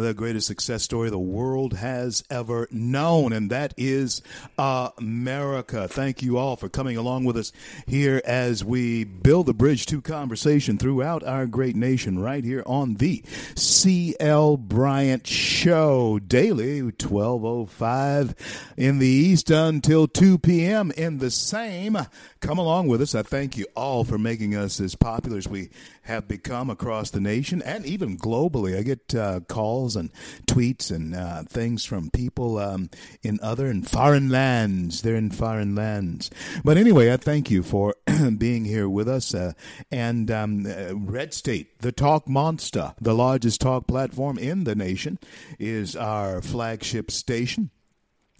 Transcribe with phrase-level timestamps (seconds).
[0.00, 4.20] the greatest success story the world has ever known, and that is
[4.58, 5.88] America.
[5.88, 7.52] Thank you all for coming along with us
[7.86, 12.96] here as we build the bridge to conversation throughout our great nation, right here on
[12.96, 14.56] the C.L.
[14.56, 20.90] Bryant Show, daily, 1205 in the East until 2 p.m.
[20.92, 21.96] in the same.
[22.40, 23.14] Come along with us.
[23.14, 25.70] I thank you all for making us as popular as we
[26.02, 28.78] have become across the nation and even globally.
[28.78, 30.10] I get uh, calls and
[30.46, 32.90] tweets and uh, things from people um,
[33.22, 35.02] in other and foreign lands.
[35.02, 36.30] They're in foreign lands.
[36.64, 37.94] But anyway, I thank you for
[38.38, 39.34] being here with us.
[39.34, 39.52] Uh,
[39.90, 45.18] and um, uh, Red State, the talk monster, the largest talk platform in the nation,
[45.58, 47.70] is our flagship station.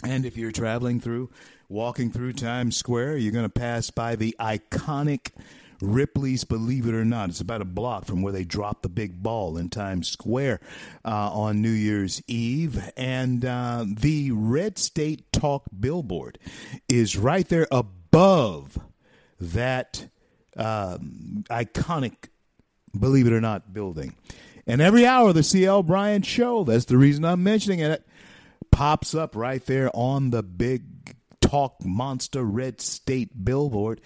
[0.02, 1.30] And if you're traveling through,
[1.68, 5.30] walking through Times Square, you're going to pass by the iconic
[5.80, 7.30] Ripley's Believe It or Not.
[7.30, 10.60] It's about a block from where they dropped the big ball in Times Square
[11.04, 12.90] uh, on New Year's Eve.
[12.96, 16.38] And uh, the Red State Talk billboard
[16.88, 18.78] is right there above
[19.40, 20.08] that
[20.56, 22.28] um, iconic
[22.98, 24.14] Believe It or Not building.
[24.66, 28.04] And every hour, the CL Bryant Show, that's the reason I'm mentioning it,
[28.72, 34.00] pops up right there on the big talk monster red state billboard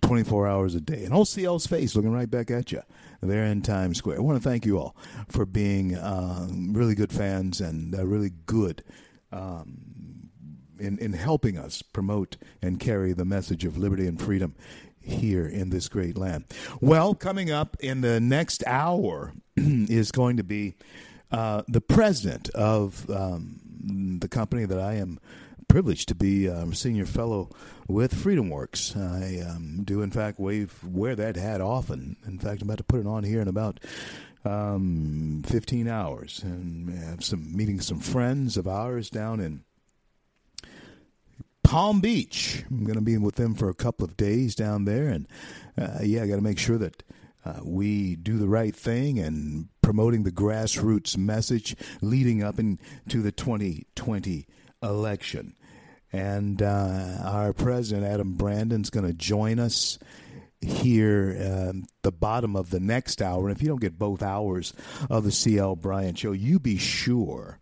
[0.00, 1.04] 24 hours a day.
[1.04, 2.82] And OCL's face looking right back at you
[3.20, 4.18] there in Times Square.
[4.18, 4.96] I want to thank you all
[5.28, 8.82] for being uh, really good fans and uh, really good
[9.30, 10.30] um,
[10.78, 14.54] in, in helping us promote and carry the message of liberty and freedom
[15.00, 16.44] here in this great land.
[16.80, 20.74] Well, coming up in the next hour is going to be
[21.30, 25.18] uh, the president of um, the company that I am
[25.72, 27.48] privileged to be a um, senior fellow
[27.88, 28.94] with Freedom Works.
[28.94, 32.18] I um, do, in fact, wave, wear that hat often.
[32.26, 33.80] In fact, I'm about to put it on here in about
[34.44, 39.64] um, 15 hours and have some meeting some friends of ours down in
[41.64, 42.62] Palm Beach.
[42.70, 45.26] I'm going to be with them for a couple of days down there, and
[45.78, 47.02] uh, yeah, I got to make sure that
[47.46, 53.32] uh, we do the right thing and promoting the grassroots message leading up into the
[53.32, 54.46] 2020
[54.82, 55.54] election.
[56.12, 59.98] And uh, our president, Adam Brandon's going to join us
[60.60, 63.48] here um, the bottom of the next hour.
[63.48, 64.72] And if you don't get both hours
[65.10, 67.58] of the CL Bryant Show, you be sure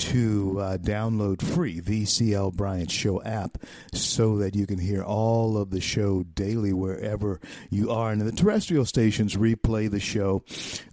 [0.00, 3.58] to uh, download free the CL Bryant Show app
[3.92, 8.10] so that you can hear all of the show daily wherever you are.
[8.10, 10.42] And the terrestrial stations replay the show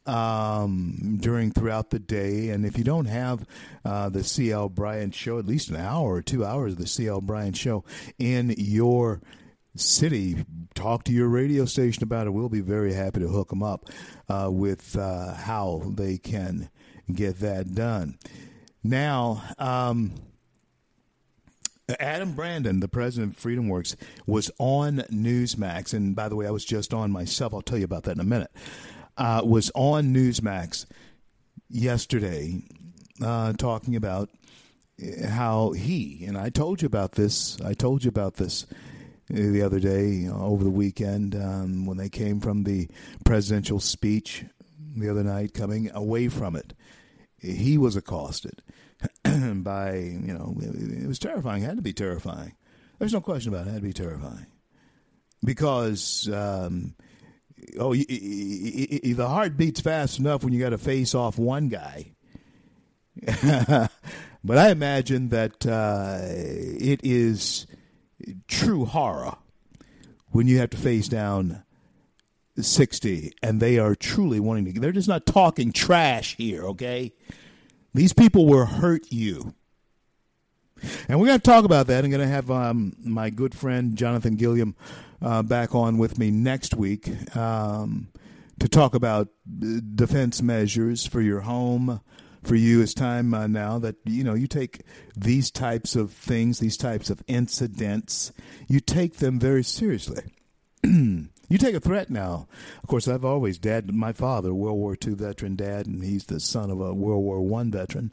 [0.06, 2.50] um, during throughout the day.
[2.50, 3.46] And if you don't have
[3.86, 7.22] uh, the CL Bryant Show, at least an hour or two hours of the CL
[7.22, 7.86] Bryant Show
[8.20, 9.22] in your
[9.76, 10.44] city,
[10.76, 12.32] talk to your radio station about it.
[12.32, 13.90] We'll be very happy to hook them up
[14.28, 16.70] uh, with uh, how they can
[17.12, 18.18] get that done.
[18.88, 20.14] Now, um,
[22.00, 25.94] Adam Brandon, the president of Freedom Works, was on Newsmax.
[25.94, 27.54] And by the way, I was just on myself.
[27.54, 28.52] I'll tell you about that in a minute.
[29.18, 30.86] Uh, was on Newsmax
[31.70, 32.64] yesterday
[33.22, 34.30] uh, talking about
[35.28, 38.66] how he, and I told you about this, I told you about this
[39.30, 42.88] the other day over the weekend um, when they came from the
[43.26, 44.46] presidential speech
[44.96, 46.74] the other night, coming away from it.
[47.38, 48.62] He was accosted
[49.24, 51.64] by, you know, it was terrifying.
[51.64, 52.54] It had to be terrifying.
[53.00, 53.70] There's no question about it.
[53.70, 54.48] It had to be terrifying.
[55.44, 56.96] Because, um,
[57.80, 62.14] oh, the heart beats fast enough when you got to face off one guy.
[64.44, 67.68] but I imagine that uh, it is
[68.48, 69.36] true horror
[70.32, 71.64] when you have to face down
[72.60, 77.14] 60 and they are truly wanting to, they're just not talking trash here, okay?
[77.98, 79.56] These people will hurt you.
[81.10, 82.04] And we're going to talk about that.
[82.04, 84.76] I'm going to have um, my good friend Jonathan Gilliam
[85.20, 88.10] uh, back on with me next week um,
[88.60, 92.00] to talk about defense measures for your home.
[92.44, 94.82] For you, it's time uh, now that you know you take
[95.16, 98.32] these types of things, these types of incidents,
[98.68, 100.36] you take them very seriously.
[101.50, 102.48] You take a threat now.
[102.84, 103.94] Of course, I've always dad.
[103.94, 107.40] My father, World War II veteran dad, and he's the son of a World War
[107.42, 108.12] One veteran.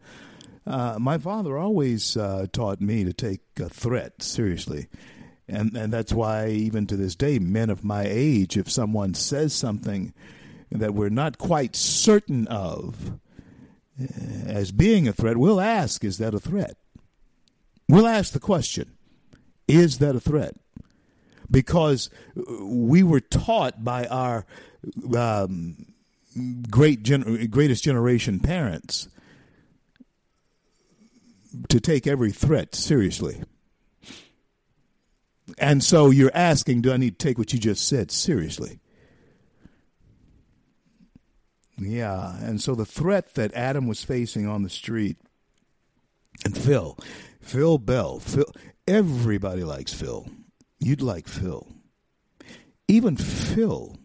[0.66, 4.88] Uh, my father always uh, taught me to take a threat seriously.
[5.46, 9.52] And, and that's why, even to this day, men of my age, if someone says
[9.52, 10.14] something
[10.70, 13.19] that we're not quite certain of
[14.00, 14.06] uh,
[14.46, 16.76] as being a threat, we'll ask, is that a threat?
[17.88, 18.96] We'll ask the question,
[19.69, 20.56] is that a threat?
[21.55, 24.45] Because we were taught by our
[25.17, 25.87] um,
[26.69, 29.09] great gen- greatest generation parents
[31.69, 33.41] to take every threat seriously.
[35.56, 38.81] And so you're asking, do I need to take what you just said seriously?
[41.79, 45.19] Yeah, and so the threat that Adam was facing on the street,
[46.45, 46.99] and Phil,
[47.41, 48.53] Phil Bell, Phil,
[48.89, 50.27] everybody likes Phil.
[50.84, 51.66] You'd like Phil.
[52.88, 53.96] Even Phil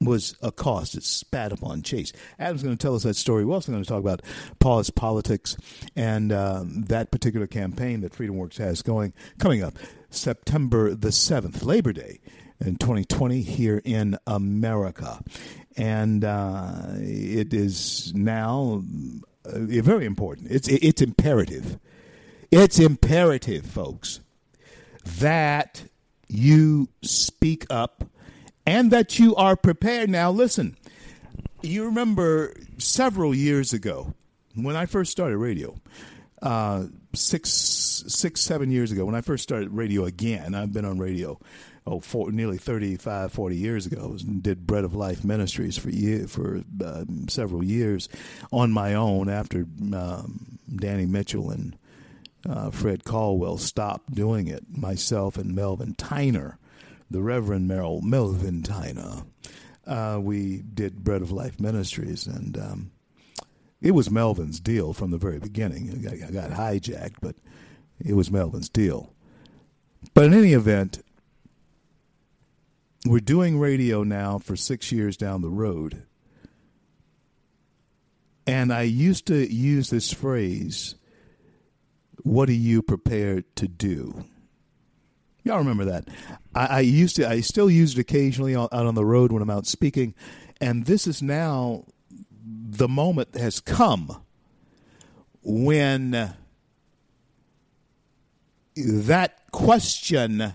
[0.00, 2.16] was accosted, spat upon, chased.
[2.38, 3.44] Adam's going to tell us that story.
[3.44, 4.22] We're also going to talk about
[4.58, 5.58] pause politics
[5.94, 9.74] and um, that particular campaign that Freedom Works has going coming up
[10.08, 12.20] September the 7th, Labor Day
[12.58, 15.22] in 2020 here in America.
[15.76, 18.82] And uh, it is now
[19.44, 20.50] uh, very important.
[20.50, 21.78] It's, it's imperative.
[22.50, 24.20] It's imperative, folks,
[25.04, 25.84] that
[26.28, 28.04] you speak up
[28.66, 30.08] and that you are prepared.
[30.08, 30.76] Now, listen,
[31.62, 34.14] you remember several years ago
[34.54, 35.74] when I first started radio,
[36.42, 36.84] uh,
[37.14, 41.38] six, six, seven years ago, when I first started radio again, I've been on radio.
[41.84, 46.62] Oh, for, nearly 35, 40 years ago, did Bread of Life Ministries for year, for
[46.84, 48.08] uh, several years
[48.52, 51.76] on my own after um, Danny Mitchell and
[52.48, 54.64] uh, Fred Caldwell stopped doing it.
[54.68, 56.56] Myself and Melvin Tyner
[57.12, 59.24] the Reverend Merrill Melvin Tyner.
[59.86, 62.90] Uh, we did Bread of Life Ministries, and um,
[63.80, 66.06] it was Melvin's deal from the very beginning.
[66.08, 67.36] I got hijacked, but
[68.04, 69.12] it was Melvin's deal.
[70.14, 71.04] But in any event,
[73.04, 76.04] we're doing radio now for six years down the road.
[78.46, 80.94] And I used to use this phrase,
[82.22, 84.24] what are you prepared to do?
[85.44, 86.08] Y'all remember that?
[86.54, 89.50] I, I, used to, I still use it occasionally out on the road when I'm
[89.50, 90.14] out speaking,
[90.60, 91.84] and this is now
[92.44, 94.22] the moment has come
[95.42, 96.34] when
[98.76, 100.54] that question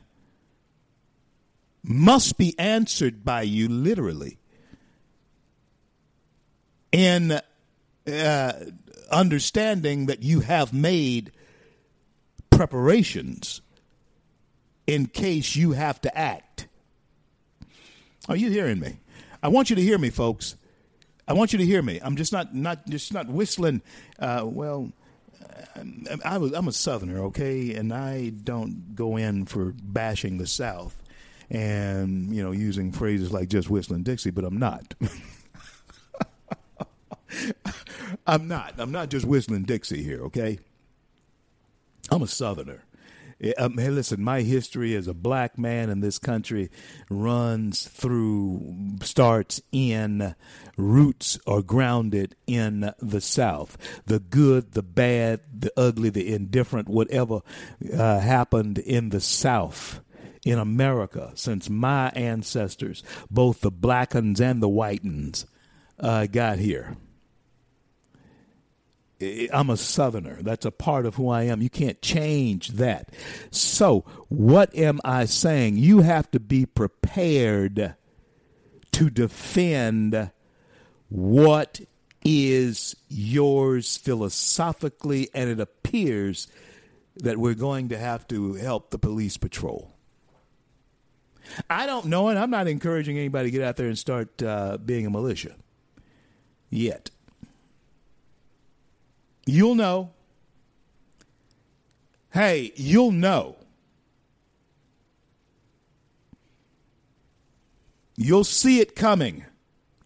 [1.83, 4.39] must be answered by you literally
[6.91, 7.39] in
[8.07, 8.53] uh,
[9.11, 11.31] understanding that you have made
[12.57, 13.61] preparations
[14.87, 16.67] in case you have to act.
[18.27, 18.97] Are you hearing me?
[19.43, 20.55] I want you to hear me, folks.
[21.27, 21.99] I want you to hear me.
[22.01, 23.83] I'm just not not just not whistling.
[24.17, 24.91] Uh, well,
[26.25, 30.97] I was, I'm a Southerner, okay, and I don't go in for bashing the South
[31.49, 34.95] and you know using phrases like just whistling Dixie, but I'm not.
[38.25, 38.73] I'm not.
[38.77, 40.59] I'm not just whistling Dixie here, okay?
[42.09, 42.83] I'm a Southerner.
[43.59, 46.71] Um, hey, listen, my history as a black man in this country
[47.09, 50.33] runs through, starts in,
[50.75, 53.77] roots are grounded in the South.
[54.07, 57.41] The good, the bad, the ugly, the indifferent, whatever
[57.93, 60.01] uh, happened in the South
[60.43, 65.45] in America since my ancestors, both the black uns and the white uns,
[65.99, 66.97] uh, got here.
[69.21, 70.39] I'm a Southerner.
[70.41, 71.61] That's a part of who I am.
[71.61, 73.13] You can't change that.
[73.51, 75.77] So, what am I saying?
[75.77, 77.95] You have to be prepared
[78.91, 80.31] to defend
[81.09, 81.81] what
[82.23, 86.47] is yours philosophically, and it appears
[87.15, 89.93] that we're going to have to help the police patrol.
[91.69, 94.77] I don't know, and I'm not encouraging anybody to get out there and start uh,
[94.77, 95.55] being a militia
[96.69, 97.09] yet.
[99.47, 100.11] You'll know.
[102.31, 103.55] Hey, you'll know.
[108.17, 109.45] You'll see it coming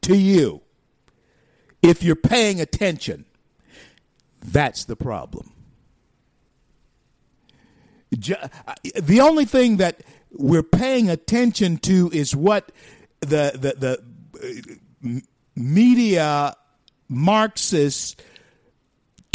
[0.01, 0.61] to you
[1.81, 3.25] if you're paying attention.
[4.41, 5.51] That's the problem.
[8.11, 12.71] The only thing that we're paying attention to is what
[13.21, 13.97] the the
[15.03, 15.19] the uh,
[15.55, 16.55] media
[17.09, 18.21] Marxist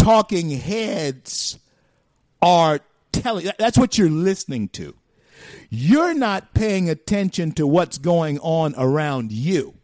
[0.06, 1.58] talking heads
[2.40, 2.78] are
[3.10, 3.50] telling.
[3.58, 4.94] That's what you're listening to.
[5.68, 9.74] You're not paying attention to what's going on around you.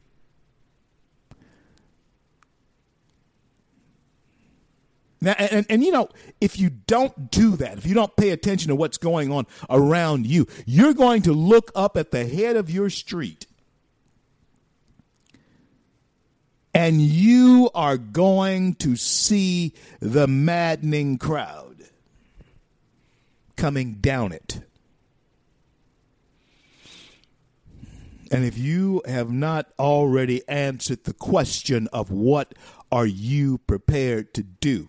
[5.20, 6.08] Now, and, and, you know,
[6.40, 10.28] if you don't do that, if you don't pay attention to what's going on around
[10.28, 13.46] you, you're going to look up at the head of your street
[16.74, 21.76] and you are going to see the maddening crowd
[23.56, 24.60] coming down it.
[28.30, 32.54] And if you have not already answered the question of what
[32.90, 34.88] are you prepared to do,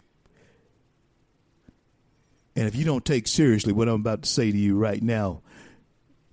[2.55, 5.41] and if you don't take seriously what I'm about to say to you right now,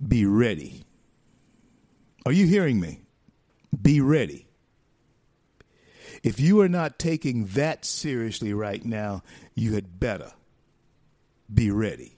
[0.07, 0.85] be ready.
[2.25, 3.01] Are you hearing me?
[3.83, 4.50] Be ready.
[6.23, 9.23] If you are not taking that seriously right now,
[9.55, 10.33] you had better
[11.53, 12.17] be ready.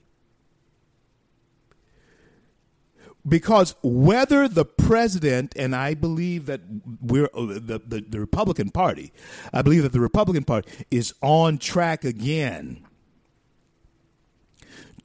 [3.27, 6.61] Because whether the president, and I believe that
[7.01, 9.13] we're uh, the, the, the Republican Party,
[9.53, 12.85] I believe that the Republican Party is on track again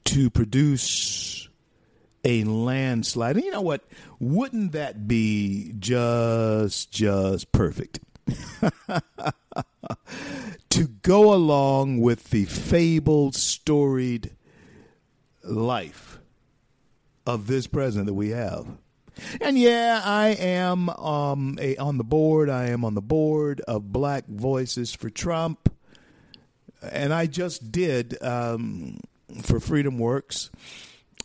[0.06, 1.48] to produce
[2.24, 3.36] a landslide.
[3.36, 3.84] And you know what?
[4.18, 8.00] Wouldn't that be just just perfect?
[10.70, 14.30] to go along with the fabled, storied
[15.42, 16.18] life
[17.26, 18.66] of this president that we have.
[19.40, 22.48] And yeah, I am um, a, on the board.
[22.48, 25.72] I am on the board of Black Voices for Trump.
[26.82, 29.00] And I just did um,
[29.42, 30.50] for Freedom Works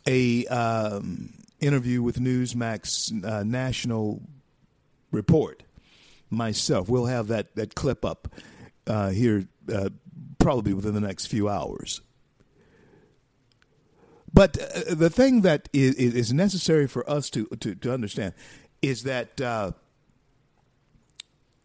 [0.07, 4.21] a um, interview with Newsmax uh, National
[5.11, 5.61] Report
[6.33, 6.89] myself.
[6.89, 8.27] We'll have that, that clip up
[8.87, 9.89] uh, here uh,
[10.39, 12.01] probably within the next few hours.
[14.33, 18.33] But uh, the thing that is, is, necessary for us to, to, to understand
[18.81, 19.71] is that uh,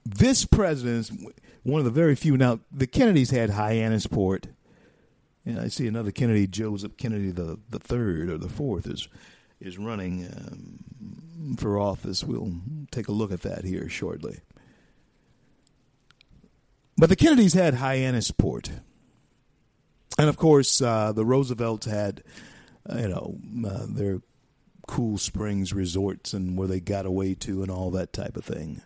[0.04, 1.26] this president is
[1.62, 2.36] one of the very few.
[2.36, 4.46] Now, the Kennedys had Hyannisport.
[5.46, 9.08] And I see another Kennedy, Joseph Kennedy the, the third or the fourth, is
[9.60, 12.22] is running um, for office.
[12.22, 12.52] We'll
[12.90, 14.40] take a look at that here shortly.
[16.98, 18.80] But the Kennedys had Hyannisport.
[20.18, 22.24] And of course, uh, the Roosevelts had,
[22.90, 24.20] uh, you know, uh, their
[24.88, 28.82] cool springs resorts and where they got away to and all that type of thing.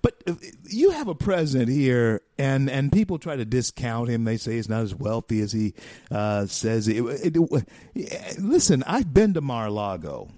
[0.00, 0.34] But uh,
[0.68, 4.24] you have a president here, and, and people try to discount him.
[4.24, 5.74] They say he's not as wealthy as he
[6.10, 6.86] uh, says.
[6.88, 10.30] It, it, it, listen, I've been to Mar-a-Lago.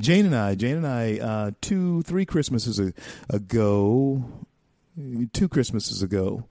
[0.00, 2.80] Jane and I, Jane and I, uh, two, three Christmases
[3.28, 4.24] ago,
[5.32, 6.46] two Christmases ago,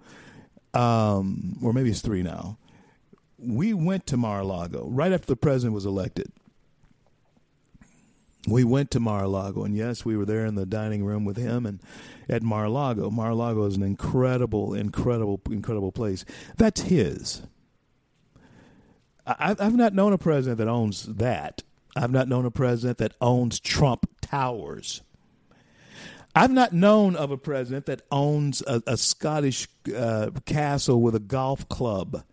[0.74, 2.58] um, or maybe it's three now,
[3.38, 6.32] we went to Mar-a-Lago right after the president was elected.
[8.48, 11.66] We went to Mar-a-Lago, and yes, we were there in the dining room with him
[11.66, 11.82] and
[12.30, 13.10] at Mar-a-Lago.
[13.10, 16.24] Mar-a-Lago is an incredible, incredible, incredible place.
[16.58, 17.42] That's his.
[19.26, 21.64] I've not known a president that owns that.
[21.96, 25.02] I've not known a president that owns Trump Towers.
[26.36, 31.20] I've not known of a president that owns a, a Scottish uh, castle with a
[31.20, 32.24] golf club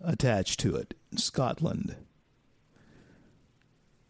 [0.00, 1.96] attached to it in Scotland.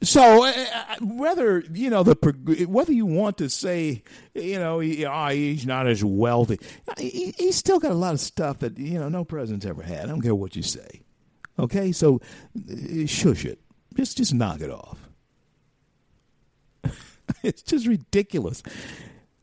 [0.03, 4.03] So uh, uh whether you know the whether you want to say
[4.35, 6.59] you know he, oh, he's not as wealthy,
[6.99, 10.05] he, he's still got a lot of stuff that you know no president's ever had.
[10.05, 11.03] I don't care what you say.
[11.59, 12.21] Okay, so
[12.57, 13.61] uh, shush it.
[13.97, 14.99] Just just knock it off.
[17.43, 18.63] it's just ridiculous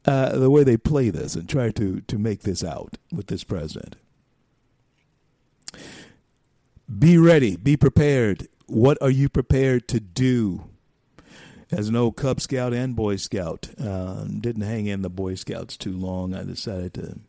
[0.05, 3.43] uh, the way they play this and try to to make this out with this
[3.43, 3.95] president.
[6.97, 7.55] Be ready.
[7.55, 8.47] Be prepared.
[8.65, 10.65] What are you prepared to do?
[11.71, 15.77] As an old Cub Scout and Boy Scout, uh, didn't hang in the Boy Scouts
[15.77, 16.33] too long.
[16.33, 17.19] I decided to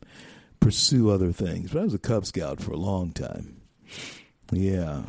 [0.61, 1.73] pursue other things.
[1.73, 3.61] But I was a Cub Scout for a long time.
[4.51, 5.03] Yeah,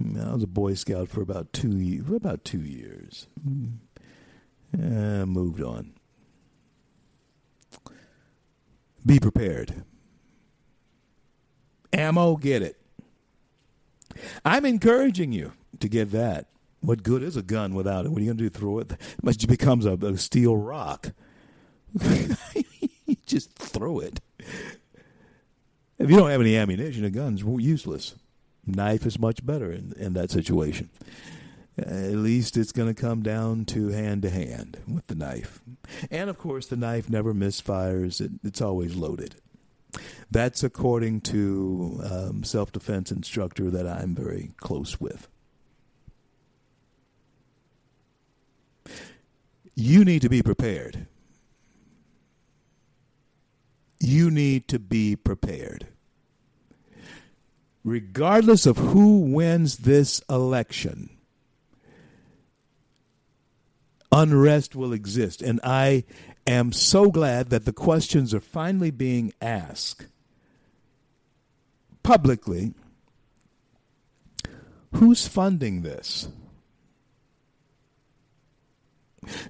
[0.00, 3.26] I was a Boy Scout for about two for about two years.
[4.72, 5.94] Uh, moved on.
[9.04, 9.82] Be prepared.
[11.92, 12.76] Ammo, get it.
[14.44, 16.48] I'm encouraging you to get that.
[16.80, 18.10] What good is a gun without it?
[18.10, 18.50] What are you going to do?
[18.50, 18.92] Throw it?
[19.24, 21.12] It becomes a, a steel rock.
[23.26, 24.20] Just throw it.
[25.98, 28.14] If you don't have any ammunition, a gun's useless.
[28.68, 30.90] Knife is much better in, in that situation.
[31.78, 35.60] At least it's going to come down to hand to hand with the knife.
[36.10, 39.36] And of course, the knife never misfires, it, it's always loaded.
[40.30, 45.28] That's according to um, self defense instructor that I'm very close with.
[49.74, 51.06] You need to be prepared.
[54.00, 55.86] You need to be prepared.
[57.88, 61.08] Regardless of who wins this election,
[64.12, 65.40] unrest will exist.
[65.40, 66.04] And I
[66.46, 70.06] am so glad that the questions are finally being asked
[72.02, 72.74] publicly.
[74.92, 76.28] Who's funding this?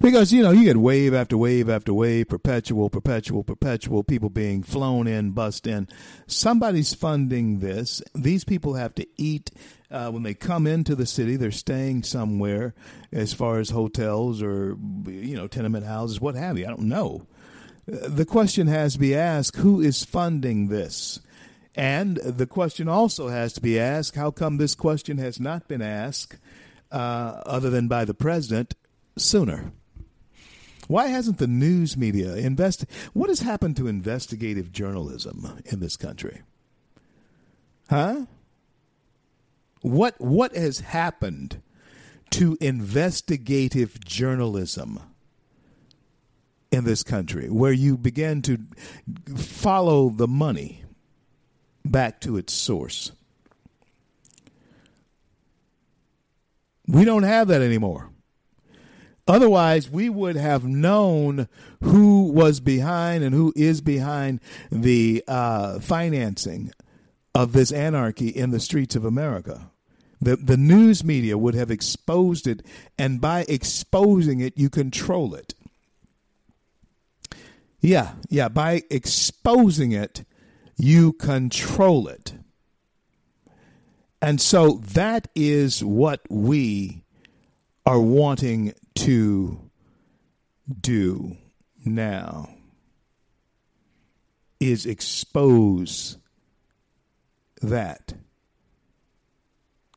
[0.01, 4.63] Because, you know, you get wave after wave after wave, perpetual, perpetual, perpetual, people being
[4.63, 5.87] flown in, bust in.
[6.27, 8.01] Somebody's funding this.
[8.13, 9.51] These people have to eat
[9.91, 11.35] uh, when they come into the city.
[11.35, 12.73] They're staying somewhere
[13.11, 16.65] as far as hotels or, you know, tenement houses, what have you.
[16.65, 17.27] I don't know.
[17.85, 21.19] The question has to be asked who is funding this?
[21.75, 25.81] And the question also has to be asked how come this question has not been
[25.81, 26.37] asked
[26.91, 28.75] uh, other than by the president
[29.19, 29.71] sooner?
[30.89, 32.83] Why hasn't the news media invest?
[33.13, 36.41] What has happened to investigative journalism in this country?
[37.89, 38.25] Huh?
[39.81, 41.61] What what has happened
[42.31, 44.99] to investigative journalism
[46.71, 48.57] in this country where you begin to
[49.37, 50.83] follow the money
[51.85, 53.11] back to its source?
[56.87, 58.09] We don't have that anymore.
[59.29, 61.47] Otherwise, we would have known
[61.83, 64.39] who was behind and who is behind
[64.71, 66.71] the uh, financing
[67.35, 69.69] of this anarchy in the streets of America.
[70.19, 72.65] The, the news media would have exposed it,
[72.97, 75.53] and by exposing it, you control it.
[77.79, 80.25] Yeah, yeah, by exposing it,
[80.75, 82.33] you control it.
[84.23, 87.03] And so that is what we
[87.89, 89.59] are wanting to
[90.79, 91.35] do
[91.83, 92.47] now
[94.59, 96.19] is expose
[97.63, 98.13] that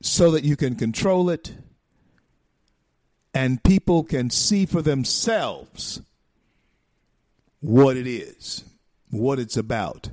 [0.00, 1.52] so that you can control it
[3.34, 6.00] and people can see for themselves
[7.60, 8.64] what it is,
[9.10, 10.08] what it's about,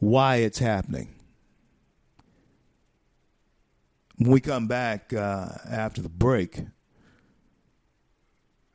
[0.00, 1.13] why it's happening.
[4.16, 6.60] When we come back uh, after the break,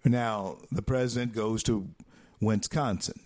[0.06, 1.90] now, the president goes to
[2.42, 3.20] Wisconsin.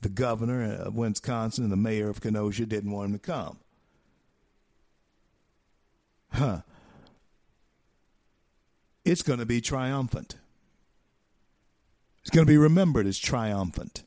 [0.00, 3.58] The governor of Wisconsin and the mayor of Kenosha didn't want him to come.
[6.32, 6.60] Huh.
[9.04, 10.36] It's going to be triumphant.
[12.22, 14.03] It's going to be remembered as triumphant.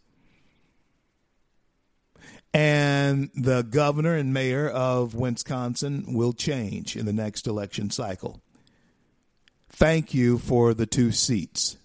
[2.53, 8.41] And the governor and mayor of Wisconsin will change in the next election cycle.
[9.69, 11.77] Thank you for the two seats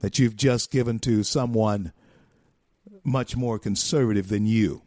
[0.00, 1.92] that you've just given to someone
[3.04, 4.82] much more conservative than you.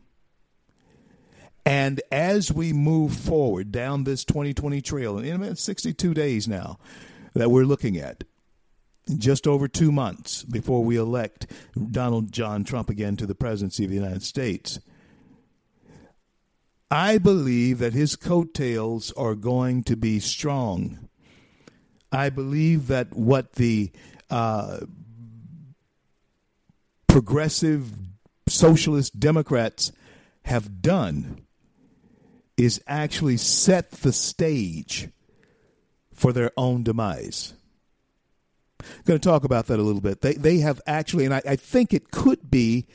[1.66, 6.80] And as we move forward down this 2020 trail, in about 62 days now
[7.34, 8.24] that we're looking at,
[9.18, 11.48] just over two months before we elect
[11.92, 14.80] Donald John Trump again to the presidency of the United States,
[16.90, 21.08] I believe that his coattails are going to be strong.
[22.12, 23.92] I believe that what the
[24.30, 24.80] uh,
[27.08, 27.92] progressive
[28.48, 29.92] socialist Democrats
[30.44, 31.42] have done
[32.58, 35.10] is actually set the stage
[36.14, 37.54] for their own demise.
[39.06, 40.22] Going to talk about that a little bit.
[40.22, 42.86] They they have actually, and I, I think it could be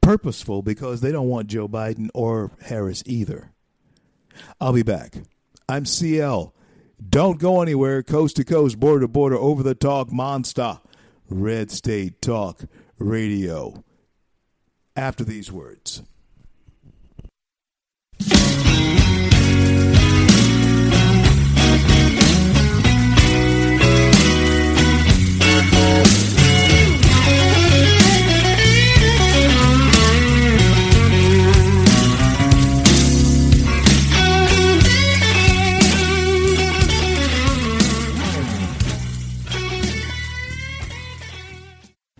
[0.00, 3.50] purposeful because they don't want Joe Biden or Harris either.
[4.60, 5.16] I'll be back.
[5.68, 6.54] I'm CL.
[7.08, 8.02] Don't go anywhere.
[8.02, 10.80] Coast to coast, border to border, over the talk monster.
[11.28, 12.64] Red State Talk
[12.98, 13.82] Radio.
[14.96, 16.02] After these words.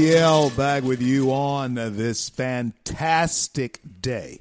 [0.00, 4.40] CL back with you on this fantastic day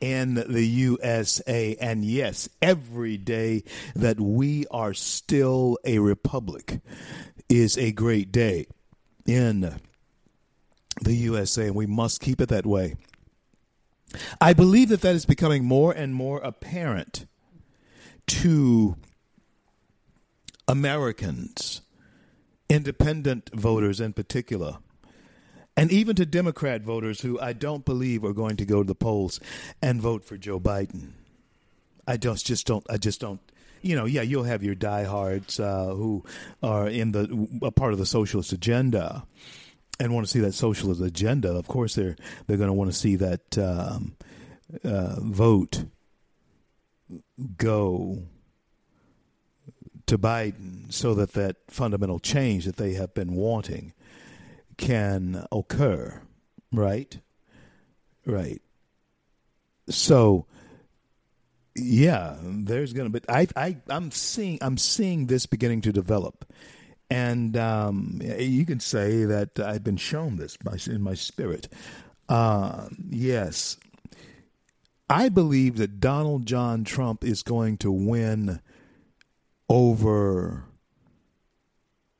[0.00, 1.76] in the USA.
[1.78, 6.80] And yes, every day that we are still a republic
[7.50, 8.68] is a great day
[9.26, 9.78] in
[11.02, 12.96] the USA, and we must keep it that way.
[14.40, 17.26] I believe that that is becoming more and more apparent
[18.28, 18.96] to
[20.66, 21.82] Americans,
[22.70, 24.78] independent voters in particular,
[25.76, 28.94] and even to Democrat voters who I don't believe are going to go to the
[28.94, 29.40] polls
[29.82, 31.10] and vote for Joe Biden.
[32.06, 32.84] I just just don't.
[32.88, 33.40] I just don't.
[33.82, 36.24] You know, yeah, you'll have your diehards uh, who
[36.62, 39.26] are in the a part of the socialist agenda
[40.00, 41.52] and want to see that socialist agenda.
[41.52, 44.16] Of course, they're they're going to want to see that um,
[44.82, 45.84] uh, vote
[47.56, 48.22] go
[50.06, 53.92] to Biden so that that fundamental change that they have been wanting
[54.76, 56.20] can occur,
[56.72, 57.18] right?
[58.24, 58.60] Right.
[59.88, 60.46] So
[61.74, 66.50] yeah, there's going to be I I I'm seeing I'm seeing this beginning to develop.
[67.08, 70.58] And um, you can say that I've been shown this
[70.88, 71.68] in my spirit.
[72.28, 73.76] Uh, yes,
[75.08, 78.60] I believe that Donald John Trump is going to win
[79.68, 80.64] over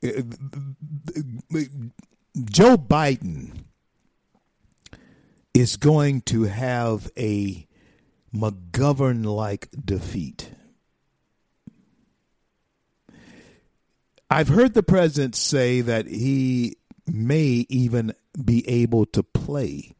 [0.04, 0.22] uh,
[2.44, 3.64] Joe Biden
[5.54, 7.66] is going to have a
[8.34, 10.50] McGovern like defeat.
[14.28, 18.12] I've heard the president say that he may even
[18.44, 19.94] be able to play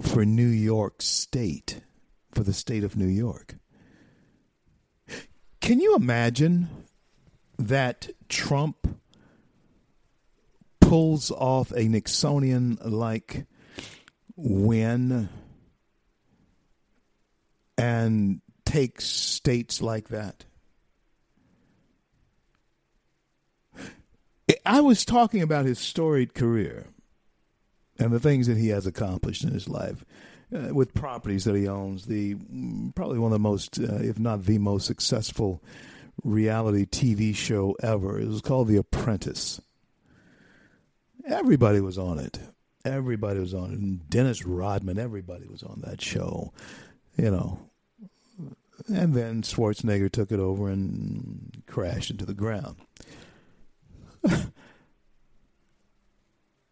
[0.00, 1.82] for New York State,
[2.32, 3.56] for the state of New York.
[5.60, 6.68] Can you imagine
[7.58, 8.99] that Trump
[10.90, 13.46] pulls off a Nixonian like
[14.34, 15.28] win
[17.78, 20.46] and takes states like that?
[24.66, 26.88] I was talking about his storied career
[28.00, 30.04] and the things that he has accomplished in his life
[30.52, 32.06] uh, with properties that he owns.
[32.06, 32.34] The
[32.96, 35.62] probably one of the most, uh, if not the most successful
[36.24, 38.18] reality TV show ever.
[38.18, 39.60] It was called The Apprentice.
[41.26, 42.38] Everybody was on it.
[42.84, 44.10] Everybody was on it.
[44.10, 46.52] Dennis Rodman, everybody was on that show.
[47.16, 47.58] You know.
[48.88, 52.76] And then Schwarzenegger took it over and crashed into the ground.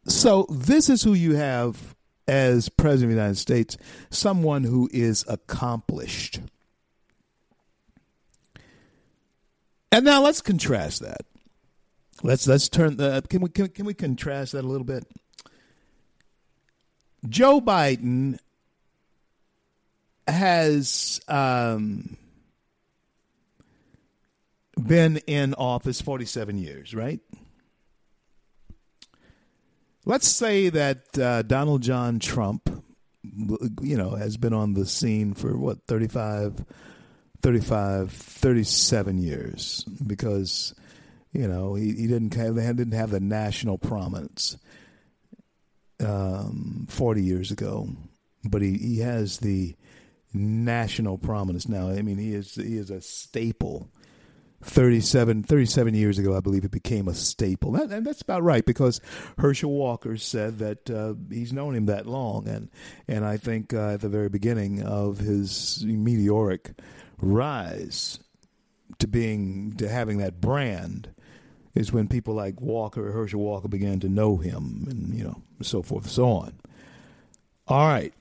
[0.06, 1.94] so this is who you have
[2.26, 3.76] as president of the United States,
[4.10, 6.40] someone who is accomplished.
[9.90, 11.22] And now let's contrast that.
[12.22, 15.04] Let's let's turn the can we can, can we contrast that a little bit?
[17.28, 18.38] Joe Biden
[20.26, 22.16] has um,
[24.86, 27.20] been in office 47 years, right?
[30.04, 32.84] Let's say that uh, Donald John Trump,
[33.82, 36.64] you know, has been on the scene for what, 35,
[37.42, 40.74] 35, 37 years because,
[41.32, 44.56] you know, he, he didn't have, didn't have the national prominence
[46.00, 47.88] um, 40 years ago,
[48.44, 49.76] but he, he has the
[50.32, 51.88] national prominence now.
[51.88, 53.90] I mean, he is he is a staple
[54.62, 57.72] 37, 37 years ago, I believe it became a staple.
[57.72, 59.00] That, and that's about right because
[59.38, 62.48] Herschel Walker said that uh, he's known him that long.
[62.48, 62.68] And,
[63.06, 66.72] and I think uh, at the very beginning of his meteoric
[67.20, 68.18] rise
[68.98, 71.10] to being, to having that brand
[71.78, 75.80] is when people like Walker, Herschel Walker began to know him and, you know, so
[75.80, 76.54] forth and so on.
[77.68, 78.12] All right.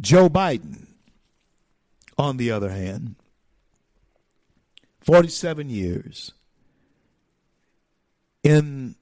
[0.00, 0.88] Joe Biden,
[2.18, 3.14] on the other hand,
[5.02, 6.32] 47 years
[8.42, 8.96] in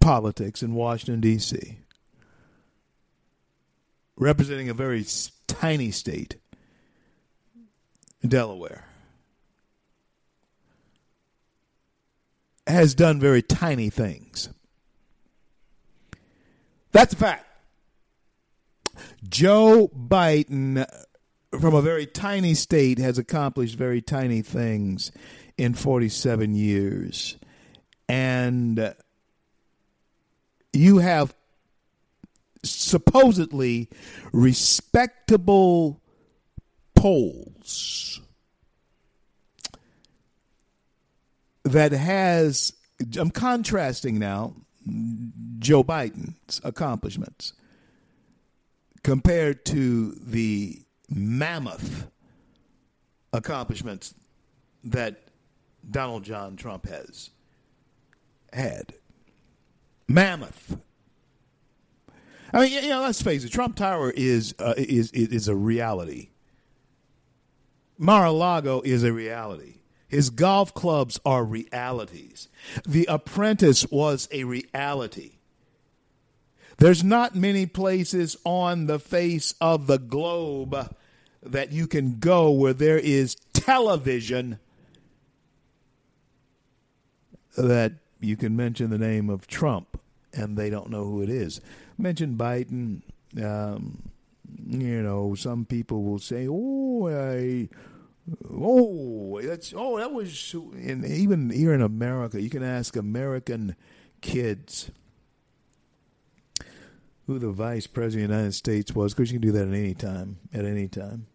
[0.00, 1.80] politics in Washington, D.C.,
[4.16, 5.04] representing a very
[5.48, 6.36] tiny state,
[8.24, 8.84] Delaware,
[12.70, 14.48] has done very tiny things.
[16.92, 17.46] That's a fact.
[19.28, 20.86] Joe Biden,
[21.58, 25.12] from a very tiny state, has accomplished very tiny things
[25.56, 27.36] in 47 years.
[28.08, 28.94] And
[30.72, 31.34] you have
[32.62, 33.88] supposedly
[34.32, 36.00] respectable
[36.94, 38.20] polls
[41.64, 42.72] that has
[43.18, 44.54] I'm contrasting now
[45.58, 47.52] Joe Biden's accomplishments
[49.02, 52.10] compared to the mammoth
[53.32, 54.14] accomplishments
[54.84, 55.22] that
[55.88, 57.30] Donald John Trump has
[58.52, 58.94] had.
[60.08, 60.76] Mammoth.
[62.52, 63.50] I mean, you know, let's face it.
[63.50, 66.30] Trump Tower is uh, is is a reality.
[67.96, 69.79] Mar-a-Lago is a reality.
[70.10, 72.48] His golf clubs are realities.
[72.86, 75.34] The Apprentice was a reality.
[76.78, 80.96] There's not many places on the face of the globe
[81.44, 84.58] that you can go where there is television
[87.56, 90.00] that you can mention the name of Trump
[90.32, 91.60] and they don't know who it is.
[91.96, 93.02] Mention Biden.
[93.40, 94.10] Um,
[94.66, 97.68] you know, some people will say, "Oh, I,
[98.50, 103.76] oh, that's oh, that was." And even here in America, you can ask American
[104.20, 104.90] kids
[107.26, 109.74] who the vice president of the United States was, because you can do that at
[109.74, 110.38] any time.
[110.52, 111.26] At any time,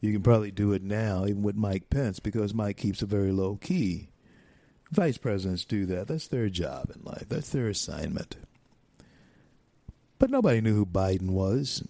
[0.00, 3.30] you can probably do it now, even with Mike Pence, because Mike keeps a very
[3.30, 4.08] low key.
[4.90, 6.08] Vice presidents do that.
[6.08, 7.26] That's their job in life.
[7.28, 8.36] That's their assignment.
[10.18, 11.82] But nobody knew who Biden was.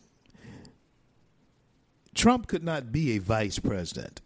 [2.14, 4.20] Trump could not be a vice president.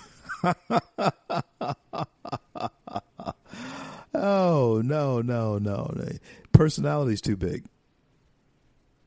[4.14, 5.96] oh no, no, no!
[6.52, 7.66] Personality's too big.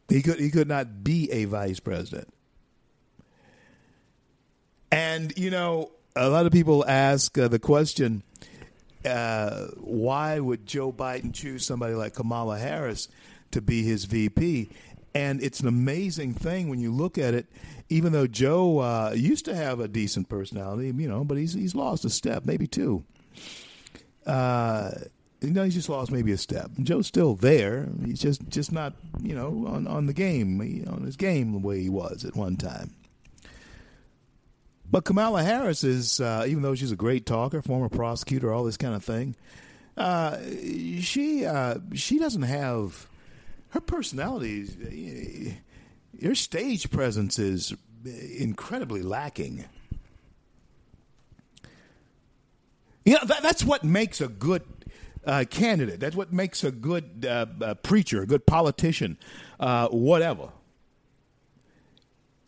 [0.09, 2.33] He could he could not be a vice president.
[4.91, 8.23] And you know, a lot of people ask uh, the question
[9.05, 13.09] uh, why would Joe Biden choose somebody like Kamala Harris
[13.53, 14.71] to be his VP?
[15.19, 17.47] And it's an amazing thing when you look at it.
[17.89, 21.75] Even though Joe uh, used to have a decent personality, you know, but he's he's
[21.75, 23.03] lost a step, maybe two.
[24.25, 24.93] Uh,
[25.41, 26.71] you know, he's just lost maybe a step.
[26.81, 27.89] Joe's still there.
[28.05, 31.81] He's just just not, you know, on on the game, on his game the way
[31.81, 32.95] he was at one time.
[34.91, 38.77] But Kamala Harris is, uh, even though she's a great talker, former prosecutor, all this
[38.77, 39.35] kind of thing,
[39.97, 40.39] uh,
[41.01, 43.09] she uh, she doesn't have
[43.71, 45.59] her personality.
[46.19, 49.65] your stage presence is incredibly lacking.
[53.05, 54.63] You know, that, that's what makes a good
[55.27, 56.01] uh, candidate.
[56.01, 59.19] That's what makes a good uh, uh, preacher, a good politician,
[59.59, 60.51] uh, whatever.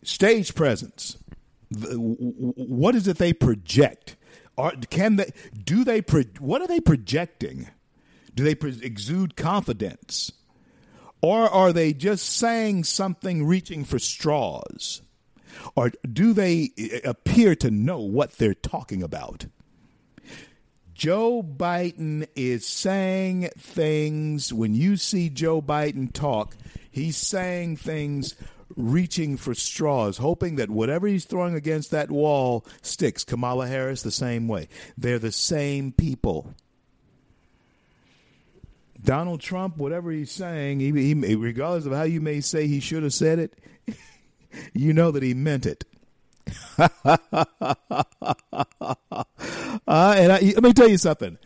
[0.03, 1.17] Stage presence
[1.71, 4.15] what is it they project?
[4.57, 5.31] Are, can they
[5.63, 6.01] do they
[6.39, 7.69] what are they projecting?
[8.35, 8.51] Do they
[8.85, 10.31] exude confidence,
[11.21, 15.01] or are they just saying something, reaching for straws,
[15.75, 19.45] or do they eh, appear to know what they're talking about?
[20.93, 24.53] Joe Biden is saying things.
[24.53, 26.55] When you see Joe Biden talk,
[26.91, 28.35] he's saying things
[28.77, 33.23] reaching for straws, hoping that whatever he's throwing against that wall sticks.
[33.23, 34.67] Kamala Harris, the same way.
[34.97, 36.53] They're the same people.
[39.03, 43.03] Donald Trump, whatever he's saying, he, he, regardless of how you may say he should
[43.03, 43.57] have said it,
[44.73, 45.83] you know that he meant it.
[46.77, 46.95] uh,
[49.87, 51.37] and I, let me tell you something.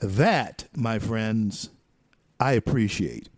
[0.00, 1.70] That, my friends,
[2.38, 3.28] I appreciate.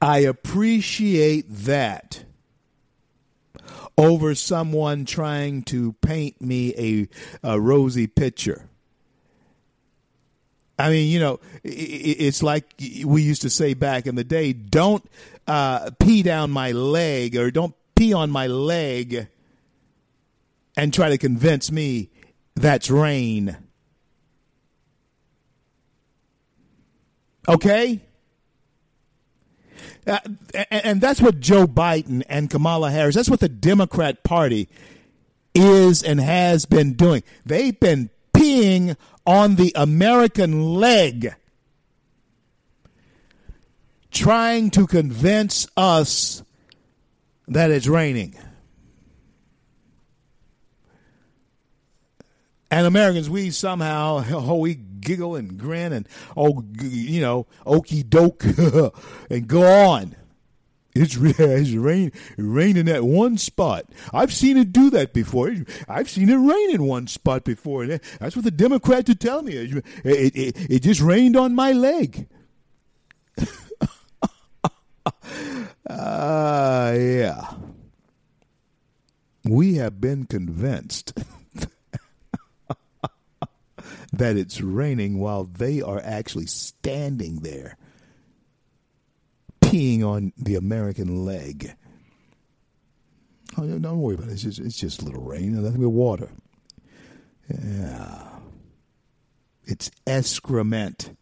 [0.00, 2.24] I appreciate that
[3.96, 7.08] over someone trying to paint me a,
[7.42, 8.68] a rosy picture.
[10.78, 12.64] I mean, you know, it's like
[13.04, 15.04] we used to say back in the day don't
[15.46, 19.28] uh, pee down my leg or don't pee on my leg
[20.76, 22.10] and try to convince me
[22.56, 23.56] that's rain.
[27.48, 28.00] Okay?
[30.06, 30.18] Uh,
[30.70, 34.68] and that's what Joe Biden and Kamala Harris, that's what the Democrat Party
[35.54, 37.22] is and has been doing.
[37.46, 41.34] They've been peeing on the American leg,
[44.10, 46.42] trying to convince us
[47.48, 48.36] that it's raining.
[52.70, 58.44] And Americans, we somehow, oh, we giggle and grin and, oh, you know, okey doke
[59.30, 60.16] and go on.
[60.94, 63.86] It's, it's rain, rain in that one spot.
[64.12, 65.52] I've seen it do that before.
[65.88, 67.86] I've seen it rain in one spot before.
[67.86, 69.54] That's what the Democrats are telling me.
[69.54, 72.28] It, it, it, just rained on my leg.
[75.88, 77.54] uh, yeah.
[79.44, 81.12] We have been convinced
[84.12, 87.76] that it's raining while they are actually standing there
[89.74, 91.74] peeing on the American leg.
[93.58, 94.32] Oh, don't worry about it.
[94.32, 96.28] It's just, it's just a little rain, nothing but water.
[97.48, 98.28] Yeah.
[99.64, 101.16] It's excrement.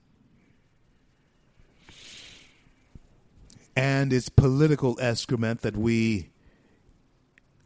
[3.75, 6.29] And it's political excrement that we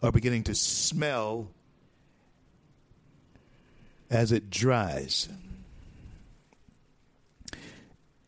[0.05, 1.49] are beginning to smell
[4.09, 5.29] as it dries.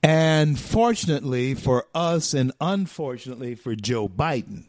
[0.02, 4.64] And fortunately for us, and unfortunately for Joe Biden,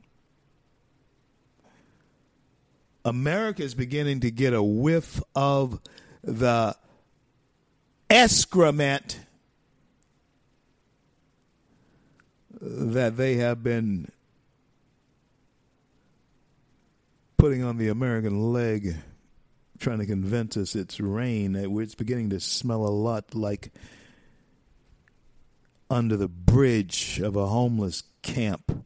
[3.06, 5.80] America is beginning to get a whiff of
[6.24, 6.76] the
[8.10, 9.20] excrement
[12.62, 14.12] that they have been
[17.38, 18.96] putting on the American leg,
[19.80, 21.56] trying to convince us it's rain.
[21.56, 23.72] It's beginning to smell a lot like
[25.90, 28.86] under the bridge of a homeless camp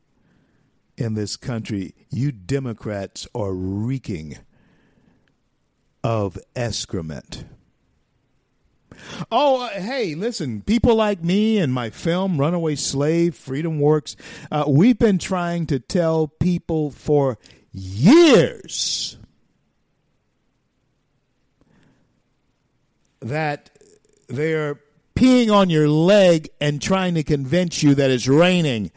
[0.98, 1.94] in this country.
[2.10, 4.38] You Democrats are reeking
[6.04, 7.46] of excrement.
[9.32, 14.16] Oh, uh, hey, listen, people like me and my film, Runaway Slave, Freedom Works,
[14.52, 17.38] uh, we've been trying to tell people for
[17.72, 19.18] years
[23.20, 23.72] that
[24.28, 24.80] they're
[25.16, 28.92] peeing on your leg and trying to convince you that it's raining.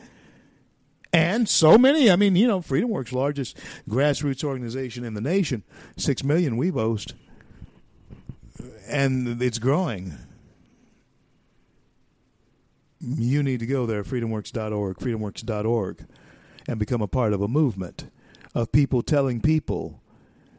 [1.13, 3.57] And so many, I mean, you know, Freedom Works, largest
[3.89, 5.63] grassroots organization in the nation,
[5.97, 7.15] six million we boast,
[8.87, 10.15] and it's growing.
[13.01, 16.07] You need to go there, freedomworks.org, freedomworks.org,
[16.67, 18.11] and become a part of a movement
[18.55, 20.01] of people telling people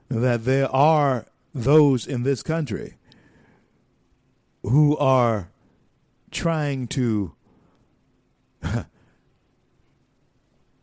[0.10, 2.97] that there are those in this country
[4.64, 5.50] who are
[6.32, 7.34] trying to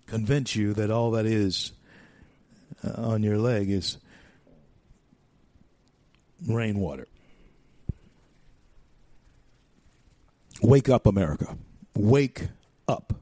[0.06, 1.72] convince you that all that is
[2.82, 3.98] uh, on your leg is
[6.46, 7.08] rainwater.
[10.62, 11.56] Wake up, America.
[11.94, 12.48] Wake
[12.88, 13.12] up.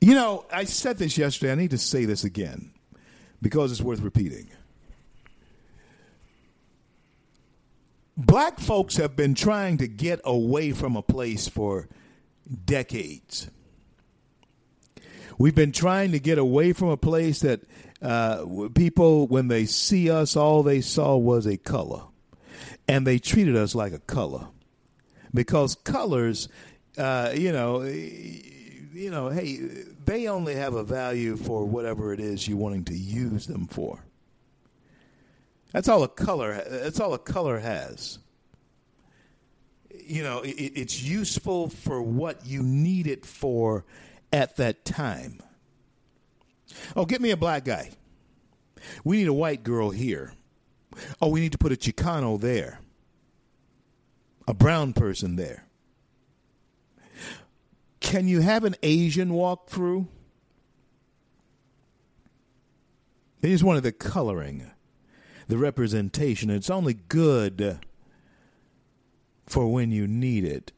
[0.00, 1.52] You know, I said this yesterday.
[1.52, 2.70] I need to say this again
[3.42, 4.48] because it's worth repeating.
[8.20, 11.88] Black folks have been trying to get away from a place for
[12.64, 13.48] decades.
[15.38, 17.60] We've been trying to get away from a place that
[18.02, 22.02] uh, people, when they see us, all they saw was a color.
[22.88, 24.48] And they treated us like a color.
[25.32, 26.48] Because colors,
[26.96, 29.58] uh, you know, you know, hey,
[30.04, 34.02] they only have a value for whatever it is you're wanting to use them for.
[35.72, 36.64] That's all a color.
[36.68, 38.18] That's all a color has.
[39.90, 43.84] You know, it, it's useful for what you need it for
[44.32, 45.40] at that time.
[46.96, 47.90] Oh, get me a black guy.
[49.04, 50.32] We need a white girl here.
[51.20, 52.80] Oh, we need to put a Chicano there.
[54.46, 55.64] A brown person there.
[58.00, 60.08] Can you have an Asian walk through?
[63.40, 64.70] They just wanted the coloring
[65.48, 66.50] the representation.
[66.50, 67.80] It's only good
[69.46, 70.72] for when you need it.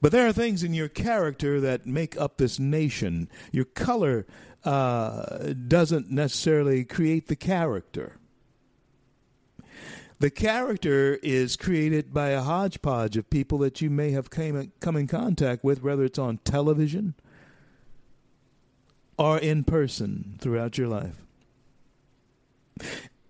[0.00, 3.28] But there are things in your character that make up this nation.
[3.50, 4.26] Your color
[4.64, 8.18] uh, doesn't necessarily create the character.
[10.20, 14.96] The character is created by a hodgepodge of people that you may have came, come
[14.96, 17.14] in contact with, whether it's on television
[19.18, 21.24] or in person throughout your life.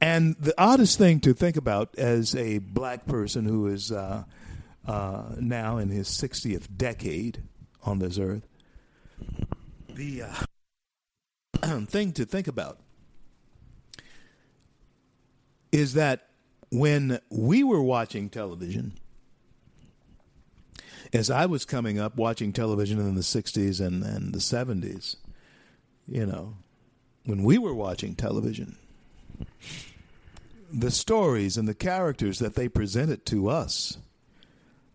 [0.01, 4.25] And the oddest thing to think about as a black person who is uh,
[4.87, 7.43] uh, now in his 60th decade
[7.83, 8.47] on this earth,
[9.89, 10.25] the
[11.63, 12.79] uh, thing to think about
[15.73, 16.29] is that
[16.71, 18.93] when we were watching television,
[21.13, 25.17] as I was coming up watching television in the 60s and, and the 70s,
[26.07, 26.57] you know,
[27.25, 28.77] when we were watching television,
[30.73, 33.99] the stories and the characters that they presented to us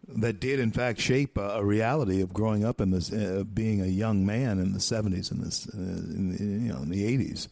[0.07, 3.81] that did in fact shape a, a reality of growing up in this uh, being
[3.81, 7.17] a young man in the 70s and this uh, in, in, you know in the
[7.17, 7.47] 80s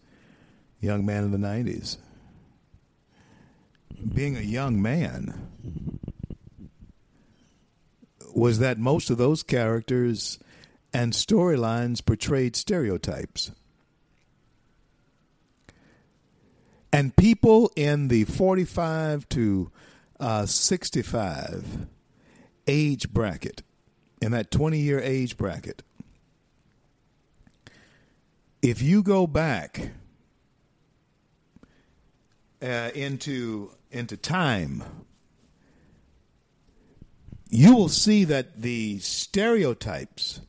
[0.80, 1.98] young man in the 90s
[4.14, 5.50] being a young man
[8.36, 10.40] was that most of those characters
[10.94, 13.52] and storylines portrayed stereotypes
[16.92, 19.72] and people in the 45 to
[20.20, 21.88] uh, 65
[22.68, 23.64] age bracket,
[24.22, 25.84] in that 20 year age bracket,
[28.62, 29.92] if you go back
[32.62, 34.84] uh, into into time,
[37.50, 40.42] you will see that the stereotypes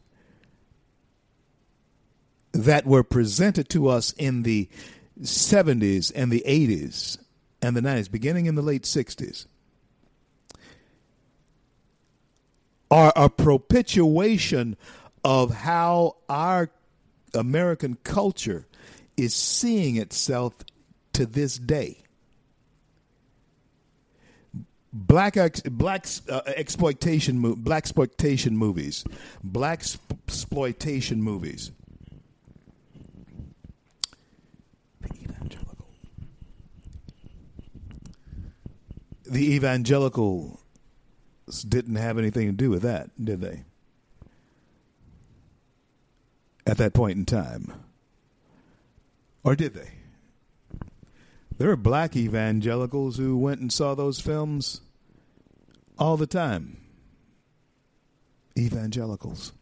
[2.53, 4.69] that were presented to us in the
[5.23, 7.19] 70s and the 80s
[7.61, 9.47] and the 90s, beginning in the late 60s,
[12.91, 14.77] are a propitiation
[15.25, 16.71] of how our
[17.35, 18.67] American culture
[19.17, 20.55] is seeing itself
[21.13, 21.99] to this day.
[24.93, 29.05] Black ex, black uh, exploitation black exploitation movies,
[29.45, 29.83] black
[30.27, 31.73] exploitation movies.
[35.03, 35.89] The evangelical,
[39.29, 40.61] the evangelical
[41.67, 43.65] didn't have anything to do with that, did they?
[46.67, 47.73] At that point in time.
[49.43, 49.93] Or did they?
[51.57, 54.81] There are black evangelicals who went and saw those films
[55.99, 56.77] all the time.
[58.57, 59.53] Evangelicals.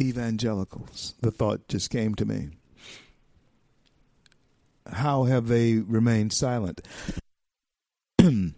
[0.00, 1.14] Evangelicals.
[1.20, 2.50] The thought just came to me.
[4.90, 6.86] How have they remained silent?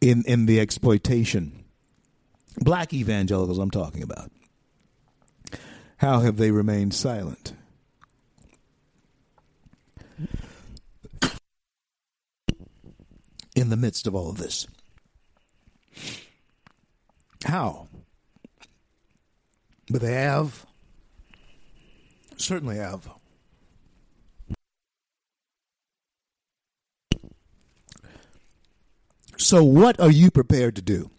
[0.00, 1.64] in in the exploitation.
[2.58, 4.32] Black evangelicals, I'm talking about.
[5.98, 7.52] How have they remained silent?
[13.54, 14.66] In the midst of all of this.
[17.44, 17.88] How?
[19.90, 20.66] But they have,
[22.36, 23.08] certainly have.
[29.50, 31.10] So, what are you prepared to do?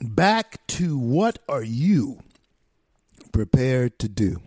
[0.00, 2.20] Back to what are you
[3.32, 4.40] prepared to do?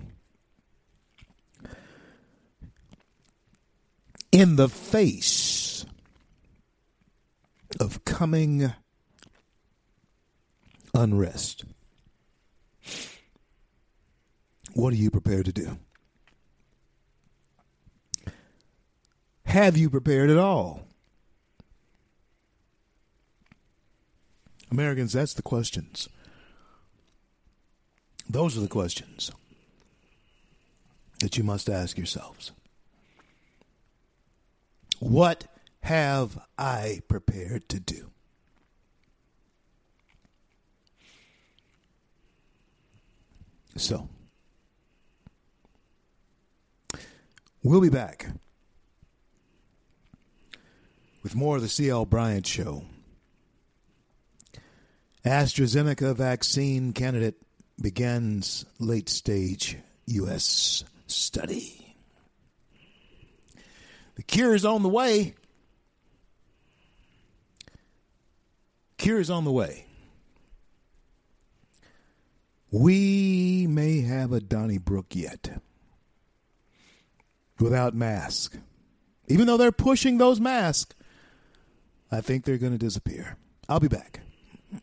[4.32, 5.86] In the face
[7.80, 8.74] of coming
[10.96, 11.66] unrest,
[14.74, 15.78] what are you prepared to do?
[19.54, 20.82] Have you prepared at all?
[24.72, 26.10] Americans, that's the questions.
[28.28, 29.30] Those are the questions
[31.20, 32.52] that you must ask yourselves.
[34.98, 35.46] What
[35.82, 38.10] have I prepared to do?
[43.76, 44.10] So,
[47.62, 48.30] we'll be back
[51.24, 52.06] with more of the C.L.
[52.06, 52.84] Bryant Show.
[55.26, 57.42] AstraZeneca vaccine candidate
[57.82, 60.84] begins late stage U.S.
[61.08, 61.96] study.
[64.16, 65.34] The cure is on the way.
[68.98, 69.86] Cure is on the way.
[72.70, 75.62] We may have a Donnybrook yet
[77.60, 78.58] without mask.
[79.28, 80.96] Even though they're pushing those masks,
[82.14, 83.38] I think they're going to disappear.
[83.68, 84.20] I'll be back.
[84.72, 84.80] You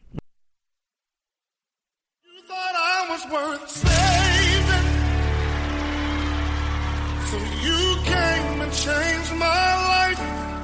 [2.49, 4.87] thought I was worth saving.
[7.31, 10.21] So you came and changed my life.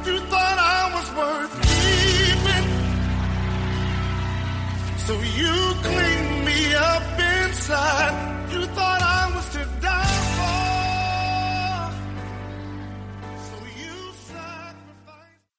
[0.08, 2.66] You thought I was worth keeping.
[5.06, 5.54] So you
[5.86, 8.25] cleaned me up inside.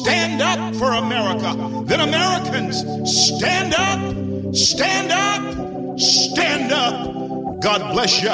[0.00, 1.84] Stand up for America.
[1.86, 2.80] Then Americans,
[3.10, 7.60] stand up, stand up, stand up.
[7.62, 8.28] God bless you.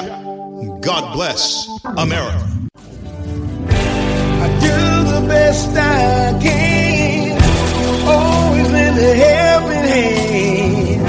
[0.80, 2.68] God bless America.
[2.84, 4.76] I do
[5.12, 7.40] the best I can,
[8.08, 11.06] always lend a helping hand,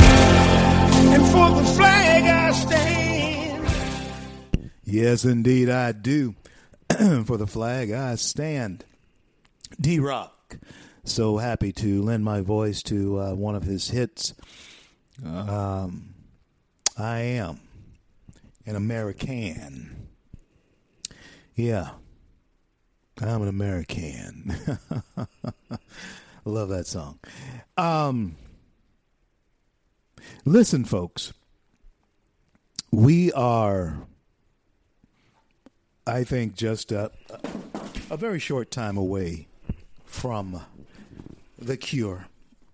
[1.15, 3.67] and for the flag I stand.
[4.83, 6.35] Yes, indeed, I do.
[7.25, 8.85] For the flag, I stand.
[9.81, 10.32] D Rock.
[11.03, 14.33] So happy to lend my voice to uh, one of his hits.
[15.25, 16.13] Um,
[16.97, 17.59] I am
[18.65, 20.07] an American.
[21.55, 21.91] Yeah,
[23.21, 24.55] I'm an American.
[26.45, 27.19] Love that song.
[27.77, 28.35] Um,
[30.45, 31.33] listen, folks,
[32.91, 34.07] we are
[36.05, 37.11] I think just a,
[38.09, 39.47] a very short time away
[40.13, 40.61] from
[41.57, 42.27] the cure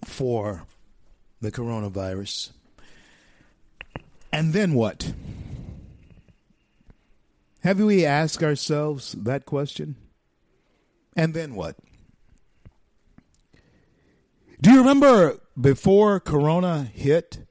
[0.03, 0.63] for
[1.39, 2.51] the coronavirus.
[4.31, 5.13] And then what?
[7.61, 9.95] Have we asked ourselves that question?
[11.15, 11.77] And then what?
[14.61, 17.47] Do you remember before Corona hit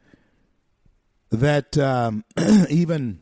[1.30, 2.24] that um,
[2.68, 3.20] even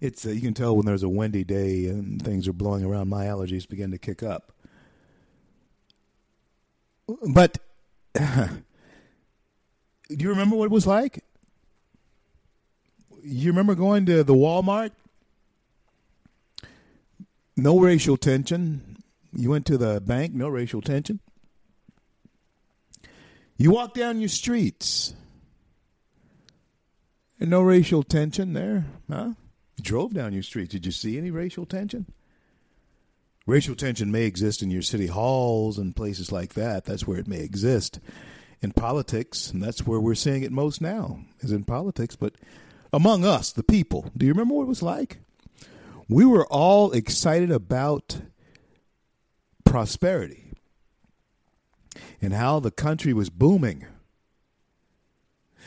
[0.00, 3.08] it's uh, you can tell when there's a windy day and things are blowing around.
[3.08, 4.53] My allergies begin to kick up.
[7.06, 7.58] But
[8.14, 8.54] do
[10.08, 11.22] you remember what it was like?
[13.22, 14.90] You remember going to the Walmart?
[17.56, 18.96] No racial tension.
[19.32, 21.20] You went to the bank, no racial tension.
[23.56, 25.14] You walk down your streets.
[27.40, 29.32] And no racial tension there, huh?
[29.76, 30.72] You drove down your streets.
[30.72, 32.06] Did you see any racial tension?
[33.46, 36.84] Racial tension may exist in your city halls and places like that.
[36.84, 38.00] That's where it may exist.
[38.62, 42.16] In politics, and that's where we're seeing it most now, is in politics.
[42.16, 42.34] But
[42.92, 45.18] among us, the people, do you remember what it was like?
[46.08, 48.22] We were all excited about
[49.64, 50.52] prosperity
[52.22, 53.84] and how the country was booming.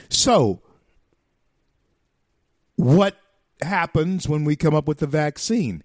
[0.09, 0.61] So,
[2.75, 3.17] what
[3.61, 5.83] happens when we come up with the vaccine?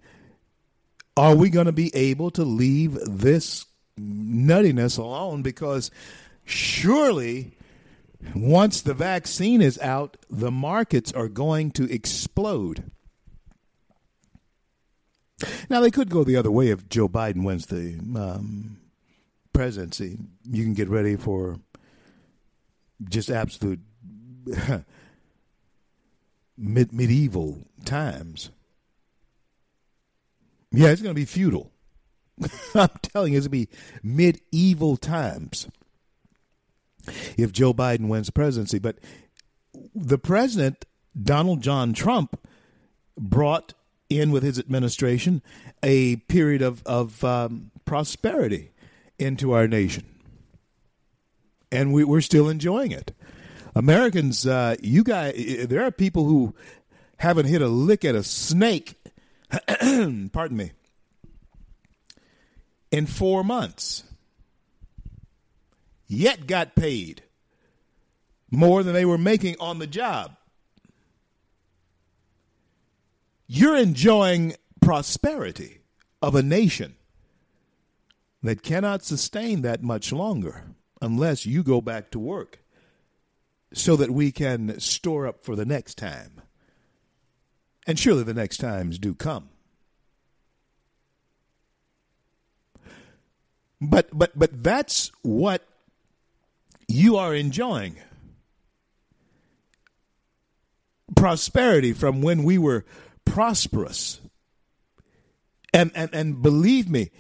[1.17, 3.67] Are we going to be able to leave this
[3.99, 5.43] nuttiness alone?
[5.43, 5.91] Because
[6.45, 7.53] surely,
[8.35, 12.91] once the vaccine is out, the markets are going to explode.
[15.69, 18.79] Now, they could go the other way if Joe Biden wins the um,
[19.53, 20.19] presidency.
[20.45, 21.59] You can get ready for
[23.05, 23.81] just absolute
[26.57, 28.51] medieval times.
[30.73, 31.71] Yeah, it's going to be feudal.
[32.75, 35.69] I'm telling you, it's going to be medieval times
[37.37, 38.79] if Joe Biden wins the presidency.
[38.79, 38.99] But
[39.95, 40.85] the president,
[41.21, 42.41] Donald John Trump,
[43.19, 43.75] brought
[44.09, 45.43] in with his administration
[45.83, 48.71] a period of, of um, prosperity
[49.19, 50.05] into our nation.
[51.71, 53.13] And we, we're still enjoying it.
[53.75, 56.55] Americans, uh, you guys, there are people who
[57.19, 58.97] haven't hit a lick at a snake,
[60.33, 60.73] pardon me,
[62.91, 64.05] in four months,
[66.07, 67.23] yet got paid
[68.51, 70.37] more than they were making on the job.
[73.47, 75.81] You're enjoying prosperity
[76.21, 76.95] of a nation
[78.43, 80.65] that cannot sustain that much longer
[81.01, 82.59] unless you go back to work
[83.73, 86.42] so that we can store up for the next time.
[87.87, 89.49] And surely the next times do come.
[93.81, 95.67] But but but that's what
[96.87, 97.97] you are enjoying.
[101.17, 102.85] Prosperity from when we were
[103.25, 104.21] prosperous.
[105.75, 107.11] And and and believe me,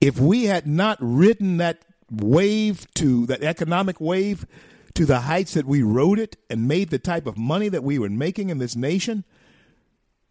[0.00, 4.46] if we had not ridden that wave to that economic wave
[4.94, 7.98] to the heights that we rode it and made the type of money that we
[7.98, 9.24] were making in this nation,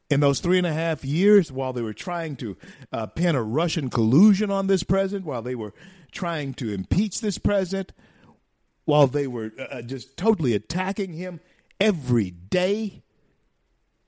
[0.10, 2.58] in those three and a half years while they were trying to
[2.92, 5.74] uh, pin a Russian collusion on this president, while they were
[6.12, 7.92] trying to impeach this president,
[8.86, 11.42] while they were uh, just totally attacking him
[11.80, 13.04] every day.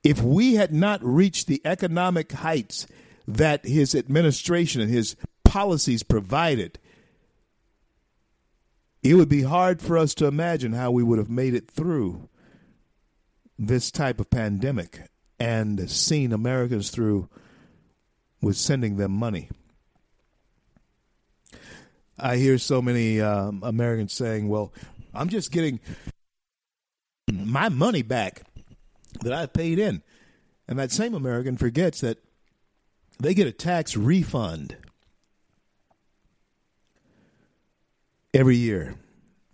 [0.03, 2.87] If we had not reached the economic heights
[3.27, 6.79] that his administration and his policies provided,
[9.03, 12.29] it would be hard for us to imagine how we would have made it through
[13.57, 15.01] this type of pandemic
[15.39, 17.29] and seen Americans through
[18.41, 19.49] with sending them money.
[22.17, 24.73] I hear so many um, Americans saying, well,
[25.13, 25.79] I'm just getting
[27.31, 28.43] my money back
[29.21, 30.01] that I paid in.
[30.67, 32.17] And that same American forgets that
[33.19, 34.75] they get a tax refund
[38.33, 38.95] every year.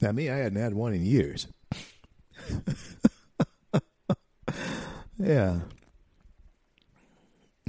[0.02, 1.48] Now, me, I hadn't had one in years.
[5.18, 5.60] yeah.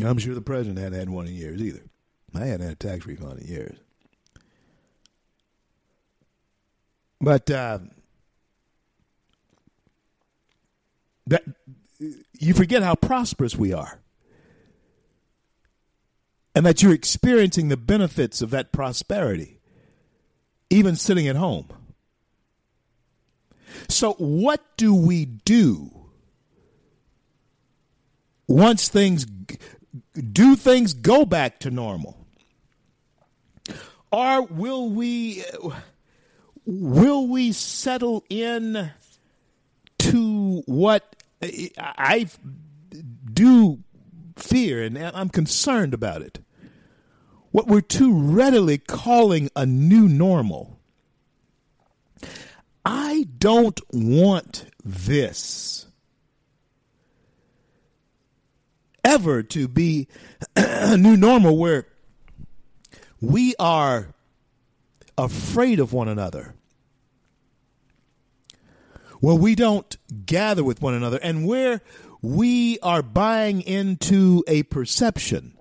[0.02, 1.82] I'm sure the president hadn't had one in years either.
[2.34, 3.78] I hadn't had a tax refund in years.
[7.20, 7.78] But uh,
[11.26, 11.44] that
[12.38, 14.00] you forget how prosperous we are.
[16.54, 19.60] And that you're experiencing the benefits of that prosperity,
[20.70, 21.68] even sitting at home.
[23.88, 25.90] So, what do we do
[28.48, 29.26] once things
[30.32, 32.16] do things go back to normal?
[34.12, 35.44] Or will we
[36.64, 38.90] will we settle in
[39.98, 41.16] to what
[41.78, 42.26] I
[43.32, 43.78] do
[44.36, 46.40] fear and I'm concerned about it?
[47.50, 50.78] What we're too readily calling a new normal.
[52.84, 55.85] I don't want this
[59.06, 60.08] ever to be
[60.56, 61.86] a new normal where
[63.20, 64.08] we are
[65.16, 66.54] afraid of one another,
[69.20, 69.96] where we don't
[70.26, 71.80] gather with one another, and where
[72.20, 75.56] we are buying into a perception.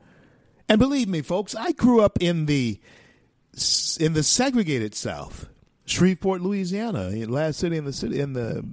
[0.68, 2.80] And believe me, folks, I grew up in the
[4.00, 5.48] in the segregated South.
[5.88, 8.66] Shreveport, Louisiana, last city in the city in the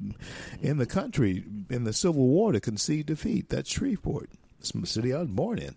[0.63, 3.51] in the country in the Civil War to concede defeat.
[3.51, 4.31] That's Shreveport.
[4.63, 5.77] City I was born in,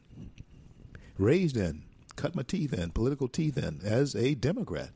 [1.18, 4.92] raised in cut my teeth in, political teeth in, as a Democrat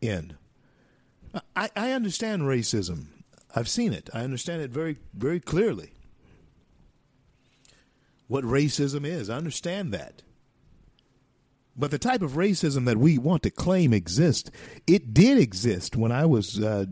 [0.00, 0.36] in.
[1.56, 3.06] I, I understand racism.
[3.54, 4.08] I've seen it.
[4.12, 5.92] I understand it very, very clearly.
[8.28, 9.28] What racism is.
[9.28, 10.22] I understand that.
[11.76, 14.50] But the type of racism that we want to claim exists,
[14.86, 16.84] it did exist when I was uh,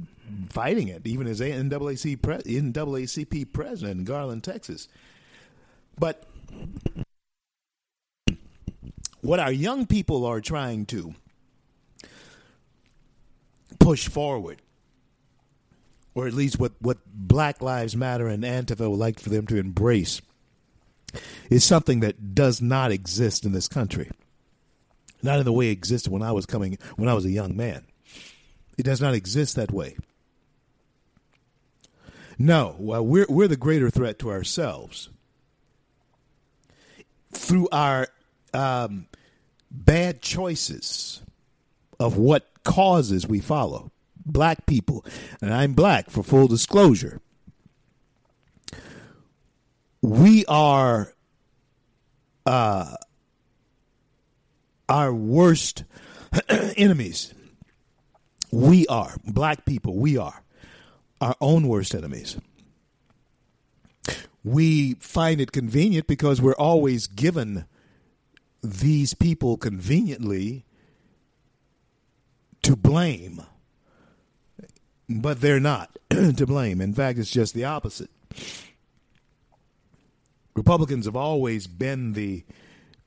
[0.49, 4.89] fighting it, even as NAACP, pre- NAACP president in Garland, Texas.
[5.99, 6.30] But
[9.21, 11.15] what our young people are trying to
[13.79, 14.61] push forward,
[16.15, 19.57] or at least what, what Black Lives Matter and Antifa would like for them to
[19.57, 20.21] embrace,
[21.49, 24.11] is something that does not exist in this country.
[25.23, 27.55] Not in the way it existed when I was coming when I was a young
[27.57, 27.85] man.
[28.79, 29.97] It does not exist that way.
[32.39, 35.11] No, well, we're we're the greater threat to ourselves
[37.33, 38.09] through our
[38.53, 39.07] um,
[39.71, 41.23] bad choices
[41.99, 43.91] of what causes we follow.
[44.25, 45.05] Black people,
[45.41, 47.21] and I'm black for full disclosure.
[50.03, 51.13] We are
[52.47, 52.95] uh,
[54.89, 55.85] our worst
[56.77, 57.35] enemies.
[58.53, 59.97] We are black people.
[59.97, 60.43] We are
[61.21, 62.37] our own worst enemies
[64.43, 67.67] we find it convenient because we're always given
[68.63, 70.65] these people conveniently
[72.63, 73.43] to blame.
[75.09, 76.81] But they're not to blame.
[76.81, 78.11] In fact, it's just the opposite.
[80.55, 82.45] Republicans have always been the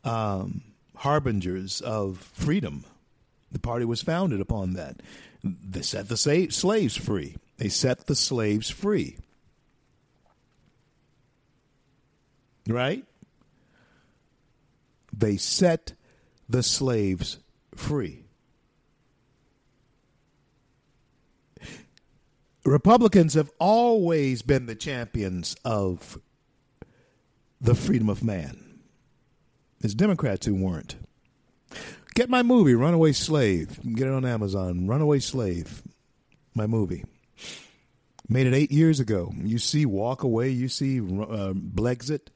[0.03, 0.61] um,
[0.95, 2.83] harbingers of freedom.
[3.51, 5.01] The party was founded upon that.
[5.43, 7.35] They set the slaves free.
[7.57, 9.17] They set the slaves free.
[12.67, 13.05] Right?
[15.11, 15.93] They set
[16.49, 17.39] the slaves
[17.75, 18.23] free.
[22.65, 26.17] Republicans have always been the champions of
[27.59, 28.79] the freedom of man.
[29.81, 30.95] It's Democrats who weren't.
[32.15, 33.79] Get my movie, Runaway Slave.
[33.95, 34.87] Get it on Amazon.
[34.87, 35.81] Runaway Slave,
[36.53, 37.03] my movie.
[38.29, 39.33] Made it eight years ago.
[39.35, 42.27] You see Walk Away, you see uh, Blexit.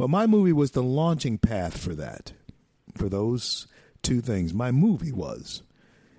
[0.00, 2.32] Well, my movie was the launching path for that,
[2.96, 3.66] for those
[4.00, 4.54] two things.
[4.54, 5.62] My movie was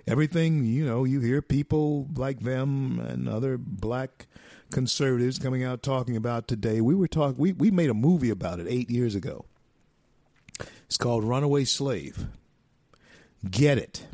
[0.05, 4.27] everything, you know, you hear people like them and other black
[4.69, 6.79] conservatives coming out talking about today.
[6.79, 9.45] We were talking, we, we made a movie about it eight years ago.
[10.86, 12.27] It's called Runaway Slave.
[13.49, 14.05] Get it.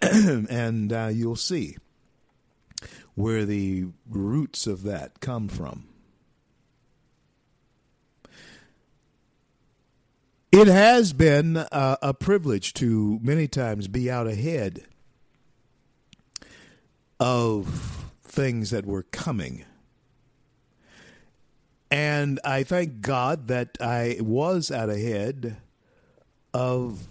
[0.00, 1.76] and uh, you'll see
[3.16, 5.88] where the roots of that come from.
[10.52, 14.84] It has been uh, a privilege to many times be out ahead
[17.18, 19.64] of things that were coming.
[21.90, 25.56] And I thank God that I was out ahead
[26.54, 27.08] of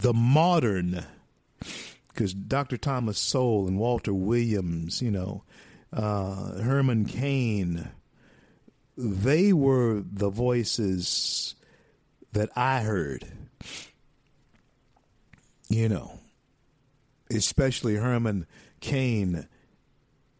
[0.00, 1.04] the modern,
[2.08, 2.76] because Dr.
[2.76, 5.44] Thomas Sowell and Walter Williams, you know,
[5.92, 7.88] uh, Herman Cain,
[8.96, 11.55] they were the voices
[12.36, 13.26] that I heard.
[15.68, 16.20] You know,
[17.30, 18.46] especially Herman
[18.80, 19.48] Cain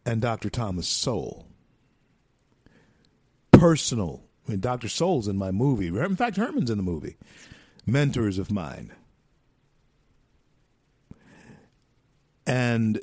[0.04, 0.50] and Dr.
[0.50, 1.46] Thomas Sowell.
[3.50, 4.22] Personal.
[4.46, 4.88] I mean, Dr.
[4.88, 5.88] Sowell's in my movie.
[5.88, 7.16] In fact, Herman's in the movie.
[7.86, 8.92] Mentors of mine.
[12.46, 13.00] And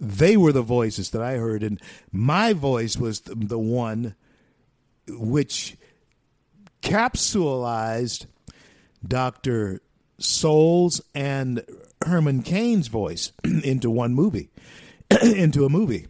[0.00, 4.14] they were the voices that I heard, and my voice was the, the one
[5.06, 5.76] which
[6.84, 8.26] capsulized
[9.06, 9.80] Dr.
[10.18, 11.64] Sowell's and
[12.04, 13.32] Herman Cain's voice
[13.64, 14.50] into one movie,
[15.22, 16.06] into a movie.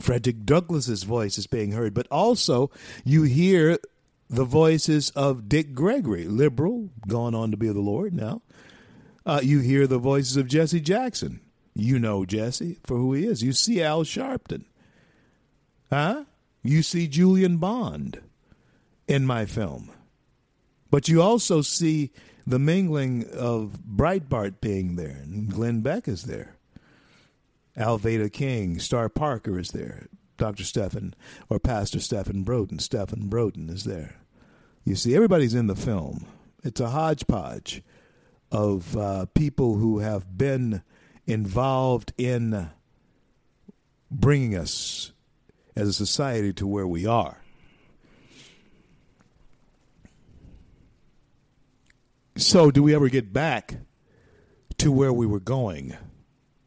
[0.00, 2.70] Frederick Douglass's voice is being heard, but also
[3.04, 3.78] you hear
[4.28, 8.42] the voices of Dick Gregory, liberal, gone on to be the Lord now.
[9.24, 11.40] Uh, you hear the voices of Jesse Jackson.
[11.74, 13.42] You know Jesse for who he is.
[13.42, 14.64] You see Al Sharpton.
[15.90, 16.24] Huh?
[16.62, 18.20] You see Julian Bond
[19.08, 19.90] in my film.
[20.90, 22.12] But you also see
[22.46, 26.56] the mingling of Breitbart being there, and Glenn Beck is there.
[27.76, 30.08] Alveda King, Star Parker is there.
[30.36, 30.64] Dr.
[30.64, 31.14] Stephen
[31.48, 32.80] or Pastor Stephen Broden.
[32.80, 34.16] Stephen Broden is there.
[34.84, 36.26] You see, everybody's in the film.
[36.62, 37.82] It's a hodgepodge
[38.52, 40.82] of uh, people who have been
[41.26, 42.70] involved in
[44.10, 45.12] bringing us
[45.74, 47.38] as a society to where we are.
[52.38, 53.76] So, do we ever get back
[54.76, 55.96] to where we were going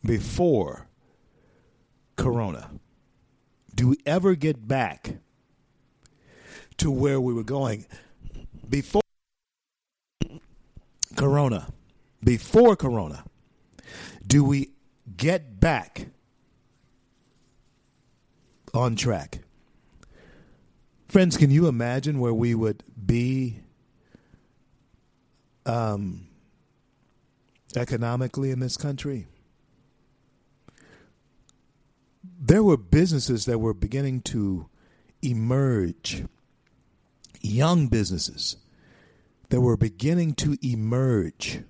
[0.03, 0.87] before
[2.15, 2.71] Corona?
[3.75, 5.17] Do we ever get back
[6.77, 7.85] to where we were going
[8.67, 9.03] before
[11.15, 11.67] Corona?
[12.23, 13.23] Before Corona,
[14.25, 14.71] do we
[15.15, 16.07] get back
[18.73, 19.41] on track?
[21.07, 23.61] Friends, can you imagine where we would be
[25.65, 26.27] um,
[27.75, 29.27] economically in this country.
[32.41, 34.69] There were businesses that were beginning to
[35.21, 36.25] emerge,
[37.41, 38.57] young businesses
[39.49, 41.63] that were beginning to emerge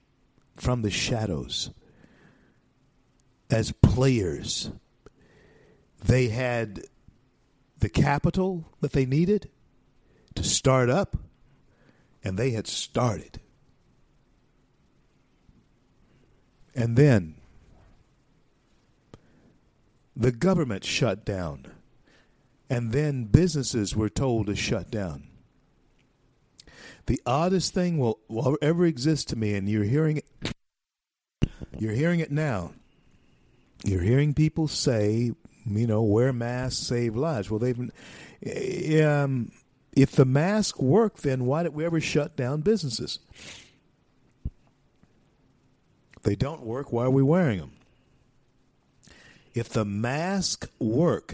[0.56, 1.72] from the shadows
[3.50, 4.72] as players.
[6.04, 6.82] They had
[7.78, 9.50] the capital that they needed
[10.36, 11.18] to start up,
[12.24, 13.40] and they had started.
[16.76, 17.36] And then
[20.16, 21.66] the government shut down.
[22.70, 25.28] And then businesses were told to shut down.
[27.08, 30.54] The oddest thing will, will ever exist to me, and you're hearing it.
[31.80, 32.74] You're hearing it now.
[33.84, 35.32] You're hearing people say,
[35.66, 37.50] you know, wear masks, save lives.
[37.50, 37.80] Well, they've,
[39.04, 39.52] um,
[39.94, 43.20] if the mask worked, then why did we ever shut down businesses?
[46.24, 47.72] They don't work, why are we wearing them?
[49.54, 51.34] If the mask work,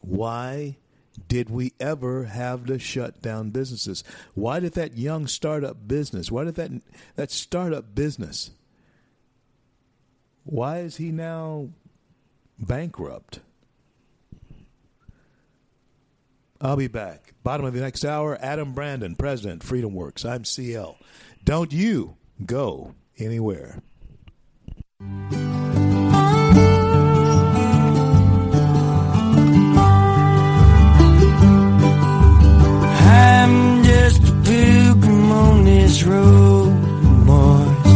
[0.00, 0.76] why
[1.26, 4.04] did we ever have to shut down businesses?
[4.34, 6.70] Why did that young startup business, why did that
[7.16, 8.50] that startup business,
[10.44, 11.68] why is he now
[12.58, 13.40] bankrupt?
[16.60, 17.34] I'll be back.
[17.44, 20.24] Bottom of the next hour, Adam Brandon, President, Freedom Works.
[20.24, 20.98] I'm CL.
[21.44, 23.82] Don't you go anywhere.
[33.10, 36.72] I'm just a pilgrim on this road,
[37.26, 37.92] boys.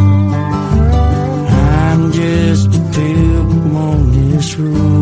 [1.50, 5.01] I'm just a pilgrim on this road,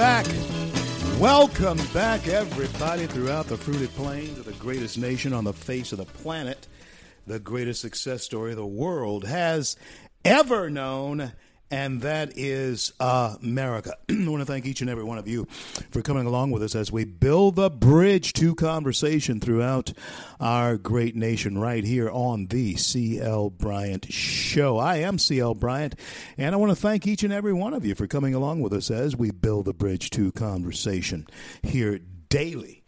[0.00, 0.24] Back.
[1.20, 5.98] Welcome back, everybody, throughout the fruited plains of the greatest nation on the face of
[5.98, 6.66] the planet,
[7.26, 9.76] the greatest success story the world has
[10.24, 11.32] ever known,
[11.70, 13.96] and that is America.
[14.08, 15.46] I want to thank each and every one of you
[15.90, 19.92] for coming along with us as we build the bridge to conversation throughout
[20.40, 24.78] our great nation right here on the CL Bryant Show.
[24.78, 25.94] I am CL Bryant,
[26.36, 28.72] and I want to thank each and every one of you for coming along with
[28.72, 31.26] us as we build the bridge to conversation
[31.62, 32.79] here daily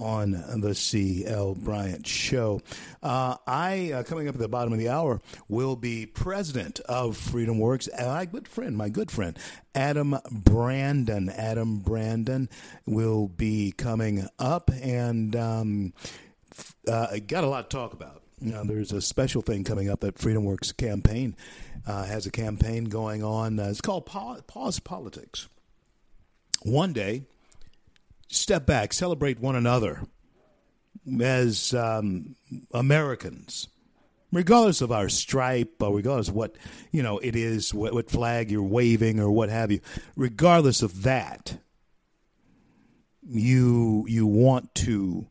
[0.00, 1.54] on the C.L.
[1.54, 2.60] Bryant Show.
[3.02, 7.16] Uh, I, uh, coming up at the bottom of the hour, will be president of
[7.16, 7.88] Freedom Works.
[7.88, 9.38] Uh, my good friend, my good friend,
[9.74, 11.28] Adam Brandon.
[11.28, 12.48] Adam Brandon
[12.86, 15.92] will be coming up and um,
[16.88, 18.22] uh, got a lot to talk about.
[18.40, 21.36] Now, there's a special thing coming up that Freedom Works campaign
[21.86, 23.58] uh, has a campaign going on.
[23.58, 25.48] Uh, it's called Pause Politics.
[26.62, 27.24] One day,
[28.30, 30.00] step back, celebrate one another
[31.20, 32.36] as um,
[32.72, 33.68] Americans,
[34.32, 36.56] regardless of our stripe or regardless of what
[36.92, 39.80] you know it is, what, what flag you're waving or what have you.
[40.16, 41.58] Regardless of that,
[43.26, 45.26] you you want to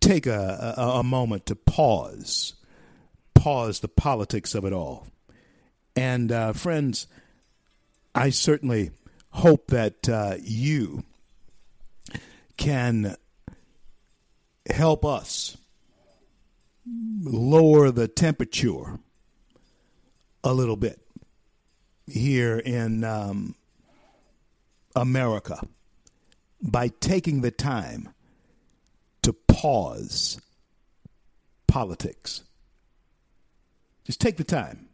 [0.00, 2.54] take a, a, a moment to pause,
[3.34, 5.06] pause the politics of it all,
[5.94, 7.06] and uh, friends,
[8.14, 8.90] I certainly
[9.30, 11.04] hope that uh, you
[12.56, 13.16] can
[14.68, 15.56] help us
[17.24, 18.98] lower the temperature
[20.44, 21.00] a little bit
[22.06, 23.54] here in um,
[24.94, 25.60] America
[26.62, 28.08] by taking the time
[29.22, 30.40] to pause
[31.66, 32.42] politics.
[34.04, 34.88] Just take the time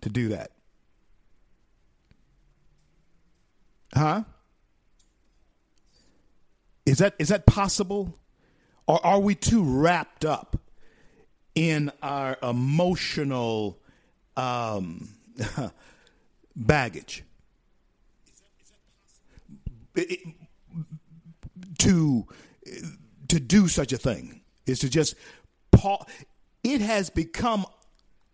[0.00, 0.50] to do that.
[3.94, 4.24] Huh?
[6.84, 8.18] Is that is that possible?
[8.86, 10.60] Or are we too wrapped up
[11.54, 13.78] in our emotional
[14.36, 15.08] um,
[16.56, 17.22] baggage?
[19.94, 20.20] It,
[21.78, 22.26] to
[23.28, 25.14] to do such a thing is to just.
[26.62, 27.66] It has become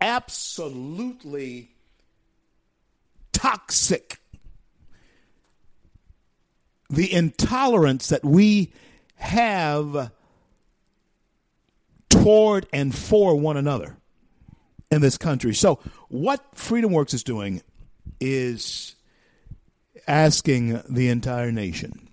[0.02, 1.70] absolutely
[3.32, 4.18] toxic
[6.90, 8.72] the intolerance that we
[9.16, 10.10] have
[12.08, 13.96] toward and for one another
[14.90, 15.54] in this country.
[15.54, 17.62] So, what Freedom Works is doing
[18.20, 18.94] is
[20.06, 22.08] asking the entire nation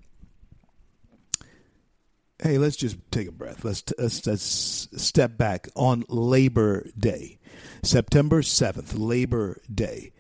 [2.40, 3.64] hey, let's just take a breath.
[3.64, 7.40] Let's, let's, let's step back on Labor Day,
[7.82, 10.14] September 7th, Labor Day.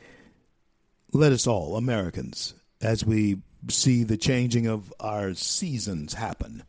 [1.13, 3.37] Let us all, Americans, as we
[3.69, 6.63] see the changing of our seasons happen,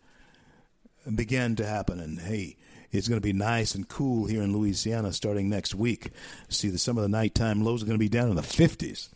[1.14, 2.00] begin to happen.
[2.00, 2.56] And hey,
[2.92, 6.10] it's going to be nice and cool here in Louisiana starting next week.
[6.48, 9.08] See, the, some of the nighttime lows are going to be down in the 50s.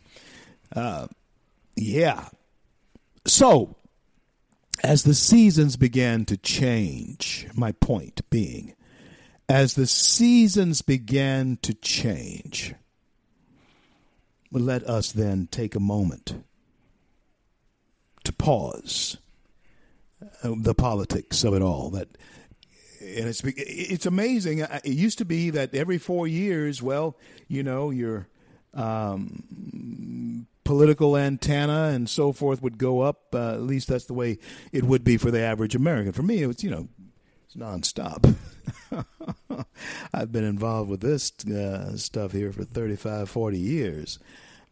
[0.74, 1.08] Uh,
[1.76, 2.28] yeah.
[3.26, 3.76] So,
[4.82, 8.74] as the seasons began to change, my point being,
[9.48, 12.74] as the seasons began to change,
[14.52, 16.34] let us then take a moment
[18.40, 19.18] pause
[20.42, 21.90] uh, the politics of it all.
[21.90, 22.08] That
[23.00, 24.60] and it's it's amazing.
[24.60, 27.16] It used to be that every four years, well,
[27.48, 28.28] you know, your
[28.74, 33.34] um, political antenna and so forth would go up.
[33.34, 34.38] Uh, at least that's the way
[34.72, 36.12] it would be for the average American.
[36.12, 36.88] For me, it's you know,
[37.46, 38.34] it's nonstop.
[40.14, 44.18] I've been involved with this uh, stuff here for 35, 40 years.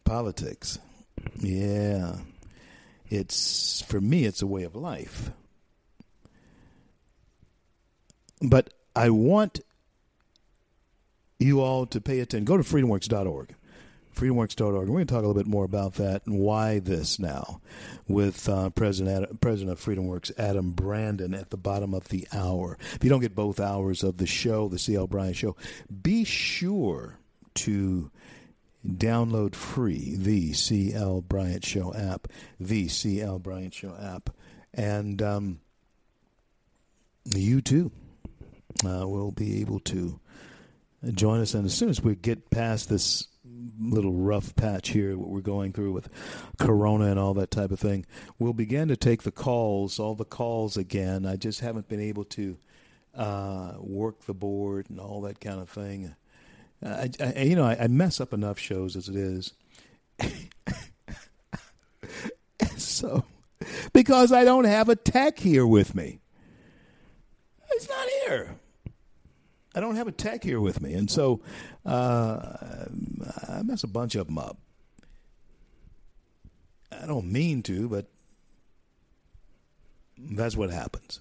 [0.03, 0.79] Politics.
[1.37, 2.15] Yeah
[3.09, 5.31] it's for me it's a way of life
[8.41, 9.59] but i want
[11.39, 13.55] you all to pay attention go to freedomworks.org
[14.19, 14.73] freedomworks.org.
[14.89, 17.61] We're going to talk a little bit more about that and why this now
[18.07, 22.77] with uh, President Adam, President of FreedomWorks Adam Brandon at the bottom of the hour.
[22.95, 25.55] If you don't get both hours of the show, the CL Bryant Show,
[26.01, 27.17] be sure
[27.55, 28.11] to
[28.87, 32.27] download free the CL Bryant Show app,
[32.59, 34.29] the CL Bryant Show app,
[34.73, 35.59] and um,
[37.25, 37.91] you too
[38.85, 40.19] uh, will be able to
[41.13, 41.53] join us.
[41.53, 43.27] And as soon as we get past this
[43.79, 46.09] little rough patch here, what we're going through with
[46.57, 48.05] Corona and all that type of thing,
[48.37, 51.25] we'll begin to take the calls, all the calls again.
[51.25, 52.57] I just haven't been able to
[53.15, 56.15] uh, work the board and all that kind of thing.
[56.83, 59.53] I, I, you know, I, I mess up enough shows as it is.
[62.77, 63.25] so,
[63.93, 66.19] because I don't have a tech here with me,
[67.71, 68.55] it's not here.
[69.75, 71.41] I don't have a tech here with me, and so
[71.85, 72.55] uh,
[73.47, 74.57] I mess a bunch of them up.
[76.91, 78.07] I don't mean to, but
[80.17, 81.19] that's what happens.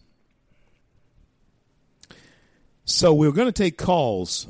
[2.85, 4.47] So we're going to take calls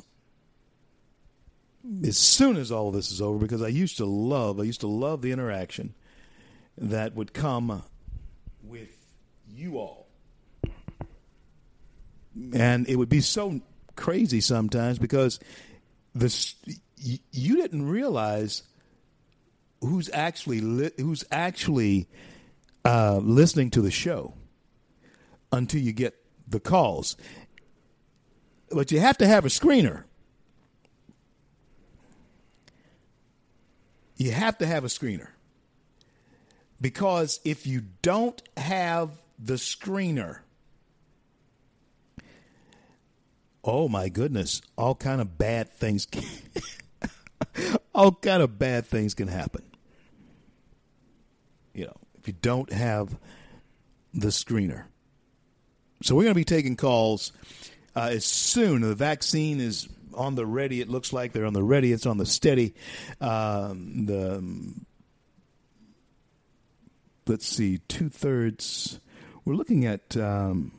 [2.05, 4.81] as soon as all of this is over because I used to love, I used
[4.81, 5.95] to love the interaction
[6.77, 7.83] that would come
[8.63, 8.95] with
[9.49, 10.07] you all.
[12.53, 13.61] And it would be so
[13.97, 15.41] crazy sometimes because
[16.15, 16.55] this
[16.97, 18.63] you didn't realize
[19.81, 22.09] who's actually li- who's actually
[22.85, 24.35] uh, listening to the show
[25.53, 26.15] until you get
[26.47, 27.17] the calls.
[28.71, 30.05] But you have to have a screener.
[34.19, 35.29] You have to have a screener.
[36.81, 40.41] Because if you don't have the screener,
[43.65, 46.25] oh my goodness, all kind of bad things can,
[47.95, 49.63] all kind of bad things can happen.
[51.73, 53.17] You know, if you don't have
[54.15, 54.85] the screener.
[56.03, 57.33] So we're going to be taking calls
[57.97, 59.89] uh, as soon the vaccine is
[60.19, 60.81] on the ready.
[60.81, 61.93] It looks like they're on the ready.
[61.93, 62.75] It's on the steady.
[63.21, 64.43] Um, the
[67.27, 69.01] let's see, two thirds.
[69.45, 70.73] We're looking at um,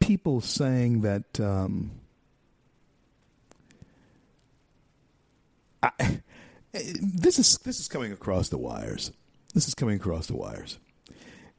[0.00, 1.40] people saying that.
[1.40, 1.90] Um,
[5.82, 6.20] I,
[6.72, 9.10] this is this is coming across the wires.
[9.54, 10.78] This is coming across the wires.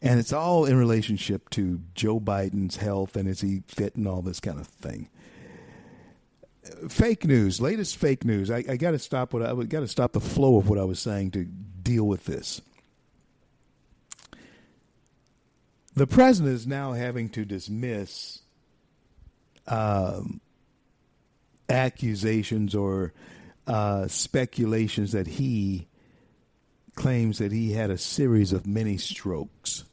[0.01, 4.21] And it's all in relationship to Joe Biden's health and is he fit and all
[4.21, 5.09] this kind of thing.
[6.89, 8.51] Fake news, latest fake news.
[8.51, 10.83] I, I got to stop what I got to stop the flow of what I
[10.83, 12.61] was saying to deal with this.
[15.95, 18.39] The president is now having to dismiss
[19.67, 20.41] um,
[21.69, 23.13] accusations or
[23.65, 25.87] uh, speculations that he
[26.95, 29.85] claims that he had a series of mini strokes.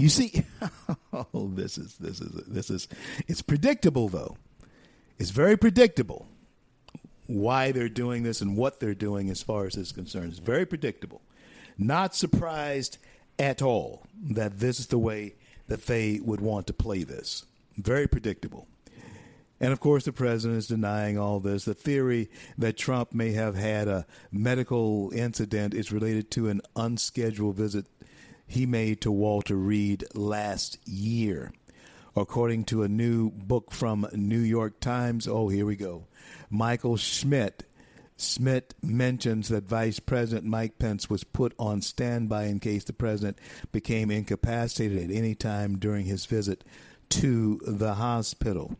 [0.00, 0.44] You see,
[1.12, 2.88] oh, this is this is this is
[3.28, 4.38] it's predictable though.
[5.18, 6.26] It's very predictable
[7.26, 10.30] why they're doing this and what they're doing as far as this is concerned.
[10.30, 11.20] It's very predictable.
[11.76, 12.96] Not surprised
[13.38, 15.34] at all that this is the way
[15.68, 17.44] that they would want to play this.
[17.76, 18.66] Very predictable.
[19.60, 21.66] And of course, the president is denying all this.
[21.66, 27.56] The theory that Trump may have had a medical incident is related to an unscheduled
[27.56, 27.84] visit
[28.50, 31.52] he made to Walter Reed last year.
[32.16, 36.08] According to a new book from New York Times, oh, here we go.
[36.50, 37.62] Michael Schmidt.
[38.18, 43.38] Schmidt mentions that Vice President Mike Pence was put on standby in case the president
[43.70, 46.64] became incapacitated at any time during his visit
[47.10, 48.76] to the hospital.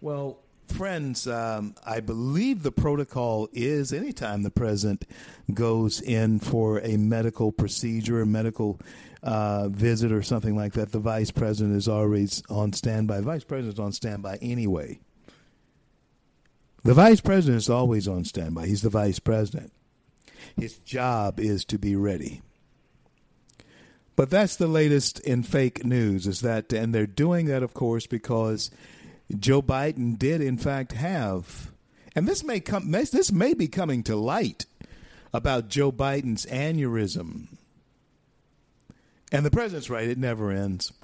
[0.00, 0.38] Well,
[0.68, 5.04] friends, um, I believe the protocol is anytime the president
[5.52, 8.80] goes in for a medical procedure, a medical
[9.22, 13.16] uh, visit, or something like that, the vice president is always on standby.
[13.18, 15.00] The vice president is on standby anyway.
[16.84, 18.66] The vice president is always on standby.
[18.66, 19.72] He's the vice president.
[20.56, 22.42] His job is to be ready.
[24.14, 28.06] But that's the latest in fake news is that and they're doing that of course
[28.06, 28.70] because
[29.34, 31.72] Joe Biden did, in fact, have,
[32.14, 34.66] and this may come, this may be coming to light
[35.32, 37.48] about Joe Biden's aneurysm.
[39.32, 40.92] And the president's right; it never ends.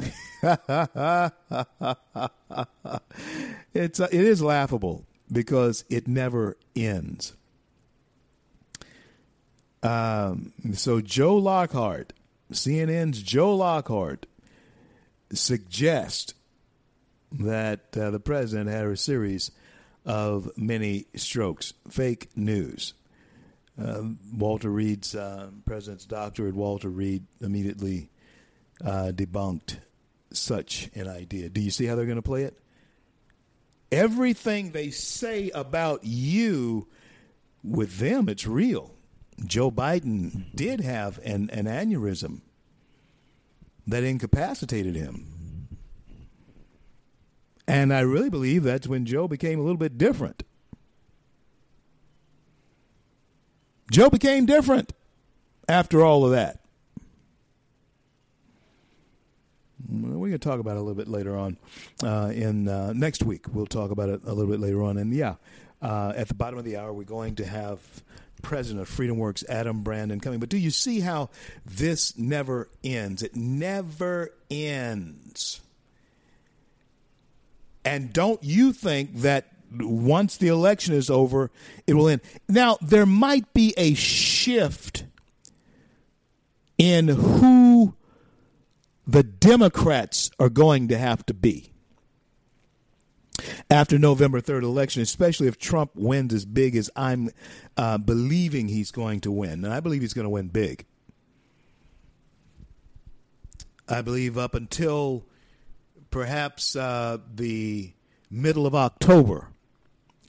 [3.75, 7.35] it's uh, it is laughable because it never ends.
[9.83, 12.13] Um, so Joe Lockhart,
[12.53, 14.27] CNN's Joe Lockhart,
[15.33, 16.35] suggest
[17.41, 19.51] that uh, the president had a series
[20.05, 21.75] of many strokes.
[21.89, 22.95] Fake news.
[23.81, 24.03] Uh,
[24.35, 28.11] Walter Reed's uh, president's doctor at Walter Reed immediately
[28.85, 29.79] uh, debunked
[30.33, 31.49] such an idea.
[31.49, 32.59] Do you see how they're going to play it?
[33.91, 36.89] Everything they say about you,
[37.63, 38.95] with them, it's real.
[39.45, 42.41] Joe Biden did have an, an aneurysm
[43.87, 45.42] that incapacitated him.
[47.67, 50.43] And I really believe that's when Joe became a little bit different.
[53.91, 54.93] Joe became different
[55.69, 56.61] after all of that.
[59.89, 61.59] We're going to talk about it a little bit later on
[62.03, 63.45] uh, in uh, next week.
[63.53, 64.97] We'll talk about it a little bit later on.
[64.97, 65.35] And yeah,
[65.83, 67.81] uh, at the bottom of the hour, we're going to have
[68.41, 70.41] president of Freedom Works, Adam Brandon, coming.
[70.41, 71.31] But do you see how
[71.67, 73.23] this never ends?
[73.23, 75.61] It never ends.
[77.85, 81.51] And don't you think that once the election is over,
[81.87, 82.21] it will end?
[82.49, 85.05] Now, there might be a shift
[86.79, 87.95] in who
[89.07, 91.73] the Democrats are going to have to be
[93.71, 97.31] after November 3rd election, especially if Trump wins as big as I'm
[97.77, 99.65] uh, believing he's going to win.
[99.65, 100.85] And I believe he's going to win big.
[103.89, 105.25] I believe up until
[106.13, 107.93] perhaps uh, the
[108.31, 109.49] middle of October.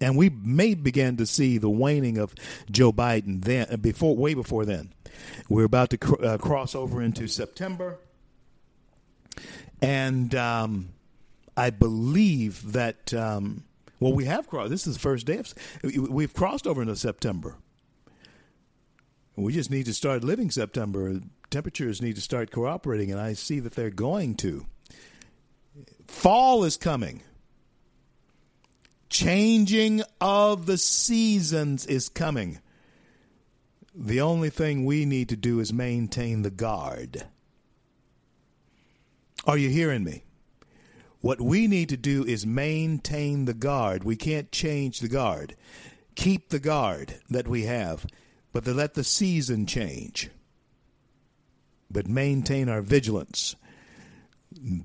[0.02, 2.34] And we may begin to see the waning of
[2.72, 4.92] Joe Biden then, uh, before way before then.
[5.48, 8.00] We're about to cr- uh, cross over into September,
[9.82, 10.90] and um,
[11.56, 13.64] I believe that um,
[14.00, 14.72] well, we have crossed.
[14.72, 15.54] This is the first day of
[15.84, 17.58] we've crossed over into September.
[19.36, 21.22] We just need to start living September.
[21.50, 24.66] Temperatures need to start cooperating, and I see that they're going to.
[26.14, 27.22] Fall is coming.
[29.10, 32.60] Changing of the seasons is coming.
[33.94, 37.26] The only thing we need to do is maintain the guard.
[39.46, 40.24] Are you hearing me?
[41.20, 44.06] What we need to do is maintain the guard.
[44.06, 45.58] We can't change the guard.
[46.16, 48.06] Keep the guard that we have,
[48.54, 50.30] but to let the season change.
[51.92, 53.58] But maintain our vigilance.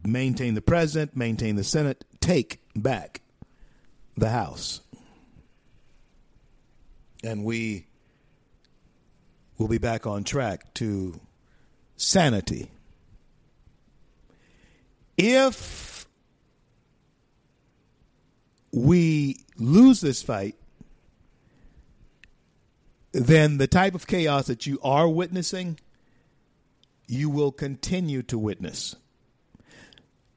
[0.04, 3.20] Maintain the president, maintain the Senate, take back
[4.16, 4.80] the House.
[7.22, 7.86] And we
[9.56, 11.20] will be back on track to
[11.96, 12.70] sanity.
[15.16, 16.06] If
[18.72, 20.54] we lose this fight,
[23.12, 25.80] then the type of chaos that you are witnessing,
[27.08, 28.94] you will continue to witness.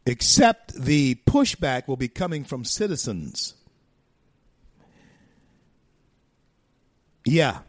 [0.06, 3.54] Except the pushback will be coming from citizens.
[7.24, 7.60] Yeah.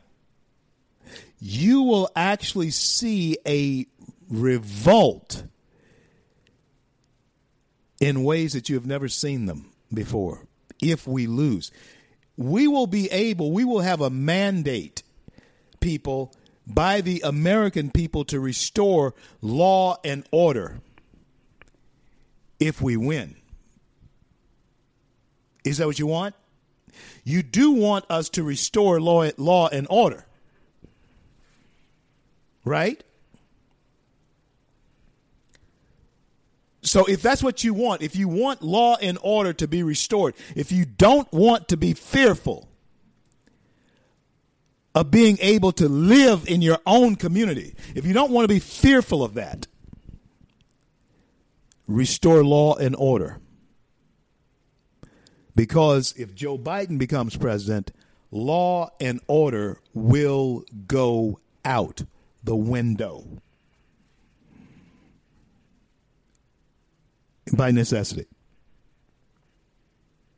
[1.39, 3.87] You will actually see a
[4.31, 5.45] revolt
[8.01, 10.47] in ways that you have never seen them before
[10.81, 11.71] if we lose.
[12.37, 15.03] We will be able, we will have a mandate,
[15.81, 16.35] people,
[16.67, 20.81] by the American people to restore law and order
[22.67, 23.37] if we win.
[25.65, 26.35] Is that what you want?
[27.25, 30.27] You do want us to restore law, law and order.
[32.65, 33.03] Right?
[36.83, 40.35] So if that's what you want, if you want law and order to be restored,
[40.57, 42.69] if you don't want to be fearful
[44.95, 48.59] of being able to live in your own community, if you don't want to be
[48.59, 49.69] fearful of that,
[51.95, 53.39] restore law and order.
[55.55, 57.93] Because if Joe Biden becomes president,
[58.31, 62.03] law and order will go out
[62.43, 63.43] the window.
[67.53, 68.27] by necessity.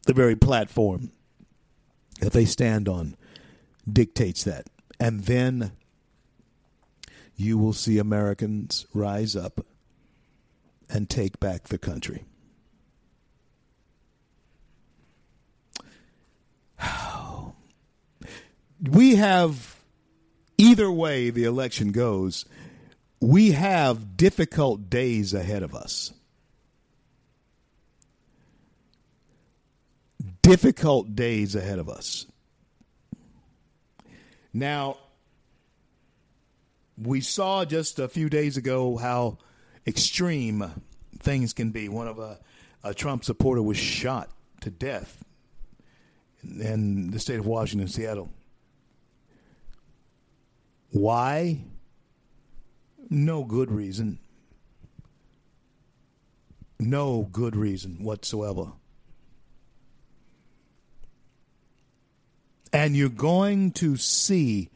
[0.07, 1.11] The very platform
[2.21, 3.17] that they stand on
[3.91, 4.67] dictates that.
[5.01, 5.73] And then
[7.37, 9.65] you will see Americans rise up
[10.89, 12.25] and take back the country.
[18.83, 19.81] We have,
[20.59, 22.45] either way the election goes,
[23.19, 26.13] we have difficult days ahead of us.
[30.45, 32.27] difficult days ahead of us.
[34.53, 34.99] Now,
[36.97, 39.39] we saw just a few days ago how
[39.87, 40.71] extreme
[41.19, 41.89] things can be.
[41.89, 42.37] One of uh,
[42.83, 44.31] a Trump supporter was shot
[44.61, 45.25] to death
[46.43, 48.31] in the state of Washington, Seattle.
[50.91, 51.61] Why?
[53.11, 54.19] No good reason.
[56.79, 58.73] No good reason whatsoever.
[62.73, 64.71] And you're going to see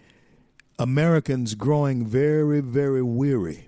[0.79, 3.68] Americans growing very, very weary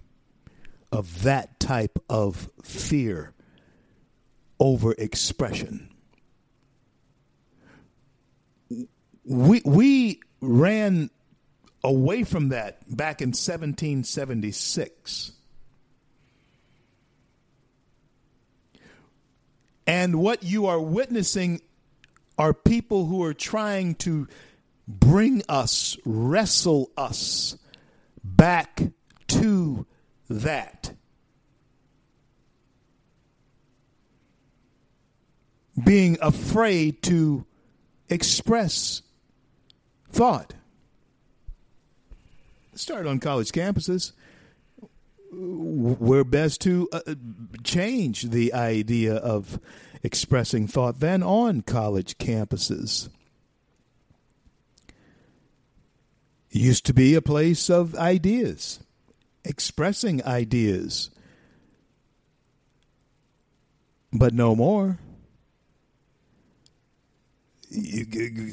[0.93, 3.33] of that type of fear
[4.59, 5.89] over expression.
[9.25, 11.11] We, we ran
[11.85, 15.33] away from that back in 1776.
[19.87, 21.61] And what you are witnessing
[22.39, 24.29] are people who are trying to
[24.87, 27.57] bring us, wrestle us
[28.23, 28.83] back
[29.29, 29.87] to
[30.31, 30.95] that.
[35.85, 37.45] Being afraid to
[38.09, 39.03] express
[40.11, 40.55] thought.
[42.75, 44.13] Start on college campuses.
[45.33, 47.15] We're best to uh,
[47.63, 49.61] change the idea of
[50.03, 53.09] expressing thought than on college campuses.
[56.51, 58.81] It used to be a place of ideas,
[59.45, 61.11] expressing ideas,
[64.13, 64.99] but no more.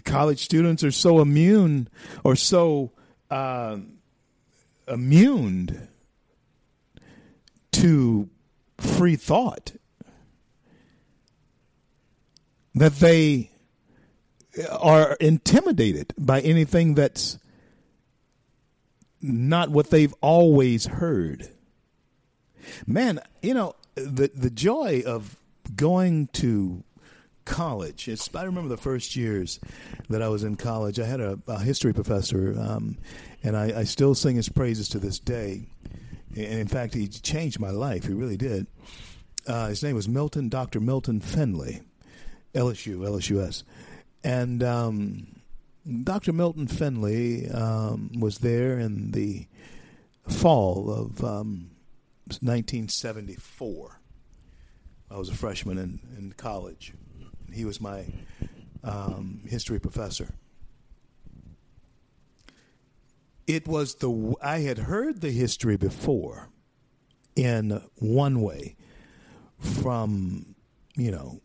[0.05, 1.89] College students are so immune
[2.23, 2.91] or so
[3.31, 3.77] uh,
[4.87, 5.87] immune
[7.71, 8.29] to
[8.77, 9.73] free thought
[12.75, 13.49] that they
[14.69, 17.39] are intimidated by anything that's
[19.21, 21.49] not what they've always heard.
[22.85, 25.37] Man, you know, the the joy of
[25.75, 26.83] going to
[27.45, 28.07] college.
[28.07, 29.59] It's, I remember the first years
[30.09, 30.99] that I was in college.
[30.99, 32.97] I had a, a history professor, um,
[33.41, 35.65] and I, I, still sing his praises to this day.
[36.35, 38.05] And in fact, he changed my life.
[38.05, 38.67] He really did.
[39.47, 40.81] Uh, his name was Milton, Dr.
[40.81, 41.81] Milton Finley.
[42.53, 43.63] LSU, LSUS.
[44.23, 45.27] And um,
[46.03, 46.33] Dr.
[46.33, 49.47] Milton Finley um, was there in the
[50.27, 51.71] fall of um,
[52.25, 54.01] 1974.
[55.09, 56.93] I was a freshman in, in college.
[57.53, 58.05] He was my
[58.83, 60.33] um, history professor.
[63.45, 66.49] It was the I had heard the history before
[67.37, 68.75] in one way
[69.57, 70.55] from
[70.97, 71.39] you know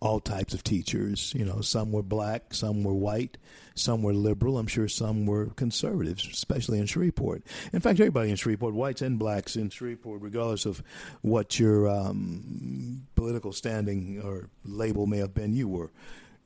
[0.00, 1.32] all types of teachers.
[1.36, 3.36] You know, some were black, some were white,
[3.74, 4.58] some were liberal.
[4.58, 7.42] I'm sure some were conservatives, especially in Shreveport.
[7.72, 10.82] In fact, everybody in Shreveport, whites and blacks in Shreveport, regardless of
[11.20, 15.90] what your um, political standing or label may have been, you were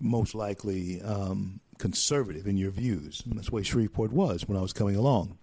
[0.01, 3.23] most likely um, conservative in your views.
[3.25, 5.39] And that's the way Shreveport was when I was coming along.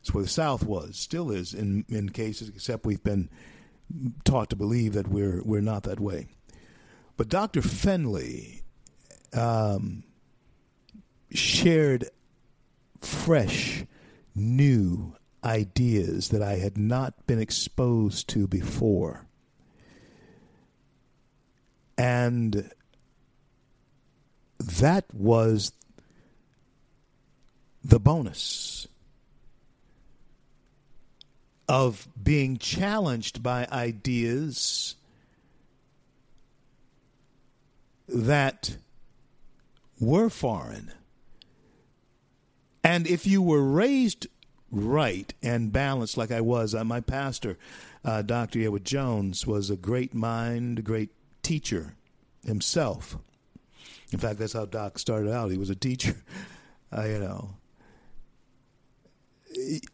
[0.00, 3.28] That's where the South was, still is in in cases, except we've been
[4.24, 6.28] taught to believe that we're we're not that way.
[7.18, 7.62] But Dr.
[7.62, 8.62] Finley
[9.32, 10.04] um,
[11.32, 12.08] shared
[13.00, 13.84] fresh,
[14.36, 19.26] new ideas that I had not been exposed to before.
[21.98, 22.70] And
[24.60, 25.72] that was
[27.82, 28.86] the bonus
[31.68, 34.94] of being challenged by ideas
[38.08, 38.76] that
[40.00, 40.92] were foreign.
[42.82, 44.28] And if you were raised
[44.70, 47.58] right and balanced like I was, uh, my pastor,
[48.04, 48.60] uh, Dr.
[48.60, 51.10] Edward Jones, was a great mind, a great
[51.42, 51.94] teacher
[52.44, 53.16] himself.
[54.10, 55.50] In fact, that's how Doc started out.
[55.50, 56.16] He was a teacher,
[56.96, 57.54] uh, you know.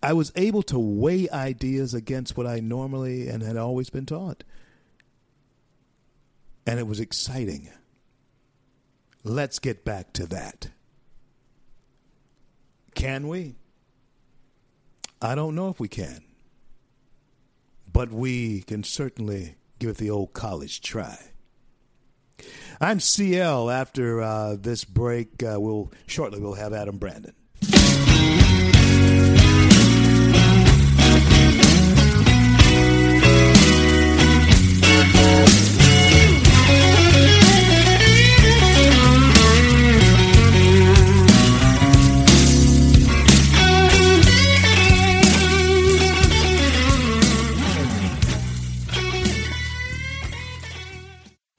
[0.03, 4.45] I was able to weigh ideas against what I normally and had always been taught.
[6.67, 7.71] And it was exciting.
[9.27, 10.69] Let's get back to that.
[12.95, 13.57] Can we?
[15.23, 16.23] I don't know if we can.
[17.91, 21.19] But we can certainly give it the old college try.
[22.81, 23.71] I'm CL.
[23.71, 27.35] After uh, this break, uh, we'll shortly we'll have Adam Brandon.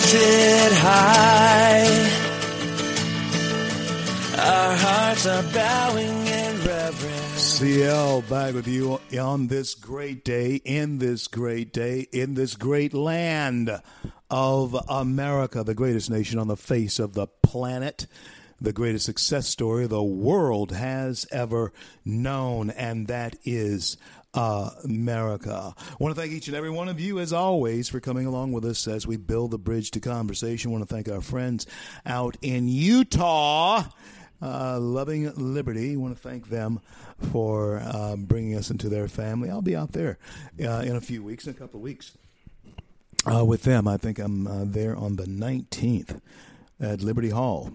[0.00, 1.84] Lifted high.
[4.38, 7.42] Our hearts are bowing in reverence.
[7.42, 12.94] CL back with you on this great day, in this great day, in this great
[12.94, 13.70] land
[14.30, 18.06] of America, the greatest nation on the face of the planet,
[18.60, 21.72] the greatest success story the world has ever
[22.04, 23.98] known, and that is
[24.34, 25.74] America.
[25.76, 28.52] I want to thank each and every one of you, as always, for coming along
[28.52, 30.70] with us as we build the bridge to conversation.
[30.70, 31.66] I want to thank our friends
[32.06, 33.84] out in Utah
[34.42, 35.96] uh, Loving Liberty.
[35.96, 36.80] Want to thank them
[37.30, 39.50] for uh, bringing us into their family.
[39.50, 40.18] I'll be out there
[40.62, 42.16] uh, in a few weeks, in a couple of weeks,
[43.30, 43.86] uh, with them.
[43.86, 46.20] I think I'm uh, there on the 19th
[46.80, 47.72] at Liberty Hall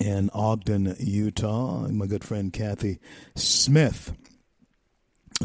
[0.00, 1.86] in Ogden, Utah.
[1.88, 2.98] My good friend Kathy
[3.36, 4.12] Smith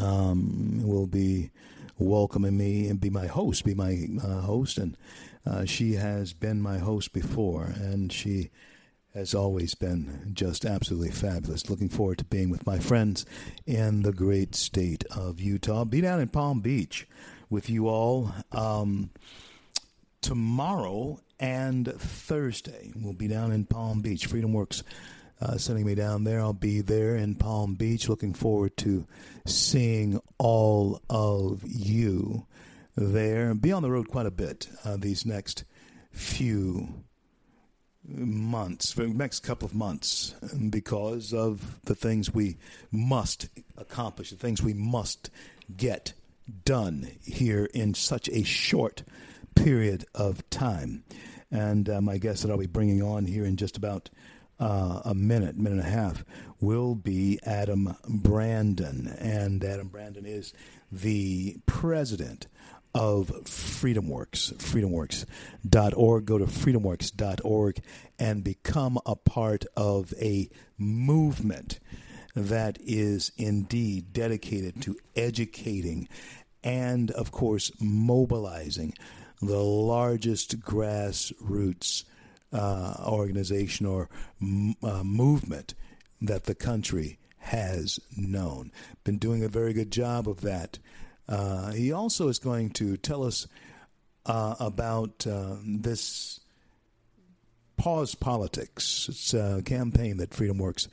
[0.01, 1.51] um, will be
[1.97, 4.97] welcoming me and be my host, be my uh, host, and
[5.45, 8.49] uh, she has been my host before, and she
[9.13, 11.69] has always been just absolutely fabulous.
[11.69, 13.25] Looking forward to being with my friends
[13.65, 15.85] in the great state of Utah.
[15.85, 17.07] Be down in Palm Beach
[17.49, 19.09] with you all um,
[20.21, 22.91] tomorrow and Thursday.
[22.95, 24.25] We'll be down in Palm Beach.
[24.27, 24.83] Freedom Works
[25.41, 26.39] uh, sending me down there.
[26.39, 28.09] I'll be there in Palm Beach.
[28.09, 29.05] Looking forward to
[29.45, 32.45] seeing all of you
[32.95, 33.53] there.
[33.53, 35.63] Be on the road quite a bit uh, these next
[36.11, 37.03] few
[38.07, 40.33] months, for the next couple of months,
[40.69, 42.57] because of the things we
[42.91, 45.29] must accomplish, the things we must
[45.75, 46.13] get
[46.63, 49.03] done here in such a short
[49.55, 51.03] period of time.
[51.51, 54.09] And my guest that I'll be bringing on here in just about
[54.59, 56.25] uh, a minute, minute and a half,
[56.59, 59.07] will be Adam Brandon.
[59.19, 60.53] And Adam Brandon is
[60.91, 62.47] the president
[62.93, 66.25] of FreedomWorks, freedomworks.org.
[66.25, 67.79] Go to freedomworks.org
[68.17, 71.79] and become a part of a movement
[72.35, 76.07] that is indeed dedicated to educating
[76.63, 78.93] and, of course, mobilizing
[79.41, 82.03] the largest grassroots
[82.53, 84.09] uh, organization or
[84.83, 85.73] uh, movement
[86.21, 88.71] that the country has known.
[89.03, 90.79] Been doing a very good job of that.
[91.27, 93.47] Uh, he also is going to tell us
[94.25, 96.39] uh, about uh, this
[97.77, 99.07] Pause Politics.
[99.09, 100.87] It's a campaign that Freedom Works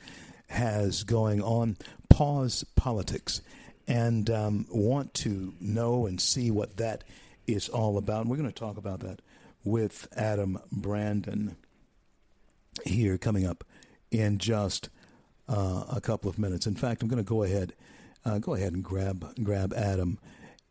[0.47, 1.77] has going on.
[2.09, 3.41] Pause Politics.
[3.87, 7.03] And um, want to know and see what that
[7.47, 8.21] is all about.
[8.21, 9.19] And we're going to talk about that
[9.65, 11.57] with Adam Brandon
[12.85, 13.63] here coming up
[14.11, 14.89] in just
[15.47, 16.67] uh, a couple of minutes.
[16.67, 17.73] In fact, I'm going to go ahead,
[18.23, 20.19] uh, go ahead and grab grab Adam,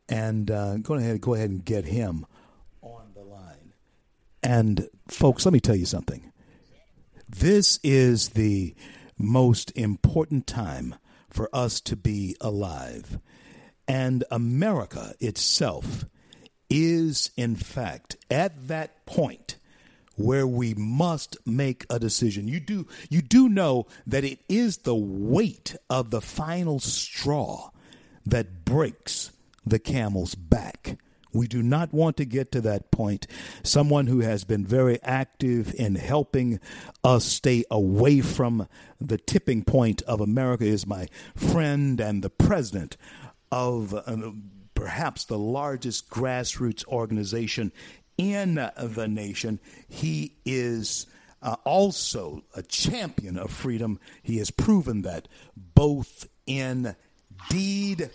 [0.09, 2.27] and uh, go ahead go ahead and get him
[2.81, 3.73] on the line.
[4.43, 6.33] And folks, let me tell you something.
[7.29, 8.75] This is the
[9.19, 10.95] most important time
[11.29, 13.19] for us to be alive,
[13.89, 16.05] and America itself
[16.75, 19.59] is, in fact, at that point
[20.17, 22.49] where we must make a decision.
[22.49, 27.71] You do you do know that it is the weight of the final straw
[28.27, 29.31] that breaks
[29.65, 30.99] the camel's back.
[31.33, 33.27] We do not want to get to that point.
[33.65, 36.61] Someone who has been very active in helping
[37.03, 38.69] us stay away from
[39.01, 42.97] the tipping point of America is my friend and the president
[43.51, 44.17] of uh,
[44.75, 47.73] perhaps the largest grassroots organization
[48.19, 49.61] in the nation.
[49.89, 51.07] He is
[51.43, 54.01] uh, also a champion of freedom.
[54.23, 56.97] He has proven that both in
[57.51, 58.11] deed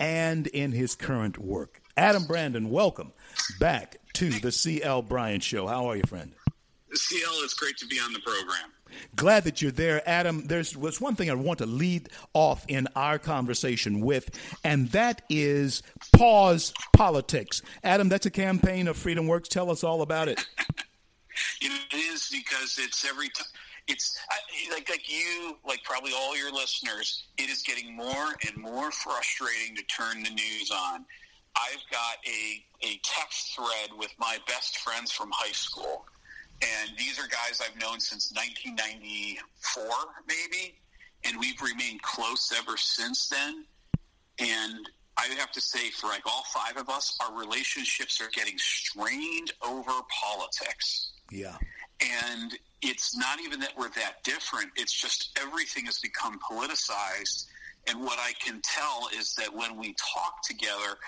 [0.00, 1.80] and in his current work.
[1.96, 3.12] Adam Brandon, welcome
[3.58, 5.66] back to the CL Bryant Show.
[5.66, 6.32] How are you, friend?
[6.92, 8.70] CL, it's great to be on the program.
[9.16, 10.46] Glad that you're there, Adam.
[10.46, 14.30] There's was one thing I want to lead off in our conversation with,
[14.64, 15.82] and that is
[16.16, 17.62] pause politics.
[17.84, 19.48] Adam, that's a campaign of Freedom Works.
[19.48, 20.44] Tell us all about it.
[21.60, 23.46] It is because it's every time.
[23.86, 27.24] It's I, like like you, like probably all your listeners.
[27.38, 31.04] It is getting more and more frustrating to turn the news on.
[31.56, 36.04] I've got a a text thread with my best friends from high school,
[36.62, 39.84] and these are guys I've known since 1994,
[40.26, 40.74] maybe,
[41.24, 43.64] and we've remained close ever since then.
[44.40, 48.58] And I have to say, for like all five of us, our relationships are getting
[48.58, 51.12] strained over politics.
[51.30, 51.56] Yeah.
[52.00, 54.70] And it's not even that we're that different.
[54.76, 57.46] It's just everything has become politicized.
[57.88, 60.98] And what I can tell is that when we talk together,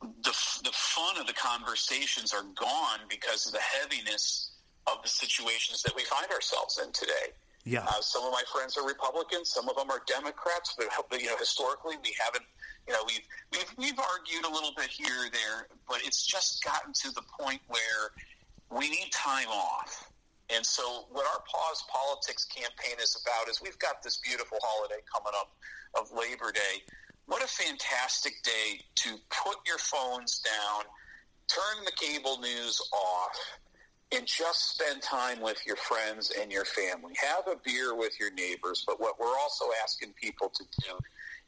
[0.00, 0.34] the,
[0.64, 4.49] the fun of the conversations are gone because of the heaviness
[4.92, 7.34] of the situations that we find ourselves in today.
[7.64, 7.84] Yeah.
[7.84, 9.50] Uh, some of my friends are Republicans.
[9.50, 10.74] Some of them are Democrats.
[10.76, 12.44] But you know, historically, we haven't.
[12.88, 16.64] You know, we've we've we've argued a little bit here or there, but it's just
[16.64, 18.10] gotten to the point where
[18.70, 20.10] we need time off.
[20.54, 25.00] And so, what our Pause Politics campaign is about is we've got this beautiful holiday
[25.12, 25.52] coming up
[25.94, 26.82] of Labor Day.
[27.26, 30.82] What a fantastic day to put your phones down,
[31.46, 33.38] turn the cable news off,
[34.12, 37.14] and just spend time with your friends and your family.
[37.20, 38.84] Have a beer with your neighbors.
[38.86, 40.98] But what we're also asking people to do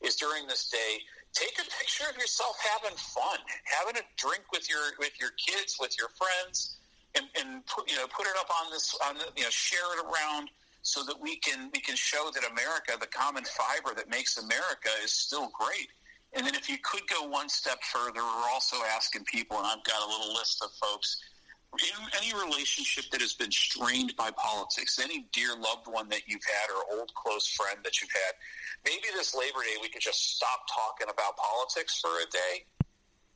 [0.00, 1.02] is during this day,
[1.32, 5.76] take a picture of yourself having fun, having a drink with your with your kids,
[5.80, 6.76] with your friends,
[7.16, 9.98] and, and put you know put it up on this on the, you know share
[9.98, 10.48] it around
[10.82, 14.90] so that we can we can show that America, the common fiber that makes America,
[15.02, 15.88] is still great.
[16.34, 19.84] And then if you could go one step further, we're also asking people, and I've
[19.84, 21.20] got a little list of folks
[22.16, 26.68] any relationship that has been strained by politics, any dear loved one that you've had
[26.70, 28.34] or old close friend that you've had,
[28.84, 32.64] maybe this Labor Day we could just stop talking about politics for a day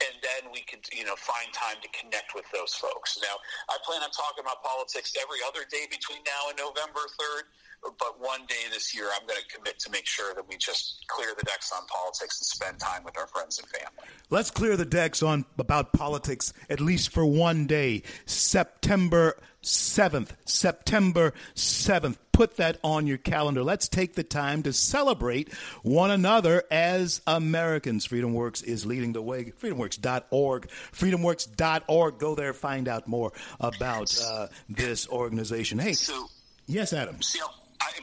[0.04, 3.16] and then we could, you know, find time to connect with those folks.
[3.16, 3.40] Now,
[3.72, 7.48] I plan on talking about politics every other day between now and November 3rd,
[7.82, 11.04] but one day this year I'm going to commit to make sure that we just
[11.08, 14.08] clear the decks on politics and spend time with our friends and family.
[14.30, 18.02] Let's clear the decks on about politics at least for one day.
[18.24, 19.36] September
[19.66, 20.30] 7th.
[20.44, 22.16] September 7th.
[22.32, 23.62] Put that on your calendar.
[23.62, 28.06] Let's take the time to celebrate one another as Americans.
[28.06, 29.52] FreedomWorks is leading the way.
[29.60, 30.68] FreedomWorks.org.
[30.68, 32.18] FreedomWorks.org.
[32.18, 35.78] Go there, find out more about uh, this organization.
[35.78, 36.26] Hey, so,
[36.66, 37.16] yes, Adam.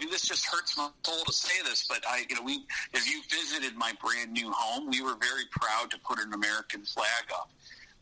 [0.04, 3.08] Mean, this just hurts my soul to say this, but I, you know, we, as
[3.08, 7.32] you visited my brand new home, we were very proud to put an American flag
[7.34, 7.50] up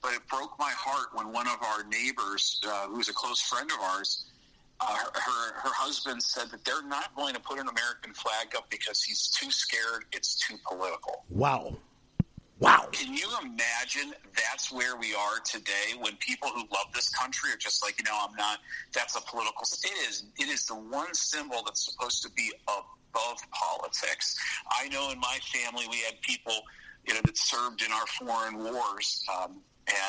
[0.02, 3.70] but it broke my heart when one of our neighbors, uh, who's a close friend
[3.72, 4.26] of ours,
[4.80, 8.68] uh, her her husband said that they're not going to put an American flag up
[8.72, 10.06] because he's too scared.
[10.12, 11.24] It's too political.
[11.30, 11.78] Wow.
[12.62, 12.88] Wow.
[12.92, 17.58] Can you imagine that's where we are today when people who love this country are
[17.58, 18.60] just like, you know, I'm not,
[18.94, 23.38] that's a political, it is, it is the one symbol that's supposed to be above
[23.52, 24.38] politics.
[24.80, 26.54] I know in my family we had people,
[27.08, 29.26] you know, that served in our foreign wars.
[29.36, 29.62] Um,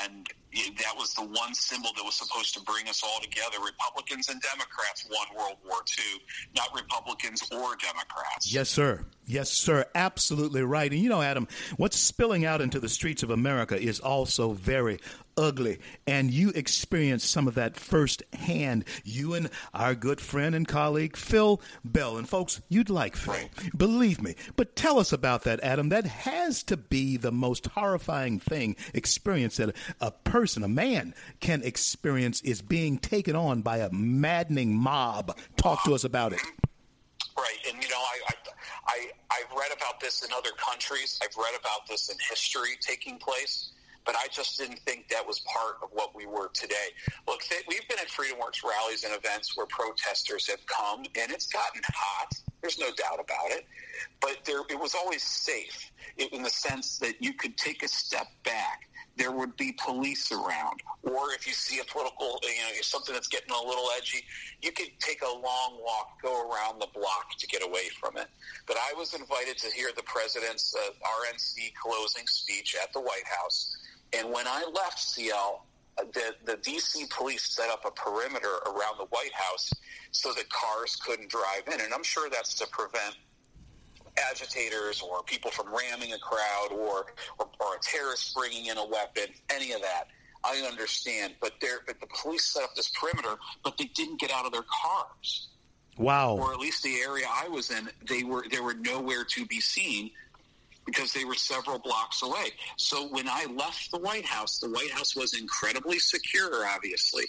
[0.04, 3.58] and that was the one symbol that was supposed to bring us all together.
[3.64, 6.22] Republicans and Democrats won World War II,
[6.54, 8.52] not Republicans or Democrats.
[8.52, 9.04] Yes, sir.
[9.26, 9.86] Yes, sir.
[9.94, 10.90] Absolutely right.
[10.90, 14.98] And you know, Adam, what's spilling out into the streets of America is also very
[15.36, 15.78] ugly.
[16.06, 18.84] And you experienced some of that firsthand.
[19.04, 22.18] You and our good friend and colleague, Phil Bell.
[22.18, 23.48] And folks, you'd like Phil.
[23.76, 24.34] Believe me.
[24.56, 25.88] But tell us about that, Adam.
[25.88, 31.62] That has to be the most horrifying thing experience that a person, a man, can
[31.62, 35.36] experience is being taken on by a maddening mob.
[35.56, 36.40] Talk to us about it.
[37.36, 37.58] Right.
[37.68, 38.34] And, you know, I, I
[38.86, 41.18] I, I've read about this in other countries.
[41.22, 43.70] I've read about this in history taking place,
[44.04, 46.90] but I just didn't think that was part of what we were today.
[47.28, 51.46] Look, we've been at Freedom Works rallies and events where protesters have come, and it's
[51.46, 52.34] gotten hot.
[52.60, 53.66] There's no doubt about it.
[54.20, 58.26] But there, it was always safe in the sense that you could take a step
[58.44, 60.80] back there would be police around.
[61.02, 64.24] Or if you see a political, you know, something that's getting a little edgy,
[64.62, 68.28] you could take a long walk, go around the block to get away from it.
[68.66, 73.26] But I was invited to hear the president's uh, RNC closing speech at the White
[73.26, 73.76] House.
[74.12, 75.64] And when I left CL,
[75.98, 79.72] the, the DC police set up a perimeter around the White House
[80.10, 81.80] so that cars couldn't drive in.
[81.80, 83.16] And I'm sure that's to prevent
[84.30, 87.06] agitators or people from ramming a crowd or,
[87.38, 90.04] or, or a terrorist bringing in a weapon, any of that.
[90.44, 94.32] I understand, but there, but the police set up this perimeter, but they didn't get
[94.32, 95.48] out of their cars.
[95.98, 96.36] Wow.
[96.36, 99.60] Or at least the area I was in, they were they were nowhere to be
[99.60, 100.10] seen.
[100.84, 102.48] because they were several blocks away.
[102.76, 107.24] So when I left the White House, the White House was incredibly secure, obviously.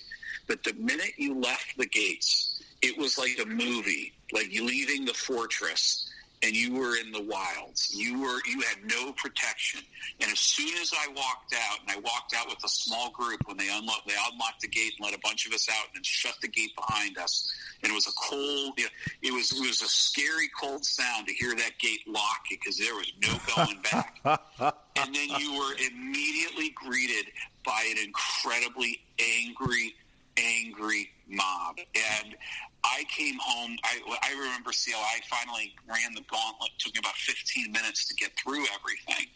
[0.48, 5.06] But the minute you left the gates, it was like a movie, like you leaving
[5.06, 6.10] the fortress
[6.44, 7.94] and you were in the wilds.
[7.96, 9.80] You were you had no protection.
[10.22, 13.40] And as soon as I walked out, and I walked out with a small group
[13.46, 15.96] when they unlocked they unlocked the gate and let a bunch of us out and
[15.96, 17.52] then shut the gate behind us.
[17.82, 18.78] And it was a cold
[19.22, 22.96] it was it was a scary cold sound to hear that gate lock because there
[22.96, 24.20] was no going back.
[24.98, 27.32] and then you were immediately greeted
[27.66, 29.96] by an incredibly angry
[30.38, 31.78] angry mob.
[31.78, 32.36] And
[32.84, 33.78] I came home.
[33.84, 35.00] I, I remember CL.
[35.00, 36.72] I finally ran the gauntlet.
[36.76, 39.28] It took me about 15 minutes to get through everything.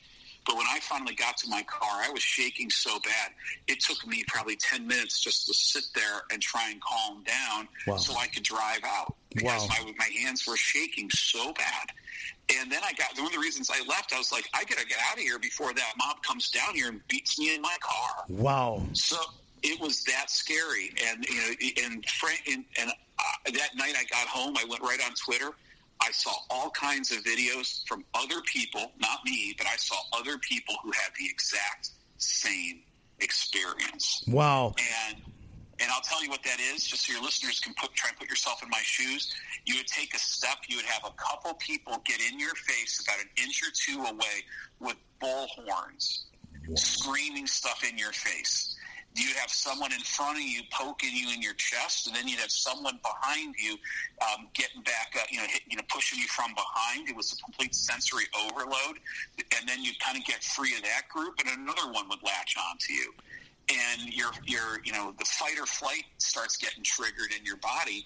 [0.46, 3.32] But when I finally got to my car, I was shaking so bad.
[3.68, 7.68] It took me probably 10 minutes just to sit there and try and calm down
[7.86, 7.98] Wow.
[7.98, 9.68] so I could drive out because Wow.
[9.86, 11.90] my, my hands were shaking so bad.
[12.58, 14.14] And then I got one of the reasons I left.
[14.14, 16.88] I was like, I gotta get out of here before that mob comes down here
[16.90, 18.24] and beats me in my car.
[18.30, 18.84] Wow.
[18.94, 19.18] So
[19.64, 22.92] it was that scary, and you know, and Frank, and, and
[23.28, 25.52] Uh, that night I got home, I went right on Twitter.
[26.02, 30.38] I saw all kinds of videos from other people, not me, but I saw other
[30.38, 32.82] people who had the exact same
[33.20, 34.24] experience.
[34.28, 34.76] Wow.
[35.10, 35.22] And
[35.80, 38.18] and I'll tell you what that is, just so your listeners can put try and
[38.18, 39.34] put yourself in my shoes.
[39.66, 43.04] You would take a step, you would have a couple people get in your face
[43.04, 44.44] about an inch or two away
[44.80, 46.24] with bullhorns,
[46.76, 48.77] screaming stuff in your face.
[49.18, 52.40] You'd have someone in front of you poking you in your chest, and then you'd
[52.40, 53.78] have someone behind you
[54.22, 57.10] um, getting back, uh, you know, hit, you know, pushing you from behind.
[57.10, 59.00] It was a complete sensory overload,
[59.38, 62.56] and then you'd kind of get free of that group, and another one would latch
[62.58, 63.14] onto you
[63.70, 68.06] and your your you know the fight or flight starts getting triggered in your body.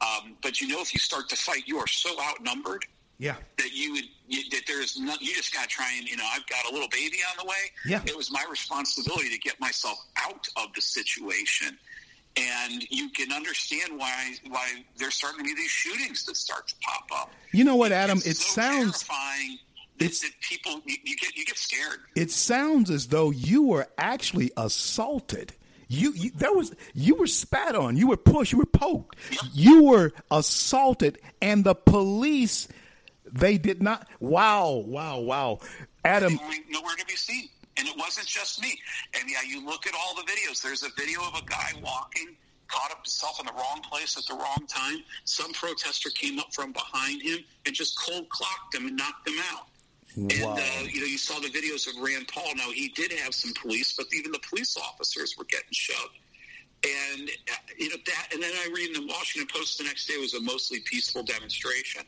[0.00, 2.84] Um, but you know, if you start to fight, you are so outnumbered
[3.18, 3.34] Yeah.
[3.56, 6.24] that you would you, that there's no, you just got to try and you know
[6.32, 7.56] I've got a little baby on the way.
[7.86, 8.00] Yeah.
[8.06, 11.78] it was my responsibility to get myself out of the situation.
[12.36, 16.74] And you can understand why why there's starting to be these shootings that start to
[16.80, 17.30] pop up.
[17.52, 18.18] You know what, Adam?
[18.18, 19.58] It's It so sounds terrifying.
[19.98, 21.98] It's- that people you, you get you get scared.
[22.14, 25.54] it sounds as though you were actually assaulted.
[25.88, 29.16] You, you there was you were spat on, you were pushed, you were poked,
[29.54, 32.68] you were assaulted, and the police
[33.32, 34.08] they did not.
[34.20, 35.58] Wow, wow, wow,
[36.04, 36.38] Adam.
[36.70, 37.48] Nowhere to be seen.
[37.76, 38.76] And it wasn't just me.
[39.18, 40.60] And yeah, you look at all the videos.
[40.60, 42.34] There's a video of a guy walking,
[42.66, 44.98] caught up himself in the wrong place at the wrong time.
[45.24, 49.38] Some protester came up from behind him and just cold clocked him and knocked him
[49.52, 49.68] out.
[50.16, 50.56] And Wow.
[50.58, 52.52] uh, you know, you saw the videos of Rand Paul.
[52.56, 56.18] Now he did have some police, but even the police officers were getting shoved.
[56.84, 58.28] And uh, you know that.
[58.32, 61.22] And then I read in the Washington Post the next day was a mostly peaceful
[61.22, 62.02] demonstration.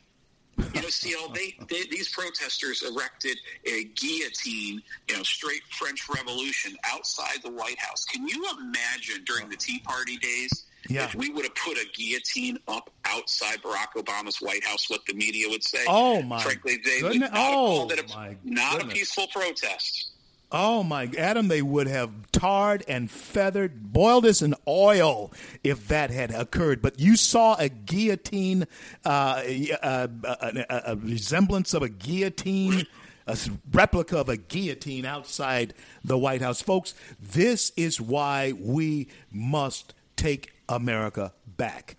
[0.75, 6.77] You know, CL, they, they these protesters erected a guillotine, you know, straight French Revolution
[6.85, 8.05] outside the White House.
[8.05, 11.05] Can you imagine during the Tea Party days Yeah.
[11.05, 14.89] if we would have put a guillotine up outside Barack Obama's White House?
[14.91, 15.85] What the media would say?
[15.89, 17.31] Oh, my Frankly, they would goodness.
[17.31, 18.93] not have Oh, called it a, oh, my not goodness.
[18.93, 20.10] a peaceful protest.
[20.53, 25.33] Oh my, Adam, they would have tarred and feathered, boiled us in oil
[25.63, 26.83] if that had occurred.
[26.83, 28.67] But you saw a guillotine,
[29.05, 32.85] uh, a, a, a, a resemblance of a guillotine,
[33.29, 33.39] a
[33.73, 35.73] replica of a guillotine outside
[36.03, 36.61] the White House.
[36.61, 41.97] Folks, this is why we must take America back.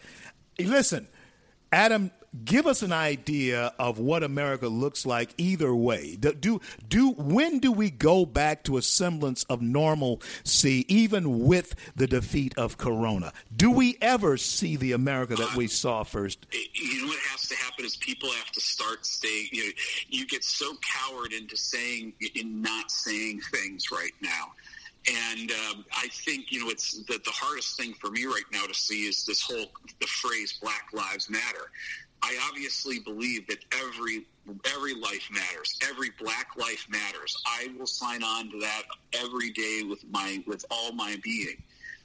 [0.59, 1.07] Listen,
[1.71, 2.11] Adam,
[2.45, 6.15] give us an idea of what America looks like either way.
[6.19, 11.75] Do, do do when do we go back to a semblance of normalcy, even with
[11.95, 13.33] the defeat of Corona?
[13.55, 16.45] Do we ever see the America that we saw first?
[16.73, 19.71] you know what has to happen is people have to start saying you know
[20.09, 24.51] you get so coward into saying in not saying things right now
[25.07, 28.65] and um, I think you know it's the, the hardest thing for me right now
[28.65, 29.65] to see is this whole
[29.99, 31.71] the phrase Black Lives Matter.
[32.23, 34.25] I obviously believe that every
[34.73, 35.77] every life matters.
[35.87, 37.35] Every black life matters.
[37.45, 38.83] I will sign on to that
[39.13, 41.61] every day with my with all my being.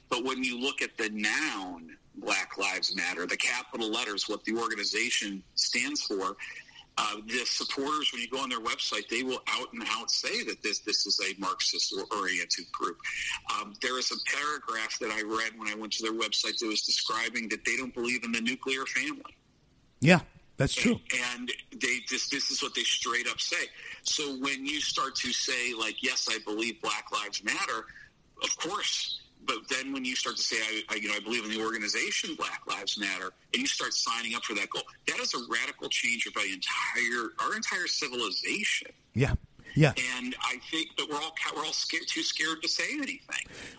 [0.09, 4.55] But when you look at the noun Black Lives Matter, the capital letters, what the
[4.55, 6.37] organization stands for,
[6.97, 10.43] uh, the supporters, when you go on their website, they will out and out say
[10.45, 12.97] that this this is a Marxist oriented group.
[13.53, 16.67] Um, there is a paragraph that I read when I went to their website that
[16.67, 19.36] was describing that they don't believe in the nuclear family.
[19.99, 20.19] Yeah,
[20.57, 20.99] that's true.
[21.35, 23.67] And they this this is what they straight up say.
[24.03, 27.85] So when you start to say like, yes, I believe Black Lives Matter,
[28.43, 31.45] of course but then when you start to say, I, I, you know, I believe
[31.45, 35.19] in the organization Black Lives Matter, and you start signing up for that goal, that
[35.19, 38.89] is a radical change of our entire our entire civilization.
[39.13, 39.33] Yeah.
[39.75, 39.93] Yeah.
[40.17, 43.19] And I think that we're all we're all scared, too scared to say anything.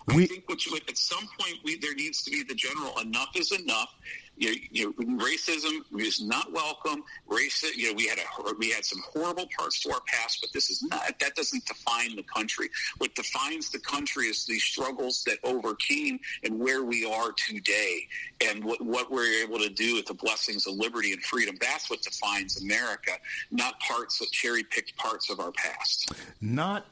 [0.07, 2.97] We, I think what you, at some point we, there needs to be the general
[3.01, 3.93] enough is enough
[4.39, 7.03] you you know, racism is not welcome.
[7.27, 10.53] Race, you know, we had a we had some horrible parts to our past, but
[10.53, 11.19] this is not.
[11.19, 12.69] That doesn't define the country.
[12.99, 18.07] What defines the country is the struggles that overcame and where we are today,
[18.49, 21.57] and what what we're able to do with the blessings of liberty and freedom.
[21.61, 23.13] That's what defines America,
[23.51, 26.13] not parts of cherry picked parts of our past.
[26.41, 26.87] Not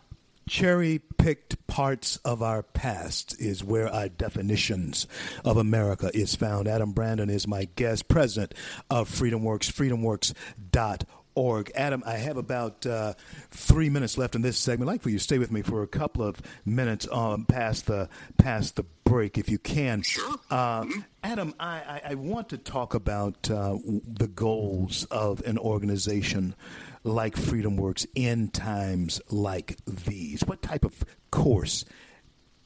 [0.48, 5.06] cherry picked parts of our past is where our definitions
[5.44, 6.68] of America is found.
[6.68, 8.54] Adam Brandon is my guest, president
[8.88, 11.72] of FreedomWorks, freedomworks.org.
[11.74, 13.14] Adam, I have about uh,
[13.50, 14.88] three minutes left in this segment.
[14.88, 17.86] I'd like for you to stay with me for a couple of minutes um, past
[17.86, 18.08] the
[18.38, 20.02] past the break, if you can.
[20.02, 20.36] Sure.
[20.50, 20.86] Uh,
[21.22, 26.54] Adam, I, I, I, want to talk about uh, the goals of an organization
[27.06, 30.42] like Freedom Works in times like these?
[30.44, 31.84] What type of course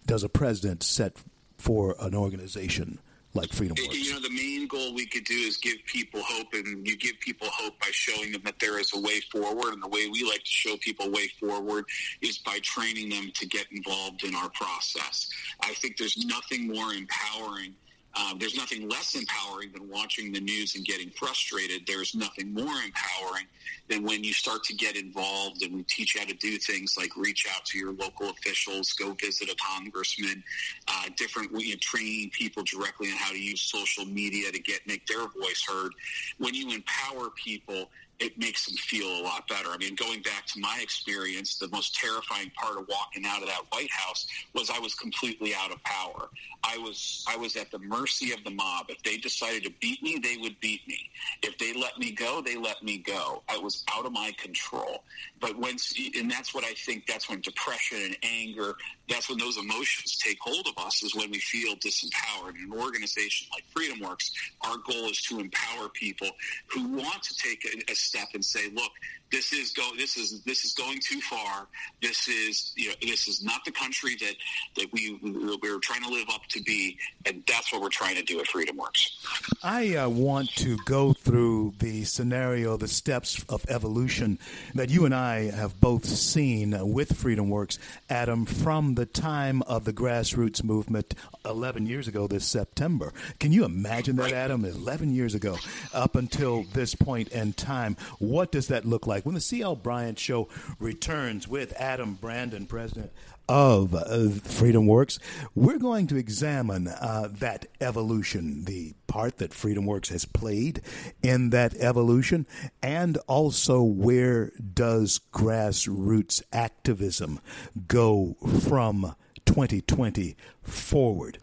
[0.06, 1.16] does a president set
[1.58, 2.98] for an organization
[3.34, 3.94] like Freedom Works?
[3.94, 7.20] You know, the main goal we could do is give people hope, and you give
[7.20, 9.74] people hope by showing them that there is a way forward.
[9.74, 11.84] And the way we like to show people a way forward
[12.22, 15.28] is by training them to get involved in our process.
[15.62, 17.74] I think there's nothing more empowering
[18.14, 21.82] um, there's nothing less empowering than watching the news and getting frustrated.
[21.86, 23.46] There's nothing more empowering
[23.88, 26.96] than when you start to get involved and we teach you how to do things
[26.98, 30.42] like reach out to your local officials, go visit a congressman,
[30.88, 34.80] uh, different you know, training people directly on how to use social media to get
[34.86, 35.92] make their voice heard.
[36.38, 39.70] When you empower people, it makes them feel a lot better.
[39.70, 43.48] I mean, going back to my experience, the most terrifying part of walking out of
[43.48, 46.28] that White House was I was completely out of power.
[46.62, 48.86] I was I was at the mercy of the mob.
[48.90, 51.10] If they decided to beat me, they would beat me.
[51.42, 53.42] If they let me go, they let me go.
[53.48, 55.02] I was out of my control.
[55.40, 57.06] But once, and that's what I think.
[57.06, 58.74] That's when depression and anger.
[59.08, 61.02] That's when those emotions take hold of us.
[61.02, 62.56] Is when we feel disempowered.
[62.56, 64.30] In an organization like Freedom Works,
[64.60, 66.28] our goal is to empower people
[66.66, 68.92] who want to take a, a step and say, "Look,
[69.30, 71.66] this is go this is this is going too far.
[72.02, 74.34] This is you know this is not the country that
[74.76, 75.18] that we
[75.62, 78.40] we are trying to live up to be, and that's what we're trying to do
[78.40, 79.18] at Freedom Works.
[79.62, 84.38] I uh, want to go through the scenario, the steps of evolution
[84.74, 87.78] that you and I have both seen with Freedom Works,
[88.08, 93.12] Adam, from the time of the grassroots movement 11 years ago this September.
[93.38, 94.64] Can you imagine that, Adam?
[94.64, 95.56] 11 years ago,
[95.92, 99.19] up until this point in time, what does that look like?
[99.20, 100.48] Like when the CL Bryant Show
[100.78, 103.12] returns with Adam Brandon, president
[103.50, 105.18] of uh, Freedom Works,
[105.54, 110.80] we're going to examine uh, that evolution, the part that Freedom Works has played
[111.22, 112.46] in that evolution,
[112.82, 117.40] and also where does grassroots activism
[117.86, 119.14] go from
[119.44, 121.36] 2020 forward.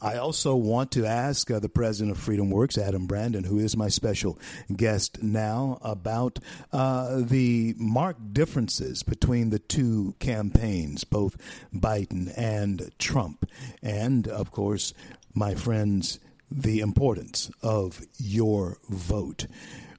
[0.00, 3.76] I also want to ask uh, the president of Freedom Works, Adam Brandon, who is
[3.76, 4.38] my special
[4.74, 6.38] guest now, about
[6.72, 11.36] uh, the marked differences between the two campaigns, both
[11.74, 13.50] Biden and Trump.
[13.82, 14.94] And, of course,
[15.34, 16.20] my friends,
[16.50, 19.46] the importance of your vote.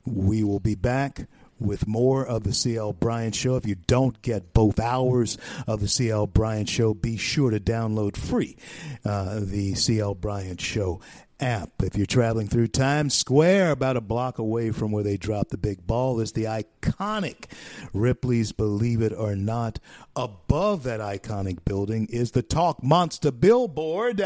[0.06, 1.28] We will be back
[1.60, 3.56] with more of the CL Bryant Show.
[3.56, 5.38] If you don't get both hours
[5.68, 8.58] of the CL Bryant Show, be sure to download free
[9.06, 11.02] uh, the CL Bryant Show
[11.40, 11.72] app.
[11.82, 15.58] If you're traveling through Times Square, about a block away from where they drop the
[15.58, 17.46] big ball, is the iconic
[17.94, 19.80] Ripley's Believe It or Not.
[20.16, 24.22] Above that iconic building is the Talk Monster billboard.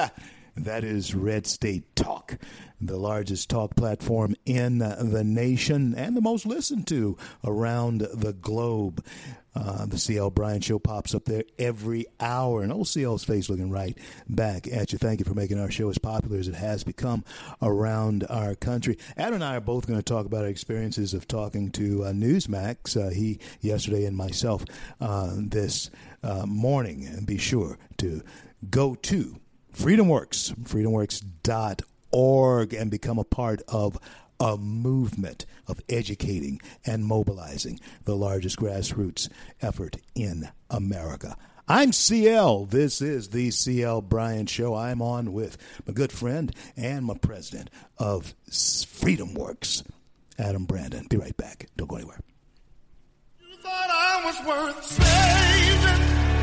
[0.56, 2.38] That is Red State Talk
[2.88, 9.04] the largest talk platform in the nation and the most listened to around the globe.
[9.56, 13.70] Uh, the CL Bryant Show pops up there every hour, and old CL's face looking
[13.70, 13.96] right
[14.28, 14.98] back at you.
[14.98, 17.24] Thank you for making our show as popular as it has become
[17.62, 18.98] around our country.
[19.16, 22.14] Adam and I are both going to talk about our experiences of talking to uh,
[22.14, 24.66] Newsmax, uh, he yesterday, and myself
[25.00, 25.92] uh, this
[26.24, 27.06] uh, morning.
[27.06, 28.24] And be sure to
[28.72, 29.40] go to
[29.74, 33.98] FreedomWorks, freedomworks.org and become a part of
[34.40, 39.30] a movement of educating and mobilizing the largest grassroots
[39.62, 41.36] effort in America.
[41.68, 42.66] I'm CL.
[42.66, 44.76] This is the CL Bryant Show.
[44.76, 49.82] I'm on with my good friend and my president of Freedom Works,
[50.38, 51.08] Adam Brandon.
[51.10, 51.70] Be right back.
[51.78, 52.20] Don't go anywhere.
[53.40, 56.43] You thought I was worth saving.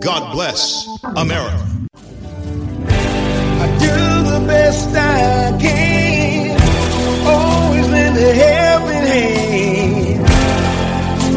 [0.00, 1.68] God bless America.
[3.60, 6.60] I do the best I can.
[7.26, 10.28] Always lend a helping hand.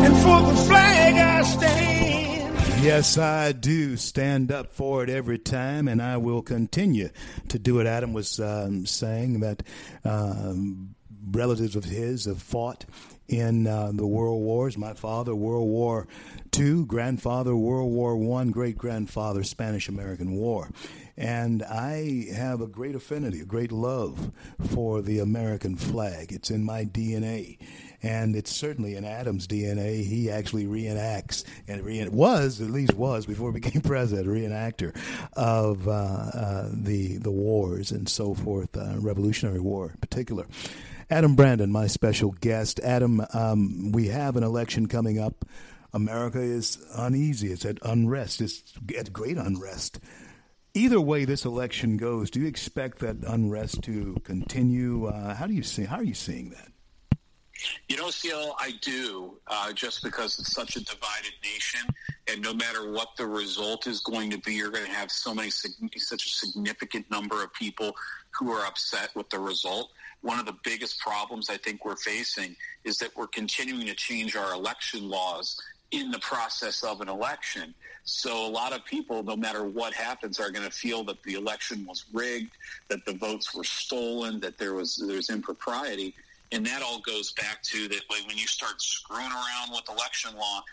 [0.05, 2.83] And for the flag I stand.
[2.83, 7.09] Yes, I do stand up for it every time, and I will continue
[7.49, 7.85] to do it.
[7.85, 9.61] Adam was um, saying that
[10.03, 10.95] um,
[11.31, 12.85] relatives of his have fought
[13.31, 14.77] in uh, the world wars.
[14.77, 16.07] My father, World War
[16.57, 20.69] II, grandfather, World War One, great grandfather, Spanish American War.
[21.17, 24.31] And I have a great affinity, a great love
[24.69, 26.31] for the American flag.
[26.31, 27.57] It's in my DNA
[28.03, 30.03] and it's certainly in Adam's DNA.
[30.03, 34.95] He actually reenacts and re- was at least was before he became president, a reenactor
[35.33, 40.47] of uh, uh, the the wars and so forth, uh, Revolutionary War in particular.
[41.11, 42.79] Adam Brandon, my special guest.
[42.79, 45.43] Adam, um, we have an election coming up.
[45.91, 47.51] America is uneasy.
[47.51, 48.39] It's at unrest.
[48.39, 48.63] It's
[48.97, 49.99] at great unrest.
[50.73, 55.07] Either way this election goes, do you expect that unrest to continue?
[55.07, 55.83] Uh, how do you see?
[55.83, 56.69] How are you seeing that?
[57.89, 61.81] You know, CL, I do, uh, just because it's such a divided nation,
[62.31, 65.35] and no matter what the result is going to be, you're going to have so
[65.35, 67.93] many, such a significant number of people
[68.31, 69.91] who are upset with the result.
[70.21, 74.35] One of the biggest problems I think we're facing is that we're continuing to change
[74.35, 75.59] our election laws
[75.91, 77.73] in the process of an election.
[78.05, 81.33] So a lot of people, no matter what happens, are going to feel that the
[81.33, 82.53] election was rigged,
[82.89, 86.13] that the votes were stolen, that there was there's impropriety,
[86.51, 90.63] and that all goes back to that when you start screwing around with election law,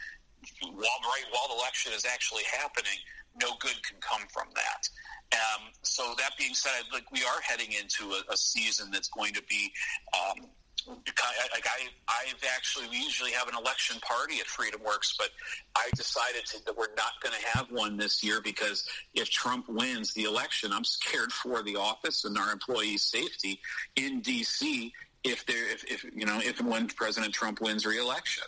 [0.63, 2.99] while right while the election is actually happening,
[3.43, 4.89] no good can come from that.
[5.33, 9.35] Um, so that being said, like we are heading into a, a season that's going
[9.35, 9.73] to be.
[10.15, 10.47] Um,
[10.87, 15.29] like I, I've actually, we usually have an election party at Freedom Works, but
[15.77, 19.69] I decided to, that we're not going to have one this year because if Trump
[19.69, 23.61] wins the election, I'm scared for the office and our employees' safety
[23.97, 24.93] in D.C.
[25.25, 28.45] If there, if, if you know, if and when President Trump wins re-election.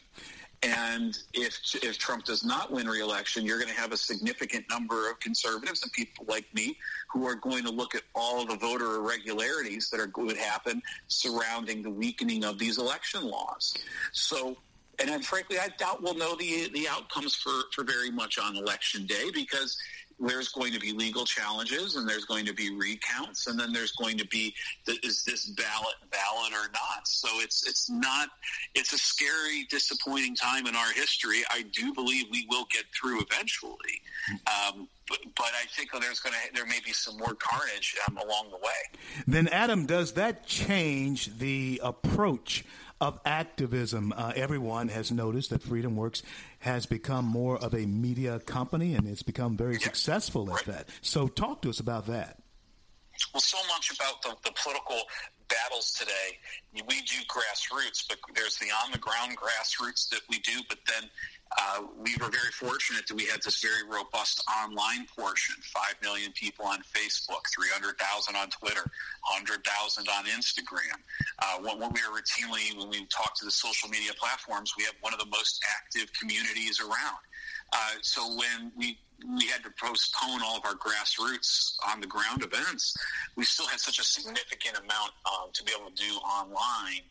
[0.62, 5.10] And if if Trump does not win re-election, you're going to have a significant number
[5.10, 6.76] of conservatives and people like me
[7.10, 10.82] who are going to look at all the voter irregularities that are going to happen
[11.08, 13.74] surrounding the weakening of these election laws.
[14.12, 14.54] So,
[15.02, 19.06] and frankly, I doubt we'll know the the outcomes for for very much on election
[19.06, 19.78] day because
[20.20, 23.92] there's going to be legal challenges and there's going to be recounts and then there's
[23.92, 24.54] going to be
[24.86, 27.06] the, is this ballot valid or not?
[27.06, 28.28] So it's it's not
[28.74, 31.42] it's a scary disappointing time in our history.
[31.50, 34.02] I do believe we will get through eventually.
[34.46, 38.50] Um, but, i think there's going to there may be some more carnage um, along
[38.50, 39.00] the way.
[39.26, 42.64] Then, Adam, does that change the approach
[43.00, 44.12] of activism?
[44.16, 46.22] Uh, everyone has noticed that Freedom Works
[46.60, 50.88] has become more of a media company and it's become very successful at that.
[51.00, 52.38] So, talk to us about that.
[53.32, 55.00] well, so much about the, the political
[55.48, 56.38] battles today.
[56.72, 60.60] We do grassroots, but there's the on the ground grassroots that we do.
[60.68, 61.10] But then
[61.58, 66.32] uh, we were very fortunate that we had this very robust online portion 5 million
[66.32, 68.82] people on Facebook, 300,000 on Twitter,
[69.28, 70.98] 100,000 on Instagram.
[71.42, 74.94] Uh, when, we are routinely, when we talk to the social media platforms, we have
[75.00, 77.18] one of the most active communities around.
[77.72, 78.98] Uh, so when we
[79.36, 82.94] we had to postpone all of our grassroots on the ground events,
[83.36, 87.02] we still had such a significant amount um, to be able to do online.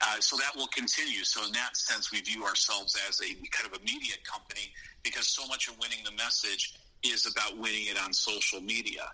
[0.00, 1.24] Uh, so that will continue.
[1.24, 4.70] So in that sense, we view ourselves as a kind of a media company
[5.02, 9.10] because so much of winning the message is about winning it on social media.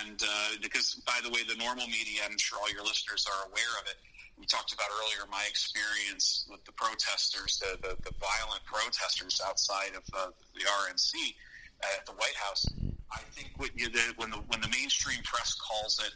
[0.00, 3.48] And uh, because, by the way, the normal media, I'm sure all your listeners are
[3.48, 3.96] aware of it.
[4.38, 9.92] We talked about earlier my experience with the protesters, the, the, the violent protesters outside
[9.96, 11.34] of uh, the RNC
[11.82, 12.66] at the White House.
[13.12, 16.12] I think you, the, when the when the mainstream press calls it,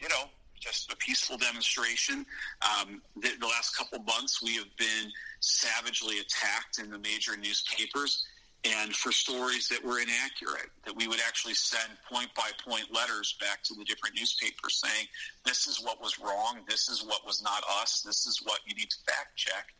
[0.00, 0.30] you know,
[0.60, 2.24] just a peaceful demonstration.
[2.62, 5.10] Um, the, the last couple months, we have been
[5.40, 8.24] savagely attacked in the major newspapers
[8.64, 13.36] and for stories that were inaccurate, that we would actually send point by point letters
[13.40, 15.06] back to the different newspapers saying,
[15.46, 18.74] this is what was wrong, this is what was not us, this is what you
[18.74, 19.72] need to fact check.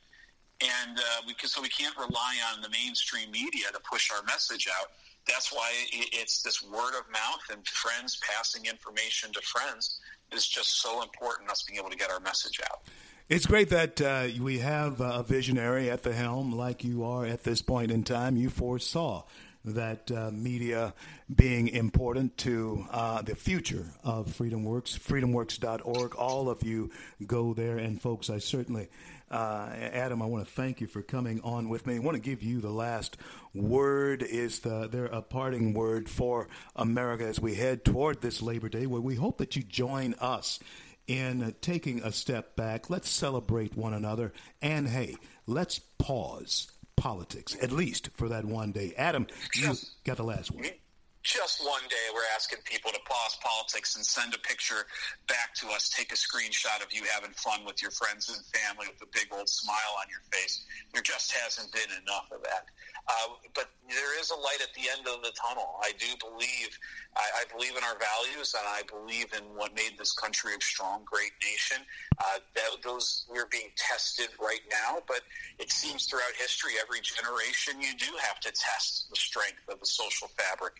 [0.62, 4.66] And uh, we, so we can't rely on the mainstream media to push our message
[4.80, 4.88] out.
[5.28, 10.00] That's why it's this word of mouth and friends passing information to friends
[10.34, 12.80] is just so important, us being able to get our message out.
[13.28, 17.44] It's great that uh, we have a visionary at the helm like you are at
[17.44, 18.36] this point in time.
[18.36, 19.22] You foresaw
[19.64, 20.94] that uh, media
[21.32, 26.14] being important to uh, the future of FreedomWorks, freedomworks.org.
[26.16, 26.90] All of you
[27.26, 27.78] go there.
[27.78, 28.88] And, folks, I certainly,
[29.30, 31.96] uh, Adam, I want to thank you for coming on with me.
[31.96, 33.16] I want to give you the last
[33.54, 34.22] word.
[34.22, 38.86] Is the, there a parting word for America as we head toward this Labor Day
[38.86, 40.58] where we hope that you join us
[41.06, 42.90] in taking a step back.
[42.90, 44.32] Let's celebrate one another.
[44.62, 45.16] And hey,
[45.46, 48.94] let's pause politics, at least for that one day.
[48.96, 49.74] Adam, you
[50.04, 50.72] got the last word
[51.22, 54.88] just one day we're asking people to pause politics and send a picture
[55.28, 58.86] back to us take a screenshot of you having fun with your friends and family
[58.88, 60.64] with a big old smile on your face.
[60.92, 62.64] There just hasn't been enough of that.
[63.08, 65.76] Uh, but there is a light at the end of the tunnel.
[65.82, 66.72] I do believe
[67.16, 70.62] I, I, believe in our values and i believe in what made this country a
[70.62, 71.84] strong great nation.
[72.18, 75.22] Uh, that, those we're being tested right now but
[75.58, 79.86] it seems throughout history every generation you do have to test the strength of the
[79.86, 80.74] social fabric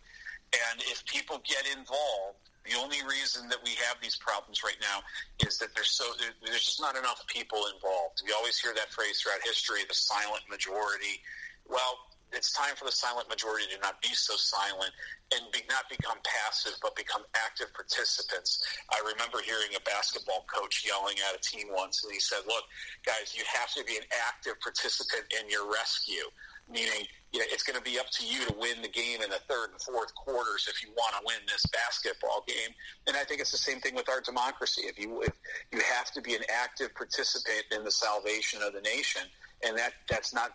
[0.53, 5.01] and if people get involved, the only reason that we have these problems right now
[5.47, 6.05] is that there's so
[6.45, 8.23] there's just not enough people involved.
[8.27, 11.25] We always hear that phrase throughout history, the silent majority.
[11.69, 14.93] Well, it's time for the silent majority to not be so silent
[15.35, 18.63] and be, not become passive, but become active participants.
[18.91, 22.65] I remember hearing a basketball coach yelling at a team once, and he said, "Look,
[23.07, 26.29] guys, you have to be an active participant in your rescue."
[26.71, 29.31] meaning you know, it's going to be up to you to win the game in
[29.31, 32.74] the third and fourth quarters if you want to win this basketball game.
[33.07, 34.82] And I think it's the same thing with our democracy.
[34.82, 35.32] If you if
[35.73, 39.23] you have to be an active participant in the salvation of the nation,
[39.65, 40.53] and that that's not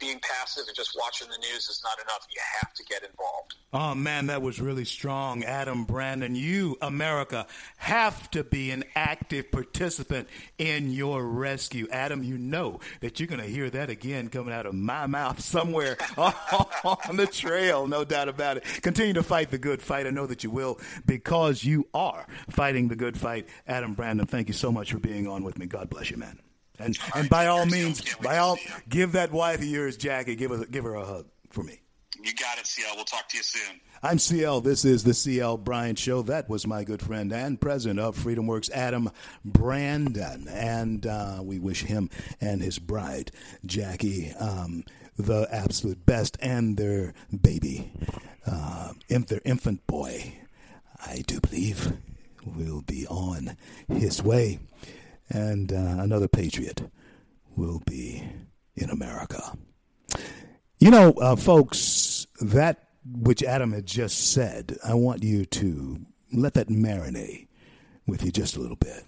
[0.00, 2.26] being passive and just watching the news is not enough.
[2.30, 3.54] You have to get involved.
[3.72, 6.34] Oh man, that was really strong, Adam Brandon.
[6.34, 7.46] You, America,
[7.76, 10.28] have to be an active participant
[10.58, 11.86] in your rescue.
[11.90, 15.40] Adam, you know that you're going to hear that again coming out of my mouth
[15.40, 18.64] somewhere on the trail, no doubt about it.
[18.82, 20.06] Continue to fight the good fight.
[20.06, 23.48] I know that you will because you are fighting the good fight.
[23.66, 25.66] Adam Brandon, thank you so much for being on with me.
[25.66, 26.38] God bless you, man.
[26.78, 30.64] And and by all means, by all, give that wife of yours, Jackie, give her
[30.64, 31.80] give her a hug for me.
[32.22, 32.96] You got it, CL.
[32.96, 33.80] We'll talk to you soon.
[34.02, 34.62] I'm CL.
[34.62, 36.22] This is the CL Bryant Show.
[36.22, 39.10] That was my good friend and president of Freedom Works, Adam
[39.44, 40.48] Brandon.
[40.48, 42.10] And uh, we wish him
[42.40, 43.30] and his bride,
[43.66, 44.84] Jackie, um,
[45.18, 47.92] the absolute best and their baby,
[48.46, 50.34] uh, their infant boy,
[51.04, 51.92] I do believe,
[52.44, 53.56] will be on
[53.88, 54.60] his way
[55.30, 56.82] and uh, another patriot
[57.56, 58.22] will be
[58.76, 59.56] in America.
[60.78, 66.00] You know, uh, folks, that which Adam had just said, I want you to
[66.32, 67.48] let that marinate
[68.06, 69.04] with you just a little bit.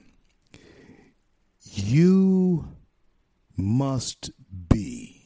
[1.62, 2.68] You
[3.56, 4.30] must
[4.68, 5.22] be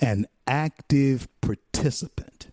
[0.00, 2.48] an active participant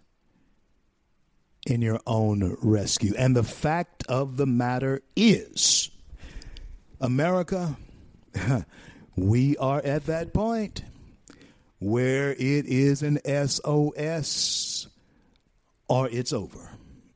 [1.65, 3.13] in your own rescue.
[3.17, 5.89] And the fact of the matter is,
[7.03, 7.77] America,
[9.17, 10.83] we are at that point
[11.79, 14.87] where it is an SOS
[15.89, 16.71] or it's over.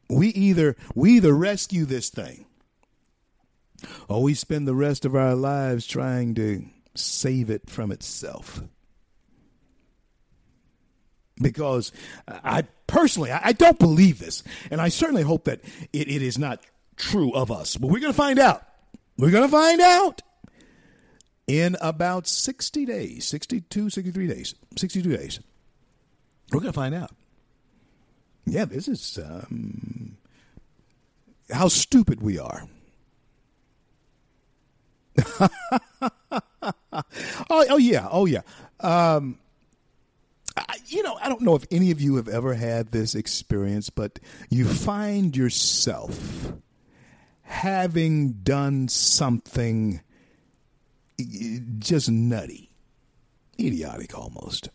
[0.09, 2.45] We either we either rescue this thing
[4.09, 8.61] or we spend the rest of our lives trying to save it from itself.
[11.41, 11.93] Because
[12.27, 15.61] I personally, I don't believe this, and I certainly hope that
[15.93, 16.61] it, it is not
[16.97, 17.77] true of us.
[17.77, 18.66] But we're going to find out.
[19.17, 20.21] We're going to find out
[21.47, 25.39] in about 60 days, 62, 63 days, 62 days.
[26.51, 27.11] We're going to find out.
[28.45, 30.17] Yeah, this is um,
[31.51, 32.63] how stupid we are.
[35.39, 35.49] oh,
[37.49, 38.41] oh, yeah, oh yeah.
[38.79, 39.39] Um,
[40.55, 43.89] I, you know, I don't know if any of you have ever had this experience,
[43.89, 44.19] but
[44.49, 46.53] you find yourself
[47.47, 50.01] having done something
[51.79, 52.69] just nutty,
[53.59, 54.69] idiotic almost.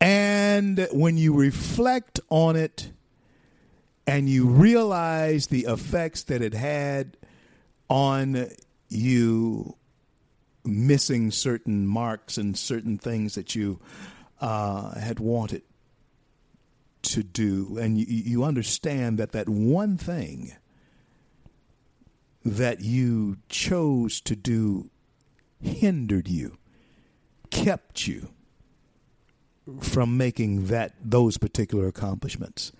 [0.00, 2.90] And when you reflect on it
[4.06, 7.16] and you realize the effects that it had
[7.88, 8.48] on
[8.88, 9.76] you
[10.64, 13.80] missing certain marks and certain things that you
[14.40, 15.62] uh, had wanted
[17.02, 20.52] to do, and you, you understand that that one thing
[22.44, 24.90] that you chose to do
[25.60, 26.58] hindered you,
[27.50, 28.28] kept you
[29.80, 32.72] from making that those particular accomplishments.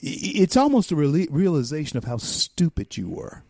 [0.00, 3.42] It's almost a realization of how stupid you were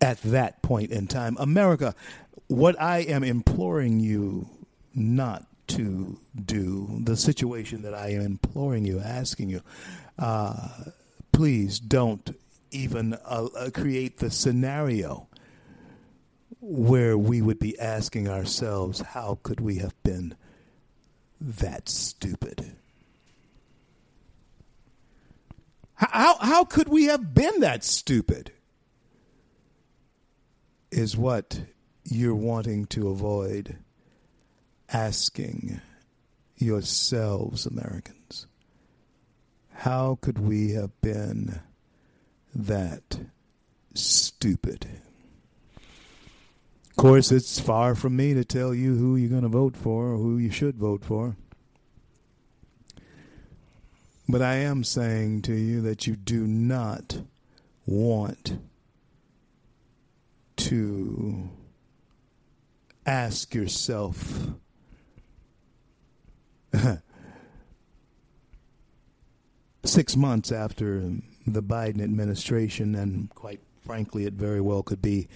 [0.00, 1.36] at that point in time.
[1.38, 1.94] America,
[2.48, 4.48] what I am imploring you
[4.94, 9.62] not to do, the situation that I am imploring you, asking you,
[10.18, 10.68] uh,
[11.32, 12.36] please don't
[12.70, 15.28] even uh, uh, create the scenario
[16.60, 20.34] where we would be asking ourselves, how could we have been
[21.40, 22.76] that stupid?
[25.94, 28.52] How, how could we have been that stupid?
[30.90, 31.60] Is what
[32.04, 33.78] you're wanting to avoid
[34.92, 35.80] asking
[36.56, 38.46] yourselves, Americans.
[39.72, 41.60] How could we have been
[42.54, 43.20] that
[43.94, 44.86] stupid?
[46.90, 50.12] Of course, it's far from me to tell you who you're going to vote for
[50.12, 51.36] or who you should vote for.
[54.28, 57.20] But I am saying to you that you do not
[57.84, 58.58] want
[60.56, 61.50] to
[63.04, 64.48] ask yourself
[69.84, 71.12] six months after
[71.46, 75.28] the Biden administration, and quite frankly, it very well could be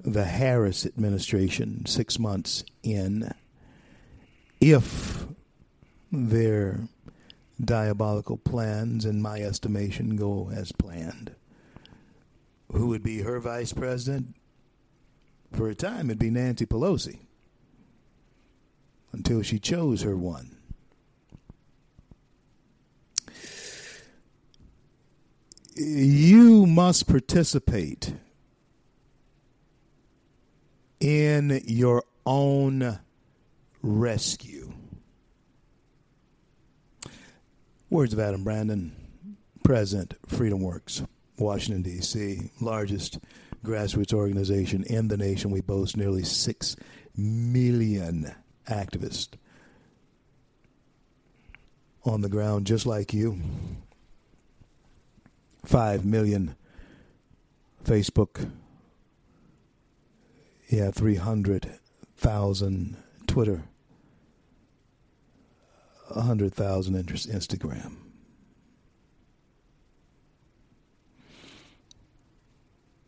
[0.00, 3.32] the Harris administration six months in,
[4.60, 5.26] if
[6.10, 6.80] their
[7.64, 11.34] diabolical plans, in my estimation, go as planned.
[12.72, 14.34] Who would be her vice president?
[15.52, 17.18] For a time, it'd be Nancy Pelosi
[19.12, 20.56] until she chose her one.
[25.74, 28.14] You must participate
[31.00, 32.98] in your own
[33.82, 34.72] rescue.
[37.90, 38.94] Words of Adam Brandon,
[39.64, 41.02] President, Freedom Works,
[41.38, 43.18] Washington, D.C., largest
[43.64, 45.50] grassroots organization in the nation.
[45.50, 46.76] We boast nearly 6
[47.16, 48.34] million
[48.68, 49.28] activists
[52.04, 53.40] on the ground just like you.
[55.64, 56.56] 5 million
[57.84, 58.50] Facebook
[60.72, 63.62] yeah, 300,000 Twitter,
[66.08, 67.96] 100,000 Instagram.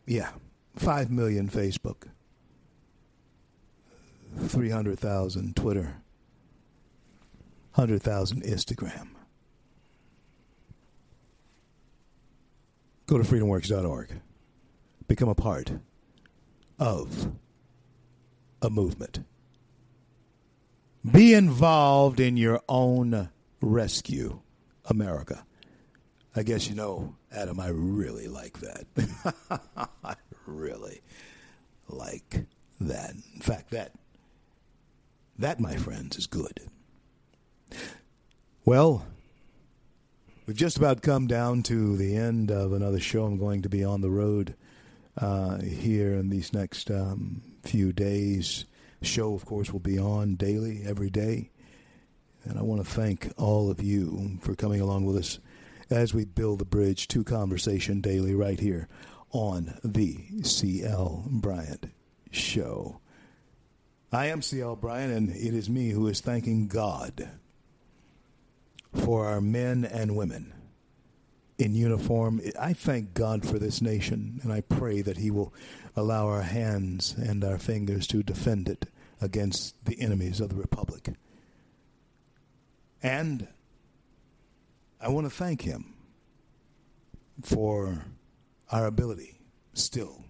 [0.06, 0.28] Yeah,
[0.76, 2.08] 5 million Facebook,
[4.38, 5.96] 300,000 Twitter,
[7.74, 9.08] 100,000 Instagram.
[13.06, 14.20] Go to freedomworks.org.
[15.06, 15.72] Become a part
[16.78, 17.32] of
[18.62, 19.20] a movement.
[21.10, 23.28] Be involved in your own
[23.60, 24.40] rescue,
[24.86, 25.44] America.
[26.34, 28.86] I guess you know, Adam, I really like that.
[30.04, 30.14] I
[30.46, 31.02] really
[31.88, 32.46] like
[32.80, 33.10] that.
[33.34, 33.92] In fact, that
[35.38, 36.60] that, my friends, is good.
[38.64, 39.04] Well,
[40.46, 43.24] we've just about come down to the end of another show.
[43.24, 44.54] I'm going to be on the road
[45.18, 48.64] uh, here in these next um, few days.
[49.02, 51.50] Show, of course, will be on daily, every day.
[52.44, 55.38] And I want to thank all of you for coming along with us
[55.90, 58.88] as we build the bridge to conversation daily right here
[59.30, 61.90] on the CL Bryant
[62.30, 63.00] Show.
[64.14, 67.30] I am CL Bryant, and it is me who is thanking God
[68.92, 70.54] for our men and women
[71.58, 72.40] in uniform.
[72.58, 75.52] I thank God for this nation, and I pray that He will
[75.96, 78.86] allow our hands and our fingers to defend it
[79.20, 81.08] against the enemies of the Republic.
[83.02, 83.48] And
[85.00, 85.92] I want to thank Him
[87.42, 88.04] for
[88.70, 89.40] our ability
[89.72, 90.22] still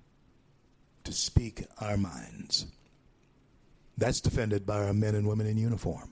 [1.05, 2.67] to speak our minds.
[3.97, 6.11] That's defended by our men and women in uniform.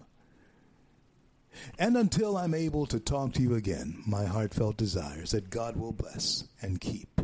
[1.79, 5.93] And until I'm able to talk to you again, my heartfelt desires that God will
[5.93, 7.21] bless and keep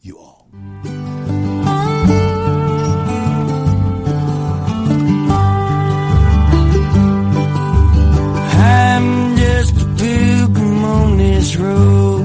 [0.00, 0.48] you all.
[8.60, 12.17] I'm just a pilgrim on this road.